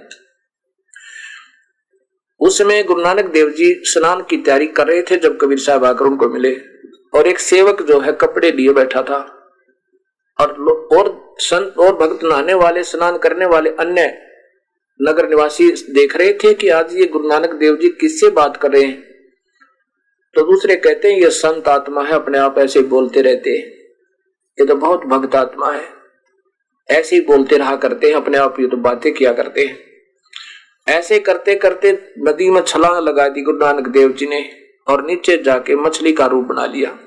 उस 2.41 2.59
समय 2.59 2.83
गुरु 2.83 3.03
नानक 3.03 3.25
देव 3.25 3.51
जी 3.51 3.81
स्नान 3.85 4.23
की 4.23 4.37
तैयारी 4.37 4.67
कर 4.67 4.87
रहे 4.87 5.03
थे, 5.03 5.17
जब 5.17 5.39
कबीर 5.41 5.59
साहब 5.59 5.85
आकर 5.85 6.05
उनको 6.05 6.29
मिले। 6.29 6.55
और 7.15 7.27
एक 7.27 7.39
सेवक 7.39 7.83
जो 7.83 8.01
है, 8.01 8.13
कपड़े 8.13 8.51
लिए 8.53 8.73
बैठा 8.73 9.03
था। 9.03 9.21
और 10.41 10.51
और 10.93 11.35
संत 11.39 11.79
और 11.79 11.97
भक्त 11.97 12.25
नहाने 12.25 12.55
वाले, 12.55 12.83
स्नान 12.83 13.19
करने 13.19 13.47
वाले 13.47 13.71
अन्य 13.71 14.30
नगर 15.03 15.29
निवासी 15.29 15.71
देख 15.71 16.17
रहे 16.17 16.33
थे 16.33 16.55
कि 16.55 16.69
आज 16.69 16.97
ये 16.97 17.05
गुरु 17.05 17.29
नानक 17.29 17.51
देव 17.51 17.77
जी 17.77 17.89
किससे 17.89 18.31
बात 18.31 18.57
कर 18.57 18.71
रहे 18.71 18.83
हैं? 18.83 19.03
तो 20.35 20.41
दूसरे 20.41 20.77
कहते 20.77 21.13
हैं 21.13 21.21
ये 21.21 21.31
संत 21.31 21.69
आत्मा 21.69 22.03
है, 22.03 22.13
अपने 22.13 22.39
आप 22.39 22.59
ऐसे 22.59 22.81
बोलते 22.81 23.23
रहते 23.23 23.51
हैं। 23.51 23.67
ये 24.59 24.67
तो 24.67 24.75
बहुत 24.75 25.01
भक्त 25.01 25.35
आत्मा 25.35 25.73
है। 25.73 25.89
ऐसे 26.91 27.17
ही 27.17 27.23
बोलते 27.23 27.57
रहा 27.57 27.77
करते 27.77 28.07
हैं, 28.07 28.15
अपने 28.15 28.39
आप 28.39 28.61
ये 28.61 28.67
तो 28.67 28.77
बातें 28.77 29.13
किया 29.15 29.33
करते 29.33 29.61
हैं। 29.61 29.79
ऐसे 30.89 31.19
करते 31.19 31.55
करते 31.55 31.93
नदी 32.19 32.51
में 32.51 32.61
छलांग 32.61 33.09
लगा 33.09 33.29
दी 33.29 33.43
गुरु 33.43 33.59
नानक 33.59 33.89
देव 33.89 34.13
जी 34.13 34.27
ने 34.27 34.51
और 34.89 35.07
नीचे 35.07 35.43
जाके 35.43 35.77
मछली 35.77 36.13
का 36.13 36.27
रूप 36.27 36.45
बना 36.45 36.67
लिया। 36.67 36.99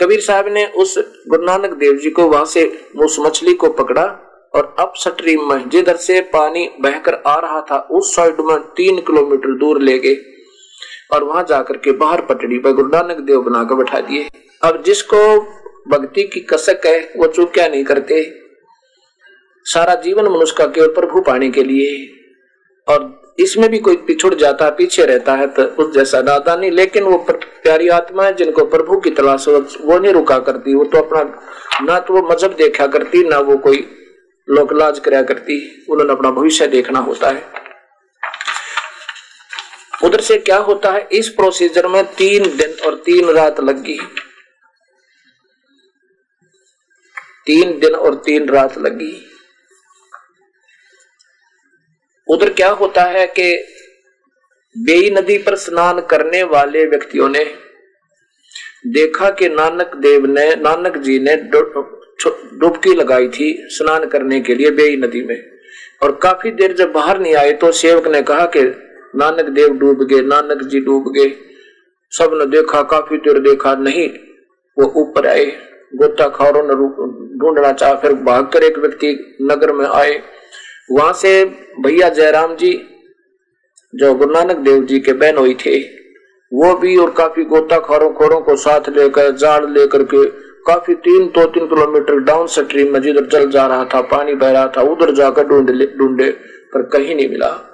कबीर 0.00 0.20
साहब 0.20 0.48
ने 0.48 0.66
उस 0.66 0.98
गुरु 1.28 1.44
नानक 1.44 1.70
देव 1.70 1.96
जी 1.96 2.10
को 2.10 2.22
वहाँ 2.22 2.44
से 2.44 2.84
उस 2.96 3.16
मछली 3.20 3.54
को 3.54 3.68
पकड़ा 3.68 4.28
और 4.54 4.74
अब 4.80 4.92
स्ट्रीम 4.96 5.48
में 5.48 5.68
जिधर 5.68 5.96
से 5.98 6.20
पानी 6.32 6.68
बहकर 6.80 7.14
आ 7.26 7.34
रहा 7.36 7.60
था, 7.62 7.78
उस 7.90 8.14
साइड 8.16 8.40
में 8.40 8.58
तीन 8.76 9.00
किलोमीटर 9.00 9.56
दूर 9.58 9.80
ले 9.80 9.98
गए 9.98 10.16
और 11.12 11.24
वहाँ 11.24 11.44
जाकर 11.48 11.76
के 11.76 11.92
बाहर 11.94 12.20
पटड़ी 12.22 12.58
पर 12.58 12.72
गुरु 12.72 12.88
नानक 12.88 13.20
देव 13.20 13.40
बनाकर 13.42 13.74
बैठा 13.74 14.00
दिए। 14.00 14.28
अब 14.62 14.82
जिसको 14.82 15.18
भक्ति 15.90 16.22
की 16.24 16.40
कसक 16.42 16.86
है, 16.86 16.98
वो 17.16 17.26
चूक्या 17.28 17.68
नहीं 17.68 17.84
करते। 17.84 18.22
सारा 19.66 19.94
जीवन 20.02 20.24
मनुष्य 20.26 20.54
का 20.58 20.66
केवल 20.66 20.88
प्रभु 20.94 21.20
पाने 21.20 21.50
के 21.50 21.64
लिए। 21.64 21.90
और 22.88 23.34
इसमें 23.40 23.68
भी 23.70 23.78
कोई 23.78 23.96
पिछुड़ 24.06 24.34
जाता 24.34 24.64
है 24.64 24.70
पीछे 24.70 25.04
रहता 25.04 25.34
है 25.34 25.46
तो 25.48 25.62
उस 25.62 25.94
जैसा 25.94 26.20
दादा 26.20 26.56
नहीं, 26.56 26.70
लेकिन 26.70 27.04
वो 27.04 27.16
प्यारी 27.30 27.88
आत्मा 27.90 28.24
है, 28.24 28.34
जिनको 28.34 28.64
प्रभु 28.66 28.96
की 29.00 29.10
तलाश 29.10 29.48
वो 29.48 29.98
नहीं 29.98 30.12
रुका 30.12 30.38
करती, 30.40 30.74
वो 30.74 30.84
तो 30.84 30.98
अपना 30.98 31.22
ना 31.84 31.98
तो 31.98 32.14
वो 32.14 32.22
मज़हब 32.28 32.54
देखा 32.54 32.86
करती, 32.86 33.22
ना 33.24 33.38
वो 33.40 33.56
कोई 33.58 33.84
लोक 34.50 34.72
लाज 34.72 34.98
कराया 34.98 35.22
करती, 35.22 35.86
उन्होंने 35.90 36.12
अपना 36.12 36.30
भविष्य 36.30 36.66
देखना 36.66 36.98
होता 36.98 37.28
है। 37.28 37.62
उधर 40.04 40.20
से 40.20 40.38
क्या 40.38 40.56
होता 40.58 40.92
है, 40.92 41.08
इस 41.12 41.28
प्रोसीजर 41.28 41.86
में 41.86 42.04
तीन 42.04 42.56
दिन 42.56 42.74
और 42.86 42.94
तीन 42.94 43.30
रात 43.30 43.60
लग। 43.60 43.82
गई 43.82 43.98
तीन 47.46 47.78
दिन 47.80 47.94
और 47.94 48.14
तीन 48.14 48.48
रात 48.48 48.78
लगी। 48.78 49.28
उधर 52.28 52.52
क्या 52.52 52.70
होता 52.70 53.02
है 53.02 53.26
कि 53.26 53.56
बेई 54.76 55.10
नदी 55.10 55.38
पर 55.38 55.56
स्नान 55.56 56.00
करने 56.00 56.42
वाले 56.42 56.84
व्यक्तियों 56.86 57.28
ने 57.28 57.44
देखा 58.86 59.30
कि 59.30 59.48
नानक 59.48 59.94
देव 59.94 60.26
ने, 60.26 60.54
नानक 60.56 60.96
जी 60.96 61.18
ने 61.18 61.36
डुबकी 62.54 62.94
लगाई 62.94 63.28
थी 63.28 63.66
स्नान 63.68 64.04
करने 64.04 64.40
के 64.40 64.54
लिए 64.54 64.70
बेई 64.70 64.96
नदी 64.96 65.22
में। 65.22 65.52
और 66.02 66.12
काफ़ी 66.22 66.50
देर 66.50 66.72
जब 66.72 66.92
बाहर 66.92 67.20
नहीं 67.20 67.34
आए 67.34 67.52
तो 67.52 67.72
सेवक 67.72 68.08
ने 68.08 68.22
कहा 68.22 68.46
कि, 68.46 68.60
नानक 69.16 69.44
देव 69.44 69.68
डूब 69.68 70.02
गए, 70.02 70.20
नानक 70.20 70.62
जी 70.62 70.80
डूब 70.80 71.12
गए। 71.12 71.32
सबने 72.10 72.46
देखा, 72.46 72.82
काफ़ी 72.82 73.16
देर 73.16 73.38
देखा, 73.38 73.74
नहीं, 73.74 74.08
वो 74.78 74.92
ऊपर 74.96 75.26
आए, 75.26 75.44
गोता 75.44 76.06
गोताखोरों 76.06 76.62
ने 76.62 76.74
ढूंढना 77.38 77.72
चाह, 77.72 77.94
फिर 77.94 78.12
भागकर 78.12 78.62
एक 78.62 78.78
व्यक्ति 78.78 79.38
नगर 79.42 79.72
में 79.72 79.86
आए। 79.86 80.22
वहाँ 80.90 81.12
से 81.12 81.44
भैया 81.80 82.08
जयराम 82.08 82.56
जी, 82.56 82.86
जो 83.94 84.14
गुरु 84.14 84.32
नानक 84.32 84.56
देव 84.56 84.84
जी 84.84 85.00
के 85.00 85.12
बहन 85.12 85.36
हुई 85.36 85.54
थे, 85.54 85.78
वो 86.52 86.74
भी 86.74 86.96
और 86.96 87.10
काफ़ी 87.10 87.44
गोताखोरों 87.44 88.12
खोरों 88.12 88.40
को 88.40 88.56
साथ 88.56 88.88
लेकर 88.88 89.30
जाड़ 89.30 89.70
लेकर 89.70 90.02
के 90.02 90.51
काफ़ी 90.66 90.94
तीन, 90.94 91.26
दो, 91.26 91.46
तीन 91.46 91.66
किलोमीटर 91.66 92.18
डाउन 92.18 92.46
स्ट्रीम 92.46 92.92
में 92.92 93.02
जिधर 93.02 93.26
जल 93.26 93.50
जा 93.50 93.66
रहा 93.66 93.84
था, 93.84 94.00
पानी 94.00 94.34
बह 94.34 94.50
रहा 94.50 94.72
था, 94.76 94.82
उधर 94.82 95.14
जाकर 95.14 95.44
ढूंढ, 95.44 95.98
ढूंढे, 95.98 96.30
पर 96.74 96.82
कहीं 96.82 97.16
नहीं 97.16 97.28
मिला। 97.28 97.68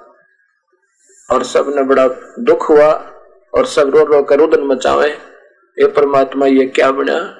और 1.31 1.43
सबने 1.43 1.83
बड़ा 1.83 2.07
दुख 2.39 2.69
हुआ, 2.69 3.11
और 3.53 3.65
सब 3.65 3.95
रो 3.95 4.03
रो 4.03 4.23
कर 4.23 4.39
उदन 4.39 4.63
मचावे। 4.63 5.09
ये 5.79 5.87
परमात्मा, 5.87 6.45
ये 6.45 6.65
क्या 6.65 6.91
बना? 6.91 7.35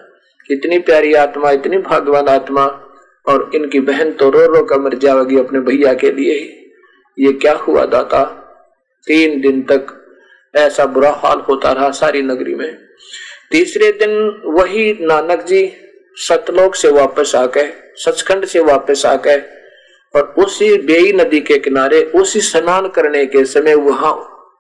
इतनी 0.52 0.80
प्यारी 0.80 1.14
आत्मा, 1.14 1.52
इतनी 1.52 1.78
भागवान 1.78 2.28
आत्मा, 2.28 2.66
और 3.28 3.52
इनकी 3.56 3.80
बहन 3.80 4.12
तो 4.12 4.30
रो 4.30 4.39
रो 4.39 4.64
कर 4.64 4.80
मर 4.80 4.93
जाएगी 4.93 5.39
अपने 5.39 5.60
भैया 5.60 5.93
के 5.93 6.12
लिए। 6.12 6.34
ही 6.34 6.60
ये 7.20 7.34
क्या 7.34 7.54
हुआ 7.54 7.86
दाता? 7.86 8.24
तीन 9.08 9.41
दिन 9.41 9.62
तक 9.62 9.88
ऐसा 10.56 10.86
बुरा 10.86 11.12
हाल 11.12 11.39
होता 11.39 11.72
रहा 11.72 11.91
सारी 11.91 12.22
नगरी 12.22 12.56
में। 12.56 12.88
तीसरे 13.52 13.91
दिन 13.91 14.12
वही 14.47 14.91
नानक 15.02 15.45
जी 15.45 15.62
सतलोक 16.18 16.76
से 16.76 16.89
वापस 16.91 17.36
आ 17.36 17.45
गए, 17.45 17.72
सचखंड 17.95 18.45
से 18.45 18.60
वापस 18.62 19.06
आ 19.06 19.16
गए 19.18 19.41
और 20.14 20.34
उसी 20.39 20.78
बेई 20.78 21.12
नदी 21.14 21.39
के 21.41 21.58
किनारे, 21.60 22.02
उसी 22.02 22.41
स्नान 22.41 22.88
करने 22.89 23.26
के 23.26 23.43
समय 23.45 23.76
वहाँ 23.76 24.14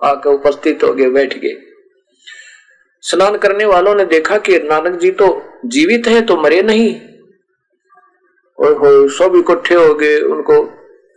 आकर 0.03 0.29
उपस्थित 0.29 0.83
हो 0.83 0.93
गए, 0.93 1.09
बैठ 1.09 1.37
गए। 1.37 1.55
स्नान 3.03 3.37
करने 3.37 3.65
वालों 3.65 3.95
ने 3.95 4.05
देखा 4.05 4.37
कि 4.37 4.57
नानक 4.59 4.99
जी 4.99 5.11
तो 5.11 5.27
जीवित 5.65 6.07
है 6.07 6.21
तो 6.21 6.37
मरे 6.37 6.61
नहीं। 6.61 6.93
और 8.59 8.73
हो 8.75 9.07
सब 9.09 9.35
इकट्ठे 9.35 9.75
हो 9.75 9.93
गए, 9.93 10.19
उनको 10.19 10.61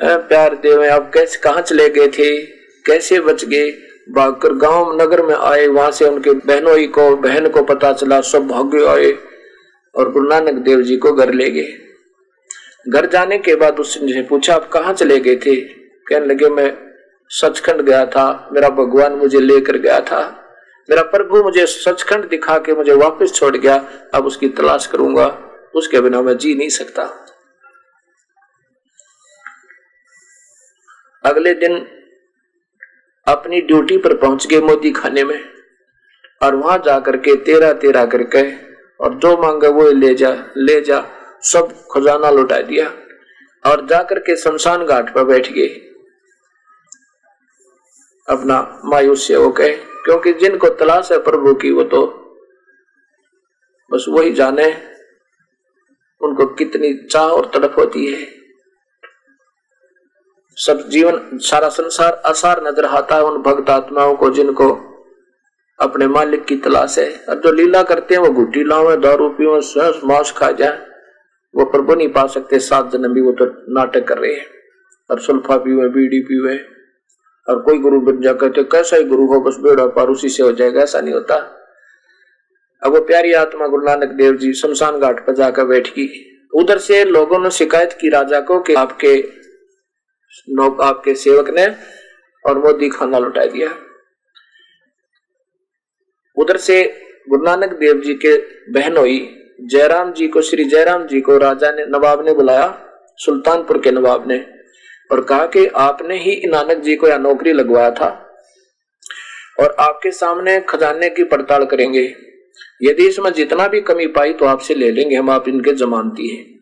प्यार 0.00 0.54
दे 0.56 0.88
आप 0.88 1.10
कैसे, 1.14 1.38
कहा 1.38 1.60
चले 1.60 1.88
गए 1.88 2.08
थे? 2.08 2.40
कैसे 2.84 3.20
बच 3.20 3.44
गए? 3.44 3.70
भागकर 4.10 4.52
गाँव 4.52 5.02
नगर 5.02 5.22
में 5.22 5.34
आए, 5.34 5.66
वहाँ 5.66 5.90
से 5.90 6.04
उनके 6.04 6.30
बहनों 6.30 6.88
को, 6.88 7.16
बहन 7.16 7.48
को 7.48 7.62
पता 7.62 7.92
चला, 7.92 8.20
सब 8.20 8.46
भाग्य 8.46 8.86
आए 8.86 9.12
और 9.94 10.12
गुरु 10.12 10.28
नानक 10.28 10.54
देव 10.54 10.82
जी 10.82 10.96
को 10.96 11.12
घर 11.12 11.32
ले 11.32 11.50
गए। 11.50 11.78
घर 12.88 13.06
जाने 13.06 13.38
के 13.38 13.54
बाद 13.54 13.80
उसने 13.80 14.22
पूछा, 14.22 14.54
आप 14.54 14.68
कहाँ 14.68 14.94
चले 14.94 15.20
गए 15.20 15.36
थे? 15.36 15.56
कहने 16.08 16.26
लगे, 16.26 16.48
मैं 16.48 16.76
सचखंड 17.28 17.80
गया 17.80 18.06
था, 18.06 18.48
मेरा 18.52 18.68
भगवान 18.68 19.12
मुझे 19.12 19.40
लेकर 19.40 19.76
गया 19.76 20.00
था। 20.00 20.38
मेरा 20.90 21.02
प्रभु 21.02 21.42
मुझे 21.42 21.66
सचखंड 21.66 22.28
दिखा 22.28 22.58
के 22.58 22.74
मुझे 22.74 22.92
वापस 22.92 23.32
छोड़ 23.34 23.56
गया, 23.56 23.84
अब 24.14 24.26
उसकी 24.26 24.48
तलाश 24.48 24.86
करूँगा, 24.86 25.26
उसके 25.74 26.00
बिना 26.00 26.22
मैं 26.22 26.36
जी 26.36 26.54
नहीं 26.54 26.68
सकता। 26.68 27.26
अगले 31.24 31.54
दिन 31.54 31.86
अपनी 33.26 33.60
ड्यूटी 33.60 33.96
पर 33.96 34.16
पहुँच 34.16 34.46
गए 34.46 34.60
मोदी 34.60 34.90
खाने 34.90 35.24
में। 35.24 35.44
और 36.42 36.54
वहाँ 36.54 36.78
जाकर 36.78 37.16
के 37.16 37.34
तेरा 37.36 37.72
तेरा 37.72 38.04
करके, 38.06 38.42
और 39.00 39.14
जो 39.14 39.36
मांगे 39.42 39.68
वो 39.68 39.90
ले 39.90 40.14
जा 40.14 40.34
ले 40.56 40.80
जा, 40.80 41.04
सब 41.42 41.72
खजाना 41.94 42.30
लुटा 42.30 42.58
दिया। 42.58 42.92
और 43.70 43.86
जाकर 43.86 44.18
के 44.18 44.36
शमशान 44.36 44.84
घाट 44.86 45.14
पर 45.14 45.24
बैठ 45.24 45.52
गए। 45.52 45.68
अपना 48.28 48.80
मायूस 48.84 49.28
से 49.28 49.34
हो 49.34 49.50
गए 49.50 49.72
क्योंकि 50.04 50.32
जिनको 50.32 50.68
तलाश 50.68 51.12
है 51.12 51.18
प्रभु 51.18 51.54
की, 51.54 51.70
वो 51.70 51.82
तो 51.84 52.06
बस 53.90 54.04
वही 54.08 54.32
जाने, 54.32 54.66
उनको 56.20 56.46
कितनी 56.46 56.94
चाह 57.06 57.28
और 57.28 57.50
तड़प 57.54 57.74
होती 57.78 58.06
है। 58.06 58.41
सब 60.58 60.88
जीवन 60.88 61.38
सारा 61.40 61.68
संसार 61.68 62.20
आसार 62.26 62.62
नज़र 62.64 62.84
आता 62.84 63.16
है 63.16 63.24
उन 63.24 63.42
भक्त 63.42 63.70
आत्माओं 63.70 64.14
को 64.14 64.30
जिनको 64.30 64.68
अपने 65.78 66.06
मालिक 66.06 66.44
की 66.44 66.56
तलाश 66.56 66.98
है। 66.98 67.08
और 67.28 67.40
जो 67.40 67.52
लीला 67.52 67.82
करते 67.82 68.14
हैं, 68.14 68.22
वो 68.22 68.30
घुट्टी 68.30 68.64
लाओ 68.64 68.96
दारू 68.96 69.28
पियो 69.28 69.54
मांस 70.06 70.32
खा 70.36 70.50
जाए, 70.50 70.78
वो 71.54 71.64
प्रभु 71.64 71.94
नहीं 71.94 72.08
पा 72.08 72.26
सकते 72.26 72.58
सात 72.58 72.92
जन्म 72.92 73.14
भी 73.14 73.20
वो 73.20 73.32
तो 73.32 73.44
नाटक 73.74 74.06
कर 74.08 74.18
रहे 74.18 74.34
हैं। 74.34 74.46
और 75.10 75.20
सुल्फा 75.20 75.56
पीवे, 75.56 75.88
बीड़ी 75.88 76.20
पीवे, 76.20 76.56
और 77.48 77.62
कोई 77.62 77.78
गुरु 77.78 78.00
बन 78.00 78.20
जा 78.20 78.32
कहते 78.32 78.62
कैसा 78.62 78.96
ही 78.96 79.04
गुरु 79.04 79.26
हो, 79.26 79.40
बस 79.40 79.56
बेड़ा 79.60 79.86
पार 79.86 80.08
उसी 80.08 80.28
से 80.28 80.42
हो 80.42 80.52
जाएगा, 80.52 80.82
ऐसा 80.82 81.00
नहीं 81.00 81.14
होता। 81.14 81.36
अब 82.82 82.92
वो 82.92 83.00
प्यारी 83.00 83.32
आत्मा 83.32 83.66
गुरु 83.66 83.86
नानक 83.86 84.08
देव 84.08 84.36
जी, 84.36 84.52
शमशान 84.52 84.98
घाट 85.00 85.26
पर 85.26 85.34
जाकर 85.34 85.64
बैठ 85.64 85.88
गई। 85.88 86.08
उधर 86.52 86.78
से 86.78 87.04
लोगों 87.04 87.38
ने 87.38 87.50
शिकायत 87.50 87.98
की 88.00 88.08
राजा 88.08 88.40
को 88.40 88.60
कि 88.60 88.74
आपके 88.74 89.41
आपके 90.82 91.14
सेवक 91.14 91.50
ने 91.50 91.66
और 92.44 92.58
मोदी 92.58 92.88
खाना 92.88 93.18
लुटा 93.18 93.44
दिया। 93.44 93.68
उधर 96.36 96.56
से 96.56 96.82
गुरु 97.28 97.44
नानक 97.44 97.72
देव 97.72 98.00
जी 98.00 98.14
के 98.14 98.36
बहन 98.72 98.96
हुई 98.96 99.18
जयराम 99.62 100.12
जी 100.12 100.28
को, 100.28 100.40
श्री 100.40 100.64
जयराम 100.64 101.06
जी 101.06 101.20
को 101.20 101.36
राजा 101.38 101.70
ने, 101.70 101.84
नवाब 101.86 102.24
ने 102.26 102.32
बुलाया, 102.32 102.88
सुल्तानपुर 103.18 103.80
के 103.80 103.90
नवाब 103.90 104.28
ने, 104.28 104.38
और 105.10 105.20
कहा 105.24 105.46
कि 105.46 105.66
आपने 105.66 106.18
ही 106.18 106.40
नानक 106.46 106.78
जी 106.78 106.96
को 106.96 107.08
यह 107.08 107.18
नौकरी 107.18 107.52
लगवाया 107.52 107.90
था 107.90 108.08
और 109.60 109.74
आपके 109.80 110.10
सामने 110.10 110.58
खजाने 110.60 111.08
की 111.08 111.24
पड़ताल 111.24 111.64
करेंगे। 111.64 112.04
यदि 112.82 113.06
इसमें 113.08 113.32
जितना 113.32 113.68
भी 113.68 113.80
कमी 113.80 114.06
पाई 114.06 114.32
तो 114.32 114.44
आपसे 114.44 114.74
ले 114.74 114.90
लेंगे, 114.90 115.14
हम 115.16 115.30
आप 115.30 115.48
इनके 115.48 115.72
जमानती 115.74 116.28
हैं। 116.28 116.61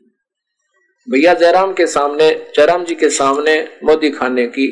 भैया 1.13 1.35
जयराम 1.35 1.73
के 1.73 1.87
सामने, 1.87 2.53
जयराम 2.57 2.85
जी 2.85 2.95
के 2.95 3.09
सामने 3.11 3.79
मोदी 3.85 4.11
खाने 4.11 4.47
की 4.47 4.67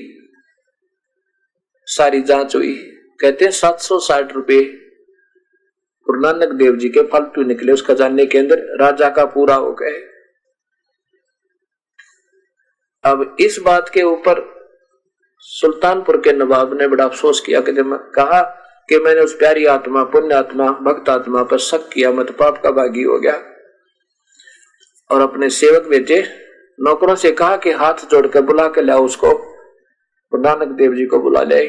सारी 1.86 2.20
जाँच 2.22 2.56
हुई। 2.56 2.74
कहते 3.20 3.44
हैं 3.44 3.52
सात 3.52 3.80
सौ 3.80 3.98
साठ 3.98 4.32
रुपये 4.32 4.62
गुरु 6.06 6.20
नानक 6.20 6.52
देव 6.52 6.76
जी 6.76 6.88
के 6.88 7.02
फालतू 7.02 7.42
निकले 7.42 7.72
उस 7.72 7.86
खजाने 7.86 8.26
के 8.26 8.38
अंदर, 8.38 8.58
राजा 8.80 9.08
का 9.10 9.24
पूरा 9.24 9.54
हो 9.54 9.72
गए। 9.72 9.96
अब 13.04 13.36
इस 13.40 13.58
बात 13.58 13.88
के 13.88 14.02
ऊपर 14.02 14.46
सुल्तानपुर 15.38 16.16
के 16.16 16.32
नवाब 16.32 16.80
ने 16.80 16.88
बड़ा 16.88 17.04
अफसोस 17.04 17.40
किया 17.40 17.60
कि 17.60 17.72
कहा 18.14 18.42
कि 18.88 18.98
मैंने 18.98 19.20
उस 19.20 19.34
प्यारी 19.34 19.66
आत्मा, 19.66 20.04
पुण्य 20.04 20.34
आत्मा, 20.34 20.70
भक्त 20.70 21.08
आत्मा 21.08 21.42
पर 21.42 21.58
शक 21.58 21.88
किया, 21.92 22.12
मत 22.12 22.30
पाप 22.30 22.62
का 22.62 22.70
भागी 22.70 23.02
हो 23.02 23.18
गया। 23.18 23.42
और 25.10 25.20
अपने 25.20 25.48
सेवक 25.52 25.86
बेटे 25.88 26.22
नौकरों 26.78 27.14
से 27.16 27.30
कहा 27.32 27.56
कि 27.56 27.70
हाथ 27.74 28.08
जोड़कर 28.10 28.40
बुला 28.42 28.66
के 28.68 28.82
लाओ 28.82 29.04
उसको। 29.04 29.32
नानक 30.32 30.68
देव 30.78 30.94
जी 30.94 31.04
को 31.06 31.18
बुला 31.20 31.42
ले 31.42 31.66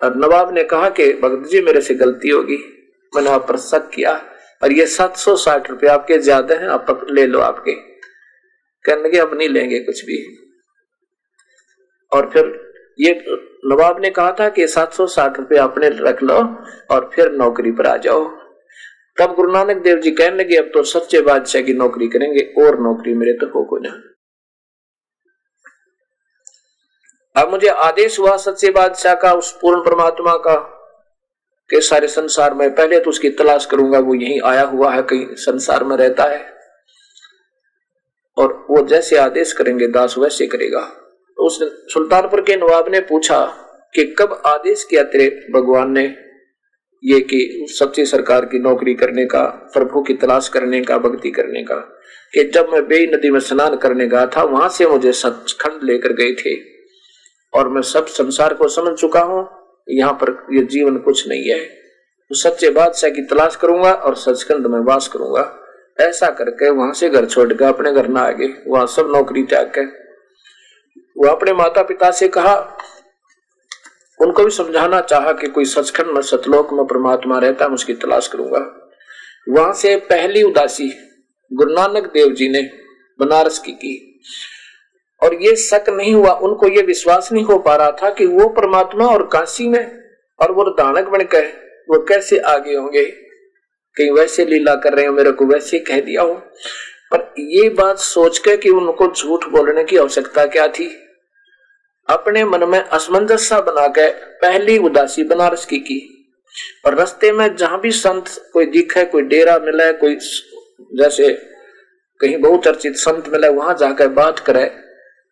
और 0.00 0.16
नवाब 0.16 0.52
ने 0.54 0.64
कहा 0.64 0.88
कि 0.90 1.12
भक्त 1.14 1.48
जी, 1.48 1.60
मेरे 1.60 1.80
से 1.80 1.94
गलती 1.96 2.28
होगी। 2.30 2.56
मैंने 3.12 3.30
आप 3.30 3.46
पर 3.48 3.56
शक 3.58 3.88
किया 3.94 4.12
और 4.62 4.72
ये 4.72 4.86
सात 4.88 5.16
सौ 5.16 5.36
साठ 5.38 5.70
रुपये 5.70 5.90
आपके 5.90 6.18
ज़्यादा 6.18 6.54
हैं, 6.54 6.68
आप 6.68 7.06
ले 7.10 7.26
लो 7.26 7.40
आपके। 7.40 7.74
कहने 8.84 9.02
लगे, 9.02 9.18
अब 9.18 9.34
नहीं 9.34 9.48
लेंगे 9.48 9.78
कुछ 9.80 10.04
भी। 10.04 10.18
और 12.12 12.30
फिर 12.30 12.44
ये 12.98 13.12
नवाब 13.66 14.00
ने 14.02 14.10
कहा 14.10 14.32
था 14.40 14.48
कि 14.48 14.66
सात 14.68 14.92
सौ 14.92 15.06
साठ 15.08 15.38
रुपये 15.38 15.58
आपने 15.58 15.88
रख 15.90 16.22
लो 16.22 16.36
और 16.90 17.10
फिर 17.14 17.32
नौकरी 17.32 17.70
पर 17.72 17.86
आ 17.86 17.96
जाओ। 17.98 18.24
तब 19.20 19.34
गुरु 19.34 19.52
नानक 19.52 19.76
देव 19.76 19.98
जी 19.98 20.10
कहने 20.10 20.36
लगे, 20.36 20.56
अब 20.56 20.70
तो 20.74 20.82
सच्चे 20.82 21.20
बादशाह 21.20 21.62
की 21.62 21.72
नौकरी 21.74 22.08
करेंगे, 22.08 22.40
और 22.40 22.80
नौकरी 22.80 23.14
मेरे 23.14 23.32
तो 23.32 23.46
हो 23.46 23.64
को 23.64 23.78
ना। 23.78 23.90
अब 27.36 27.50
मुझे 27.50 27.68
आदेश 27.68 28.18
हुआ 28.20 28.36
सच्चे 28.36 28.70
बादशाह 28.70 29.14
का, 29.14 29.32
उस 29.32 29.58
पूर्ण 29.60 29.80
परमात्मा 29.80 30.36
का, 30.36 30.54
के 31.70 31.80
सारे 31.80 32.08
संसार 32.08 32.54
में 32.54 32.74
पहले 32.74 33.00
तो 33.00 33.10
उसकी 33.10 33.30
तलाश 33.30 33.66
करूँगा, 33.66 33.98
वो 33.98 34.14
यहीं 34.14 34.40
आया 34.44 34.62
हुआ 34.62 34.94
है, 34.94 35.02
कहीं 35.02 35.26
संसार 35.34 35.84
में 35.84 35.96
रहता 35.96 36.24
है। 36.24 36.54
और 38.36 38.66
वो 38.70 38.86
जैसे 38.86 39.16
आदेश 39.16 39.52
करेंगे, 39.52 39.86
दास 39.86 40.18
वैसे 40.18 40.46
करेगा। 40.46 40.92
उस 41.38 41.58
सुल्तानपुर 41.92 42.40
के 42.40 42.56
नवाब 42.56 42.88
ने 42.88 43.00
पूछा 43.00 43.46
कि 43.94 44.04
कब 44.18 44.42
आदेश 44.46 44.84
किया 44.84 45.02
तेरे 45.02 45.28
भगवान 45.54 45.90
ने? 45.90 46.29
ये 47.04 47.20
कि 47.20 47.66
सच्ची 47.68 48.04
सरकार 48.06 48.44
की 48.44 48.58
नौकरी 48.58 48.94
करने 48.94 49.24
का, 49.26 49.42
प्रभु 49.74 50.02
की 50.02 50.14
तलाश 50.14 50.48
करने 50.48 50.80
का, 50.82 50.98
भक्ति 50.98 51.30
करने 51.30 51.62
का, 51.62 51.76
कि 52.34 52.44
जब 52.44 52.68
मैं 52.68 52.86
बेई 52.88 53.06
नदी 53.06 53.30
में 53.30 53.40
स्नान 53.40 53.76
करने 53.76 54.06
गया 54.06 54.26
था, 54.26 54.42
वहाँ 54.42 54.68
से 54.68 54.86
मुझे 54.86 55.12
सचखंड 55.12 55.84
लेकर 55.84 56.12
गए 56.12 56.32
थे। 56.32 56.54
और 57.52 57.68
मैं 57.68 57.82
सब 57.82 58.06
संसार 58.06 58.54
को 58.54 58.68
समझ 58.68 58.96
चुका 58.98 59.20
हूँ, 59.20 59.48
यहाँ 59.90 60.12
पर 60.12 60.46
ये 60.52 60.62
जीवन 60.62 60.96
कुछ 60.96 61.28
नहीं 61.28 61.50
है। 61.50 61.60
सच्चे 62.30 62.70
बादशाह 62.70 63.10
की 63.10 63.22
तलाश 63.22 63.56
करूँगा 63.56 63.92
और 63.92 64.16
सचखंड 64.16 64.66
में 64.66 64.78
वास 64.80 65.08
करूँगा। 65.08 65.56
ऐसा 66.00 66.26
करके 66.30 66.70
वहाँ 66.70 66.92
से 66.92 67.08
घर 67.08 67.26
छोड़ 67.26 67.52
के, 67.52 67.64
अपने 67.64 67.92
घर 67.92 68.08
ना 68.08 68.20
आगे, 68.20 68.54
वहाँ 68.66 68.86
सब 68.86 69.12
नौकरी 69.16 69.42
त्याग 69.42 69.72
के। 69.78 69.84
वो 71.16 71.28
अपने 71.28 71.52
माता 71.52 71.82
पिता 71.82 72.10
से 72.10 72.28
कहा 72.28 72.54
उनको 74.20 74.44
भी 74.44 74.50
समझाना 74.50 75.00
चाहा 75.00 75.32
कि 75.32 75.46
कोई 75.46 75.64
सचखंड 75.64 76.06
में 76.06 76.22
सतलोक 76.22 76.72
में 76.72 76.84
परमात्मा 76.86 77.38
रहता 77.38 77.64
है 77.64 77.70
उसकी 77.70 77.94
तलाश 77.94 78.28
करूँगा। 78.28 78.90
वहाँ 79.48 79.72
से 79.72 79.96
पहली 79.96 80.42
उदासी 80.42 80.92
गुरु 81.52 81.72
नानक 81.72 82.04
देव 82.14 82.32
जी 82.32 82.48
ने 82.48 82.70
बनारस 83.20 83.58
की 83.58 83.72
की। 83.72 84.20
और 85.22 85.34
ये 85.34 85.56
शक 85.56 85.84
नहीं 85.88 86.14
हुआ, 86.14 86.32
उनको 86.32 86.68
ये 86.68 86.82
विश्वास 86.82 87.32
नहीं 87.32 87.44
हो 87.44 87.58
पा 87.58 87.76
रहा 87.76 87.90
था 87.90 88.10
कि 88.10 88.26
वो 88.26 88.48
परमात्मा 88.48 89.06
और 89.06 89.26
काशी 89.26 89.68
में 89.68 89.98
और 90.40 90.52
वो 90.52 90.64
दानक 90.64 91.08
बन 91.08 91.18
गए 91.18 91.52
वो 91.90 92.04
कैसे 92.04 92.38
आगे 92.38 92.74
होंगे। 92.74 93.04
कहीं 93.96 94.10
वैसे 94.10 94.44
लीला 94.44 94.74
कर 94.74 94.92
रहे 94.92 95.06
हो, 95.06 95.12
मेरे 95.12 95.32
को 95.32 95.46
वैसे 95.46 95.78
कह 95.78 96.00
दिया 96.00 96.22
हो। 96.22 96.34
पर 97.14 97.34
ये 97.38 97.68
बात 97.68 97.98
सोच 97.98 98.38
के 98.38 98.56
कि 98.56 98.70
उनको 98.70 99.12
झूठ 99.12 99.44
बोलने 99.44 99.84
की 99.84 99.96
आवश्यकता 99.96 100.46
क्या 100.46 100.68
थी? 100.68 101.09
अपने 102.10 102.44
मन 102.44 102.68
में 102.68 102.78
असमंजस 102.78 103.48
सा 103.48 103.60
बना 103.62 103.86
के 103.88 104.08
पहली 104.40 104.78
उदासी 104.80 105.24
बनारस 105.24 105.64
की 105.66 105.78
की। 105.80 106.00
और 106.86 106.94
रस्ते 106.94 107.30
में 107.32 107.54
जहाँ 107.56 107.80
भी 107.80 107.90
संत 107.92 108.28
कोई 108.52 108.66
दिखे, 108.66 109.04
कोई 109.04 109.22
डेरा 109.24 109.58
मिले, 109.58 109.92
कोई 109.94 110.14
जैसे 110.94 111.32
कहीं 112.20 112.36
बहुचर्चित 112.38 112.96
संत 112.96 113.28
मिले, 113.28 113.48
वहाँ 113.50 113.74
जाकर 113.80 114.08
बात 114.10 114.38
करे। 114.38 114.70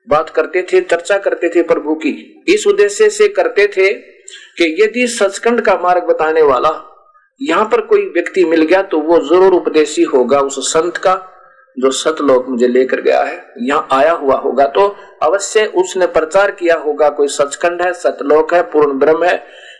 बात 0.08 0.30
करते 0.30 0.62
थे, 0.62 0.80
चर्चा 0.82 1.18
करते 1.18 1.48
थे 1.48 1.62
प्रभु 1.62 1.94
की। 1.94 2.44
इस 2.48 2.66
उद्देश्य 2.66 3.08
से 3.10 3.28
करते 3.28 3.66
थे 3.66 3.92
कि 4.56 4.76
यदि 4.80 5.06
सचखंड 5.08 5.60
का 5.60 5.74
मार्ग 5.78 6.04
बताने 6.04 6.42
वाला 6.42 6.70
यहाँ 7.40 7.64
पर 7.64 7.80
कोई 7.86 8.04
व्यक्ति 8.14 8.44
मिल 8.44 8.62
गया 8.62 8.82
तो 8.84 8.98
वो 9.00 9.18
ज़रूर 9.26 9.54
उपदेशी 9.54 10.02
होगा 10.04 10.40
उस 10.40 10.72
संत 10.72 10.96
का। 10.96 11.14
जो 11.78 11.90
सतलोक 11.92 12.48
मुझे 12.48 12.68
लेकर 12.68 13.00
गया 13.00 13.22
है, 13.22 13.44
यहाँ 13.60 13.88
आया 13.92 14.12
हुआ 14.12 14.36
होगा। 14.36 14.66
तो 14.66 14.86
अवश्य 15.22 15.64
उसने 15.76 16.06
प्रचार 16.08 16.50
किया 16.50 16.76
होगा, 16.76 17.08
कोई 17.10 17.28
सचखंड 17.28 17.82
है, 17.82 17.92
सतलोक 17.94 18.54
है, 18.54 18.62
पूर्ण 18.62 18.98
ब्रह्म 18.98 19.24
है 19.24 19.36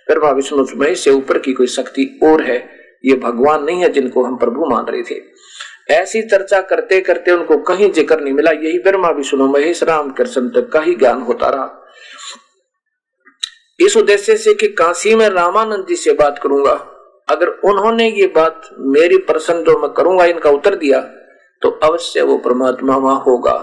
ब्रह्मा 0.08 0.30
विष्णु 0.30 0.94
से 0.94 1.10
ऊपर 1.10 1.38
की 1.38 1.52
कोई 1.52 1.66
शक्ति 1.66 2.04
और 2.24 2.42
है, 2.42 2.58
ये 3.04 3.16
भगवान 3.16 3.64
नहीं 3.64 3.82
है 3.82 3.88
जिनको 3.88 4.24
हम 4.24 4.36
प्रभु 4.36 4.66
मान 4.66 4.84
रहे 4.84 5.02
थे। 5.02 5.20
ऐसी 5.92 6.22
चर्चा 6.22 6.60
करते 6.60 7.00
करते 7.00 7.30
उनको 7.30 7.56
कहीं 7.64 7.90
ज़िक्र 7.92 8.20
नहीं 8.20 8.32
मिला, 8.34 8.50
यही 8.50 8.78
ब्रह्मा 8.78 9.10
विष्णु 9.10 9.46
महेश 9.46 9.82
राम 9.82 10.10
कृष्ण 10.10 10.48
तक 10.48 10.70
का 10.72 10.80
ही 10.80 10.94
ज्ञान 10.94 11.22
होता 11.22 11.48
रहा। 11.48 11.84
इस 13.80 13.96
उद्देश्य 13.96 14.36
से 14.36 14.54
कि 14.54 14.68
काशी 14.68 15.14
में 15.14 15.28
रामानंद 15.28 15.86
जी 15.88 15.96
से 15.96 16.12
बात 16.12 16.38
करूँगा। 16.38 16.72
अगर 17.28 17.48
उन्होंने 17.64 18.08
ये 18.10 18.26
बात 18.26 18.68
मेरी 18.78 19.16
प्रश्न 19.18 19.62
जो 19.64 19.78
मैं 19.78 19.90
करूँगा, 19.90 20.24
इनका 20.24 20.50
उत्तर 20.50 20.74
दिया। 20.74 20.98
तो 21.62 21.70
अवश्य 21.82 22.22
वो 22.22 22.36
परमात्मा 22.38 22.96
वहाँ 22.96 23.20
होगा। 23.20 23.56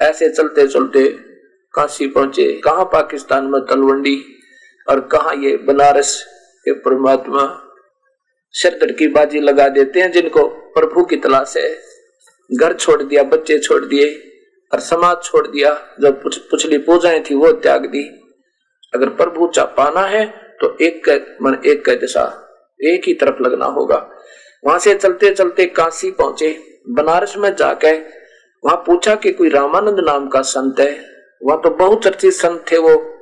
ऐसे 0.00 0.28
चलते 0.30 0.66
चलते 0.66 1.08
काशी 1.74 2.06
पहुँचे। 2.06 2.52
कहा 2.54 2.84
पाकिस्तान 2.84 3.44
में 3.44 3.60
तलवंडी 3.60 4.22
और 4.86 5.00
कहा 5.12 5.32
ये 5.32 5.56
बनारस 5.56 6.14
के 6.64 6.72
परमात्मा 6.72 7.42
सिरदर 8.54 8.92
की 8.92 9.08
बाजी 9.08 9.40
लगा 9.40 9.68
देते 9.68 10.00
हैं 10.00 10.10
जिनको 10.12 10.46
प्रभु 10.74 11.04
की 11.04 11.16
तलाश 11.16 11.56
है। 11.56 11.68
घर 12.50 12.72
छोड़ 12.74 13.02
दिया, 13.02 13.22
बच्चे 13.22 13.58
छोड़ 13.58 13.84
दिए 13.84 14.08
और 14.72 14.80
समाज 14.80 15.22
छोड़ 15.24 15.46
दिया। 15.46 15.72
जब 16.00 16.22
पुछली 16.50 16.78
पूजाएँ 16.78 17.20
थी, 17.20 17.34
वो 17.34 17.52
त्याग 17.52 17.86
दी। 17.86 18.04
अगर 18.94 19.08
प्रभु 19.10 19.50
चा 19.54 19.64
पाना 19.76 20.00
है 20.00 20.24
तो 20.60 20.76
एक 20.80 21.08
मन 21.42 21.58
एक 21.66 21.88
दिशा, 21.90 22.24
एक 22.80 23.02
ही 23.06 23.14
तरफ़ 23.14 23.42
लगना 23.42 23.66
होगा। 23.66 23.96
वहाँ 24.64 24.78
से 24.78 24.94
चलते 24.94 25.34
चलते 25.34 25.66
काशी 25.66 26.10
पहुँचे। 26.10 26.50
बनारस 26.88 27.34
में 27.36 27.56
जाके 27.56 27.92
वहाँ 28.64 28.76
पूछा 28.76 29.14
कि 29.14 29.32
कोई 29.32 29.48
रामानंद 29.48 29.96
नाम 30.00 30.28
का 30.28 30.40
संत 30.40 30.80
है। 30.80 31.04
वहाँ 31.44 31.60
तो 31.60 31.70
बहुत 31.70 32.04
चर्चित 32.04 32.32
संत 32.32 32.64
थे 32.72 32.78
वो। 32.78 33.18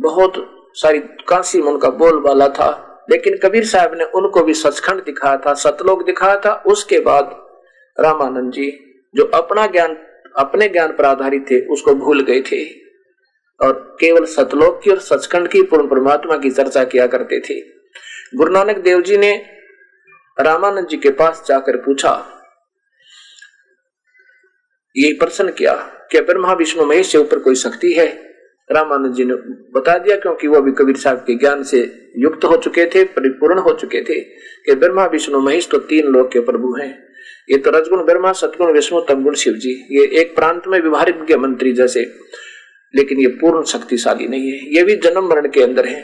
बहुत 0.00 0.56
सारी 0.74 0.98
काशी 0.98 1.62
में 1.62 1.72
उनका 1.72 1.90
बोल 1.90 2.22
वाला 2.22 2.48
था। 2.48 2.86
लेकिन 3.10 3.36
कबीर 3.36 3.64
साहब 3.64 3.94
ने 3.94 4.04
उनको 4.04 4.42
भी 4.42 4.54
सचखंड 4.54 5.04
दिखाया 5.04 5.36
था, 5.36 5.54
सतलोक 5.54 6.06
दिखाया 6.06 6.40
था। 6.46 6.62
उसके 6.66 7.00
बाद 7.00 7.46
रामानंद 8.00 8.52
जी, 8.52 9.00
जो 9.14 9.24
अपना 9.24 9.66
ज्ञान, 9.66 9.96
अपने 10.36 10.68
ज्ञान 10.68 10.92
पर 10.92 11.04
आधारित 11.04 11.50
थे, 11.50 11.66
उसको 11.66 11.94
भूल 11.94 12.22
गए 12.22 12.40
थे। 12.40 12.64
और 13.66 13.96
केवल 14.00 14.24
सतलोक 14.24 14.80
की 14.84 14.90
और 14.90 14.98
सचखंड 14.98 15.48
की 15.48 15.62
पूर्ण 15.62 15.88
परमात्मा 15.88 16.36
की 16.36 16.50
चर्चा 16.50 16.84
किया 16.84 17.06
करते 17.06 17.40
थे। 17.40 17.60
गुरु 18.34 18.52
नानक 18.52 18.78
देव 18.78 19.02
जी 19.02 19.16
ने 19.16 19.46
रामानंद 20.40 20.86
जी 20.86 20.96
के 20.96 21.10
पास 21.10 21.44
जाकर 21.48 21.76
पूछा 21.76 22.36
ये 24.96 25.12
प्रश्न 25.12 25.48
किया, 25.48 25.72
क्या 26.10 26.22
ब्रह्मा 26.22 26.52
विष्णु 26.52 26.84
महेश 26.84 27.12
से 27.12 27.18
ऊपर 27.18 27.38
कोई 27.38 27.54
शक्ति 27.54 27.92
है? 27.92 28.06
रामानंद 28.70 29.14
जी 29.14 29.24
ने 29.24 29.34
बता 29.74 29.98
दिया, 29.98 30.16
क्योंकि 30.16 30.46
वो 30.46 30.60
भी 30.60 30.72
कबीर 30.72 30.96
साहब 30.96 31.18
के 31.18 31.34
ज्ञान 31.34 31.62
से 31.62 31.78
युक्त 32.16 32.44
हो 32.44 32.56
चुके 32.56 32.86
थे, 32.86 33.04
परिपूर्ण 33.04 33.58
हो 33.58 33.72
चुके 33.72 34.00
थे, 34.00 34.20
कि 34.66 34.74
ब्रह्मा 34.74 35.06
विष्णु 35.06 35.40
महेश 35.40 35.68
तो 35.68 35.78
तीन 35.78 36.06
लोग 36.06 36.32
के 36.32 36.40
प्रभु 36.40 36.74
हैं। 36.74 36.90
ये 37.50 37.58
तो 37.58 37.70
रजगुण 37.70 38.04
ब्रह्मा, 38.04 38.32
सतगुण 38.32 38.72
विष्णु 38.72 39.00
तमगुण 39.00 39.34
शिव 39.34 39.54
जी 39.54 39.70
ये 39.90 40.04
एक 40.20 40.34
प्रांत 40.34 40.62
में 40.66 40.80
विभारित 40.80 41.32
मंत्री 41.32 41.72
जैसे, 41.72 42.04
लेकिन 42.94 43.18
ये 43.18 43.26
पूर्ण 43.26 43.62
शक्तिशाली 43.62 44.26
नहीं 44.26 44.50
है। 44.52 44.58
ये 44.76 44.82
भी 44.84 44.96
जन्म 44.96 45.28
मरण 45.28 45.48
के 45.48 45.62
अंदर 45.62 45.86
है। 45.86 46.02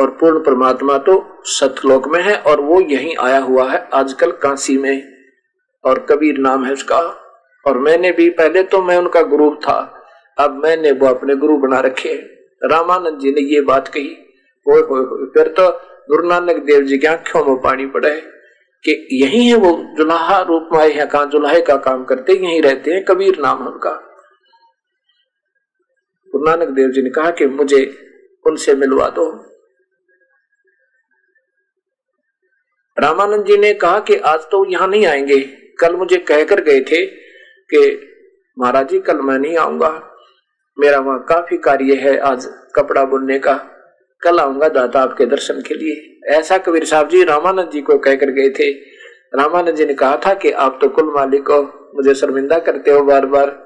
और 0.00 0.10
पूर्ण 0.10 0.38
परमात्मा 0.38 0.98
तो 0.98 1.42
सतलोक 1.44 2.08
में 2.08 2.22
है, 2.22 2.36
और 2.36 2.60
वो 2.60 2.80
यही 2.80 3.14
आया 3.14 3.38
हुआ 3.38 3.70
है, 3.70 3.88
आजकल 3.94 4.30
काशी 4.30 4.78
में। 4.78 5.02
और 5.84 6.06
कबीर 6.10 6.38
नाम 6.38 6.64
है 6.64 6.72
उसका 6.72 6.98
और 7.64 7.78
मैंने 7.78 8.10
भी, 8.12 8.28
पहले 8.30 8.62
तो 8.62 8.82
मैं 8.82 8.96
उनका 8.96 9.22
गुरु 9.22 9.54
था, 9.56 9.78
अब 10.38 10.60
मैंने 10.64 10.92
वो 10.92 11.06
अपने 11.06 11.34
गुरु 11.36 11.56
बना 11.58 11.80
रखे 11.80 12.14
रामानंद 12.62 13.18
जी 13.20 13.32
ने 13.32 13.40
ये 13.54 13.60
बात 13.60 13.88
कही। 13.88 14.16
हो 14.66 14.80
हो 14.80 15.26
फिर 15.34 15.48
तो 15.48 15.68
गुरु 16.08 16.28
नानक 16.28 16.56
देव 16.64 16.82
जी 16.82 16.98
की 16.98 17.06
आँखों 17.06 17.44
में 17.44 17.56
पानी 17.56 17.86
पड़े 17.86 18.10
कि 18.84 18.92
यही 19.12 19.46
है 19.46 19.56
वो 19.56 19.70
जुलाहा 19.96 20.40
रूप 20.40 20.68
में 20.72 20.78
आए 20.80 20.90
हैं, 20.90 21.06
कहा 21.08 21.24
जुलाहे 21.24 21.60
का 21.60 21.76
काम 21.76 22.04
करते 22.04 22.32
यही 22.34 22.60
रहते 22.60 22.90
हैं, 22.90 23.04
कबीर 23.04 23.38
नाम 23.38 23.66
उनका। 23.66 23.90
गुरु 26.32 26.44
नानक 26.44 26.68
देव 26.68 26.90
जी 26.90 27.02
ने 27.02 27.10
कहा 27.10 27.30
कि 27.30 27.46
मुझे 27.46 27.84
उनसे 28.44 28.74
मिलवा 28.74 29.08
दो। 29.08 29.30
रामानंद 32.96 33.44
जी 33.44 33.56
ने 33.56 33.72
कहा 33.74 33.98
कि 34.00 34.16
आज 34.16 34.40
तो 34.40 34.64
यहाँ 34.70 34.88
नहीं 34.88 35.06
आएँगे, 35.06 35.40
कल 35.80 35.96
मुझे 35.96 36.16
कहकर 36.18 36.60
गए 36.60 36.80
थे 36.82 37.04
कि 37.74 38.06
महाराज 38.56 38.88
जी, 38.88 38.98
कल 39.00 39.20
मैं 39.20 39.38
नहीं 39.38 39.56
आऊँगा। 39.56 39.90
मेरा 40.78 40.98
वहाँ 40.98 41.24
काफ़ी 41.28 41.56
कार्य 41.56 41.94
है 41.94 42.16
आज 42.18 42.46
कपड़ा 42.74 43.04
बुनने 43.04 43.38
का। 43.38 43.54
कल 44.22 44.38
आऊँगा 44.40 44.68
दादा 44.68 45.02
आपके 45.02 45.26
दर्शन 45.26 45.60
के 45.60 45.74
लिए। 45.74 46.36
ऐसा 46.36 46.58
कबीर 46.58 46.84
साहब 46.84 47.08
जी, 47.08 47.24
रामानंद 47.24 47.70
जी 47.70 47.80
को 47.80 47.98
कहकर 47.98 48.30
गए 48.30 48.50
थे। 48.50 48.70
रामानंद 49.34 49.76
जी 49.76 49.84
ने 49.84 49.94
कहा 49.94 50.16
था 50.16 50.34
कि 50.34 50.50
आप 50.50 50.78
तो 50.80 50.88
कुल 50.88 51.12
मालिक 51.14 51.48
हो, 51.48 51.62
मुझे 51.94 52.14
शर्मिंदा 52.14 52.58
करते 52.58 52.90
हो 52.90 53.04
बार 53.04 53.26
बार 53.26 53.56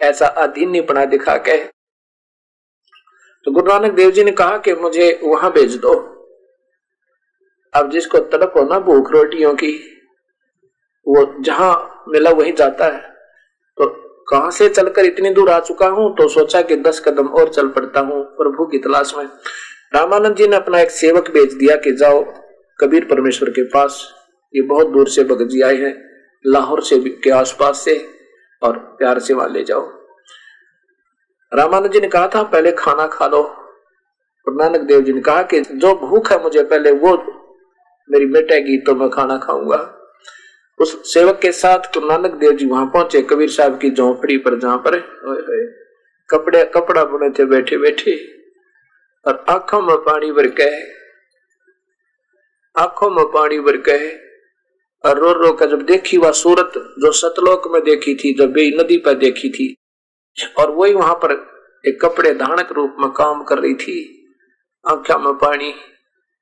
ऐसा 0.00 0.26
अधीन 0.26 0.70
नहीं 0.70 0.82
पढ़ा 0.82 1.04
दिखा 1.04 1.36
के। 1.36 1.56
तो 3.46 3.52
गुरु 3.52 3.66
नानक 3.66 3.92
देव 3.92 4.10
जी 4.10 4.24
ने 4.24 4.30
कहा 4.30 4.58
कि 4.58 4.74
मुझे 4.74 5.20
वहाँ 5.24 5.52
भेज 5.52 5.76
दो। 5.76 5.94
अब 7.74 7.90
जिसको 7.90 8.18
तड़प 8.18 8.52
हो 8.56 8.62
ना 8.64 8.78
भूख 8.78 9.10
रोटियों 9.12 9.54
की, 9.54 9.72
वो 11.06 11.34
जहाँ 11.40 12.04
मिला 12.08 12.30
वही 12.30 12.52
जाता 12.52 12.84
है। 12.84 13.17
तो 13.80 13.86
कहाँ 14.30 14.50
से 14.50 14.68
चलकर 14.68 15.04
इतनी 15.04 15.30
दूर 15.30 15.50
आ 15.50 15.60
चुका 15.60 15.86
हूँ? 15.86 16.14
तो 16.14 16.28
सोचा 16.28 16.62
कि 16.62 16.76
दस 16.76 17.00
कदम 17.00 17.26
और 17.26 17.48
चल 17.48 17.68
पड़ता 17.68 18.00
हूँ। 18.00 18.24
प्रभु 18.24 18.66
की 18.66 18.78
तलाश 18.78 19.14
में 19.18 19.24
रामानंद 19.94 20.36
जी 20.36 20.46
ने 20.46 20.56
अपना 20.56 20.80
एक 20.80 20.90
सेवक 20.90 21.30
भेज 21.30 21.54
दिया 21.54 21.76
कि 21.76 21.92
जाओ, 21.92 22.24
कबीर 22.80 23.04
परमेश्वर 23.04 23.50
के 23.50 23.62
पास। 23.62 24.14
ये 24.54 24.62
बहुत 24.62 24.86
दूर 24.86 25.08
से 25.08 25.24
भगत 25.24 25.44
जी 25.44 25.60
आए 25.60 25.76
हैं, 25.76 26.10
लाहौर 26.46 26.82
से 26.82 26.98
के 26.98 27.30
आसपास 27.30 27.78
से, 27.78 28.08
और 28.62 28.78
प्यार 28.78 29.18
से 29.18 29.34
वहाँ 29.34 29.48
ले 29.48 29.64
जाओ। 29.64 29.90
रामानंद 31.54 31.92
जी 31.92 32.00
ने 32.00 32.08
कहा 32.08 32.28
था, 32.28 32.42
पहले 32.42 32.72
खाना 32.72 33.06
खा 33.06 33.26
लो। 33.26 33.42
और 34.48 34.54
नानक 34.54 34.80
देव 34.80 35.00
जी 35.00 35.12
ने 35.12 35.20
कहा 35.20 35.42
कि, 35.42 35.60
जो 35.60 35.94
भूख 35.94 36.32
है 36.32 36.42
मुझे 36.42 36.62
पहले 36.62 36.90
वो 36.90 37.16
मेरी 38.10 38.26
मिटेगी 38.26 38.78
तो 38.78 38.94
मैं 38.94 39.10
खाना 39.10 39.38
खाऊँगा। 39.38 39.97
उस 40.80 41.12
सेवक 41.12 41.38
के 41.42 41.52
साथ 41.52 41.78
गुरु 41.94 42.06
नानक 42.08 42.34
देव 42.34 42.52
जी 42.52 42.66
वहाँ 42.66 42.86
पहुँचे, 42.86 43.22
कबीर 43.22 43.50
साहब 43.50 43.78
की 43.78 43.90
झोंपड़ी 43.90 44.36
पर 44.38 44.58
जहाँ 44.58 44.78
पर 44.78 44.98
कपड़े, 46.28 46.64
कपड़ा 46.64 47.04
बुने 47.04 47.30
थे, 47.30 47.44
बैठे 47.44 47.76
बैठे। 47.76 48.16
और 49.26 49.44
आँखों 49.48 49.80
में 49.82 49.96
पानी 49.96 50.30
भर 50.32 50.46
के 50.60 50.68
आँखों 52.76 53.10
में 53.10 53.24
पानी 53.24 53.58
भर 53.60 53.76
बरके 53.76 54.08
और 55.04 55.18
रो 55.18 55.32
रो 55.32 55.52
कर 55.52 55.70
जब 55.70 55.82
देखी 55.82 56.16
वह 56.16 56.32
सूरत 56.32 56.72
जो 56.76 57.12
सतलोक 57.12 57.72
में 57.72 57.82
देखी 57.84 58.14
थी 58.14 58.34
जब 58.34 58.52
बे 58.52 58.70
नदी 58.78 58.96
पर 58.98 59.14
देखी 59.14 59.48
थी, 59.48 59.74
और 60.58 60.70
वही 60.70 60.94
वहाँ 60.94 61.14
पर 61.14 61.32
एक 61.84 62.00
कपड़े 62.02 62.34
धानक 62.34 62.72
रूप 62.72 62.96
में 63.00 63.10
काम 63.10 63.42
कर 63.42 63.58
रही 63.58 63.74
थी। 63.74 63.98
आँखों 64.84 65.18
में 65.18 65.34
पानी, 65.34 65.74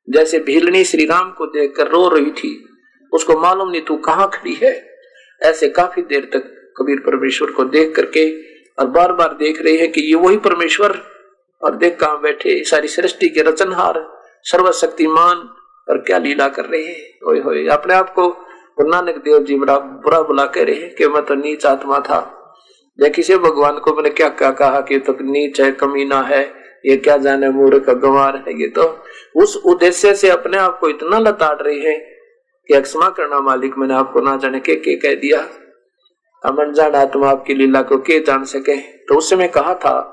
जैसे 0.08 0.38
भीलनी 0.38 0.84
श्री 0.84 1.04
राम 1.06 1.32
को 1.32 1.46
देखकर 1.46 1.88
रो 1.88 2.08
रही 2.08 2.30
थी। 2.30 2.54
उसको 3.12 3.38
मालूम 3.40 3.70
नहीं, 3.70 3.82
तू 3.82 3.96
कहाँ 3.98 4.28
खड़ी 4.34 4.54
है? 4.54 4.72
ऐसे 5.40 5.68
काफ़ी 5.68 6.02
देर 6.02 6.28
तक 6.32 6.52
कबीर 6.76 6.98
परमेश्वर 7.00 7.50
को 7.50 7.64
देख 7.66 7.94
करके 7.96 8.30
और 8.78 8.86
बार 8.88 9.12
बार 9.12 9.34
देख 9.34 9.60
रहे 9.62 9.76
हैं 9.78 9.90
कि 9.92 10.00
ये 10.02 10.14
वही 10.16 10.36
परमेश्वर 10.38 10.98
और 11.62 11.76
देख 11.76 11.98
कहा 11.98 12.14
बैठे 12.16 12.62
सारी 12.64 12.88
सृष्टि 12.88 13.28
के 13.28 13.42
रचनहार, 13.42 14.04
सर्वशक्तिमान 14.44 15.36
और 15.88 15.98
क्या 15.98 16.18
लीला 16.18 16.48
कर 16.48 16.64
रहे 16.64 16.82
हैं। 16.82 17.28
ओए 17.28 17.40
होए, 17.40 17.66
अपने 17.66 17.94
आप 17.94 18.12
को 18.14 18.28
गुरु 18.28 18.88
नानक 18.90 19.16
देव 19.16 19.38
जी 19.38 19.56
बड़ा 19.56 19.78
बुरा 19.78 20.20
बुला 20.22 20.44
कह 20.46 20.64
रहे 20.64 20.74
हैं 20.74 20.94
कि 20.94 21.08
मैं 21.08 21.22
तो 21.24 21.34
नीच 21.34 21.66
आत्मा 21.66 22.00
था। 22.00 22.20
देखिए 22.98 23.24
से 23.24 23.36
भगवान 23.38 23.78
को 23.78 23.94
मैंने 23.94 24.10
क्या 24.10 24.28
क्या 24.30 24.50
कहा 24.50 24.80
कि 24.80 24.98
तो 24.98 25.16
नीच 25.22 25.60
है 25.60 25.70
कमीना 25.72 26.20
है, 26.22 26.42
ये 26.86 26.96
क्या 26.96 27.16
जाने 27.16 27.48
मूर्ख, 27.50 27.90
गंवार 27.90 28.36
है, 28.36 28.60
ये 28.60 28.68
तो 28.68 28.82
उस 29.36 29.56
उद्देश्य 29.64 30.14
से 30.14 30.30
अपने 30.30 30.58
आप 30.58 30.78
को 30.80 30.88
इतना 30.88 31.18
लताड़ 31.18 31.56
रही 31.62 31.80
है 31.80 31.96
कि 32.68 32.80
क्षमा 32.80 33.08
करना 33.08 33.40
मालिक, 33.40 33.78
मैंने 33.78 33.94
आपको 33.94 34.20
ना 34.20 34.36
जाने 34.36 34.60
के 34.60 34.74
के 34.74 34.96
कह 34.96 35.14
दिया। 35.14 35.40
अमन 36.44 36.72
जान, 36.72 36.94
आत्मा 36.94 37.30
आपकी 37.30 37.54
लीला 37.54 37.82
को 37.82 37.98
के 37.98 38.20
जान 38.20 38.44
सके? 38.44 38.76
तो 38.76 39.18
उस 39.18 39.30
समय 39.30 39.48
कहा 39.48 39.74
था। 39.74 40.12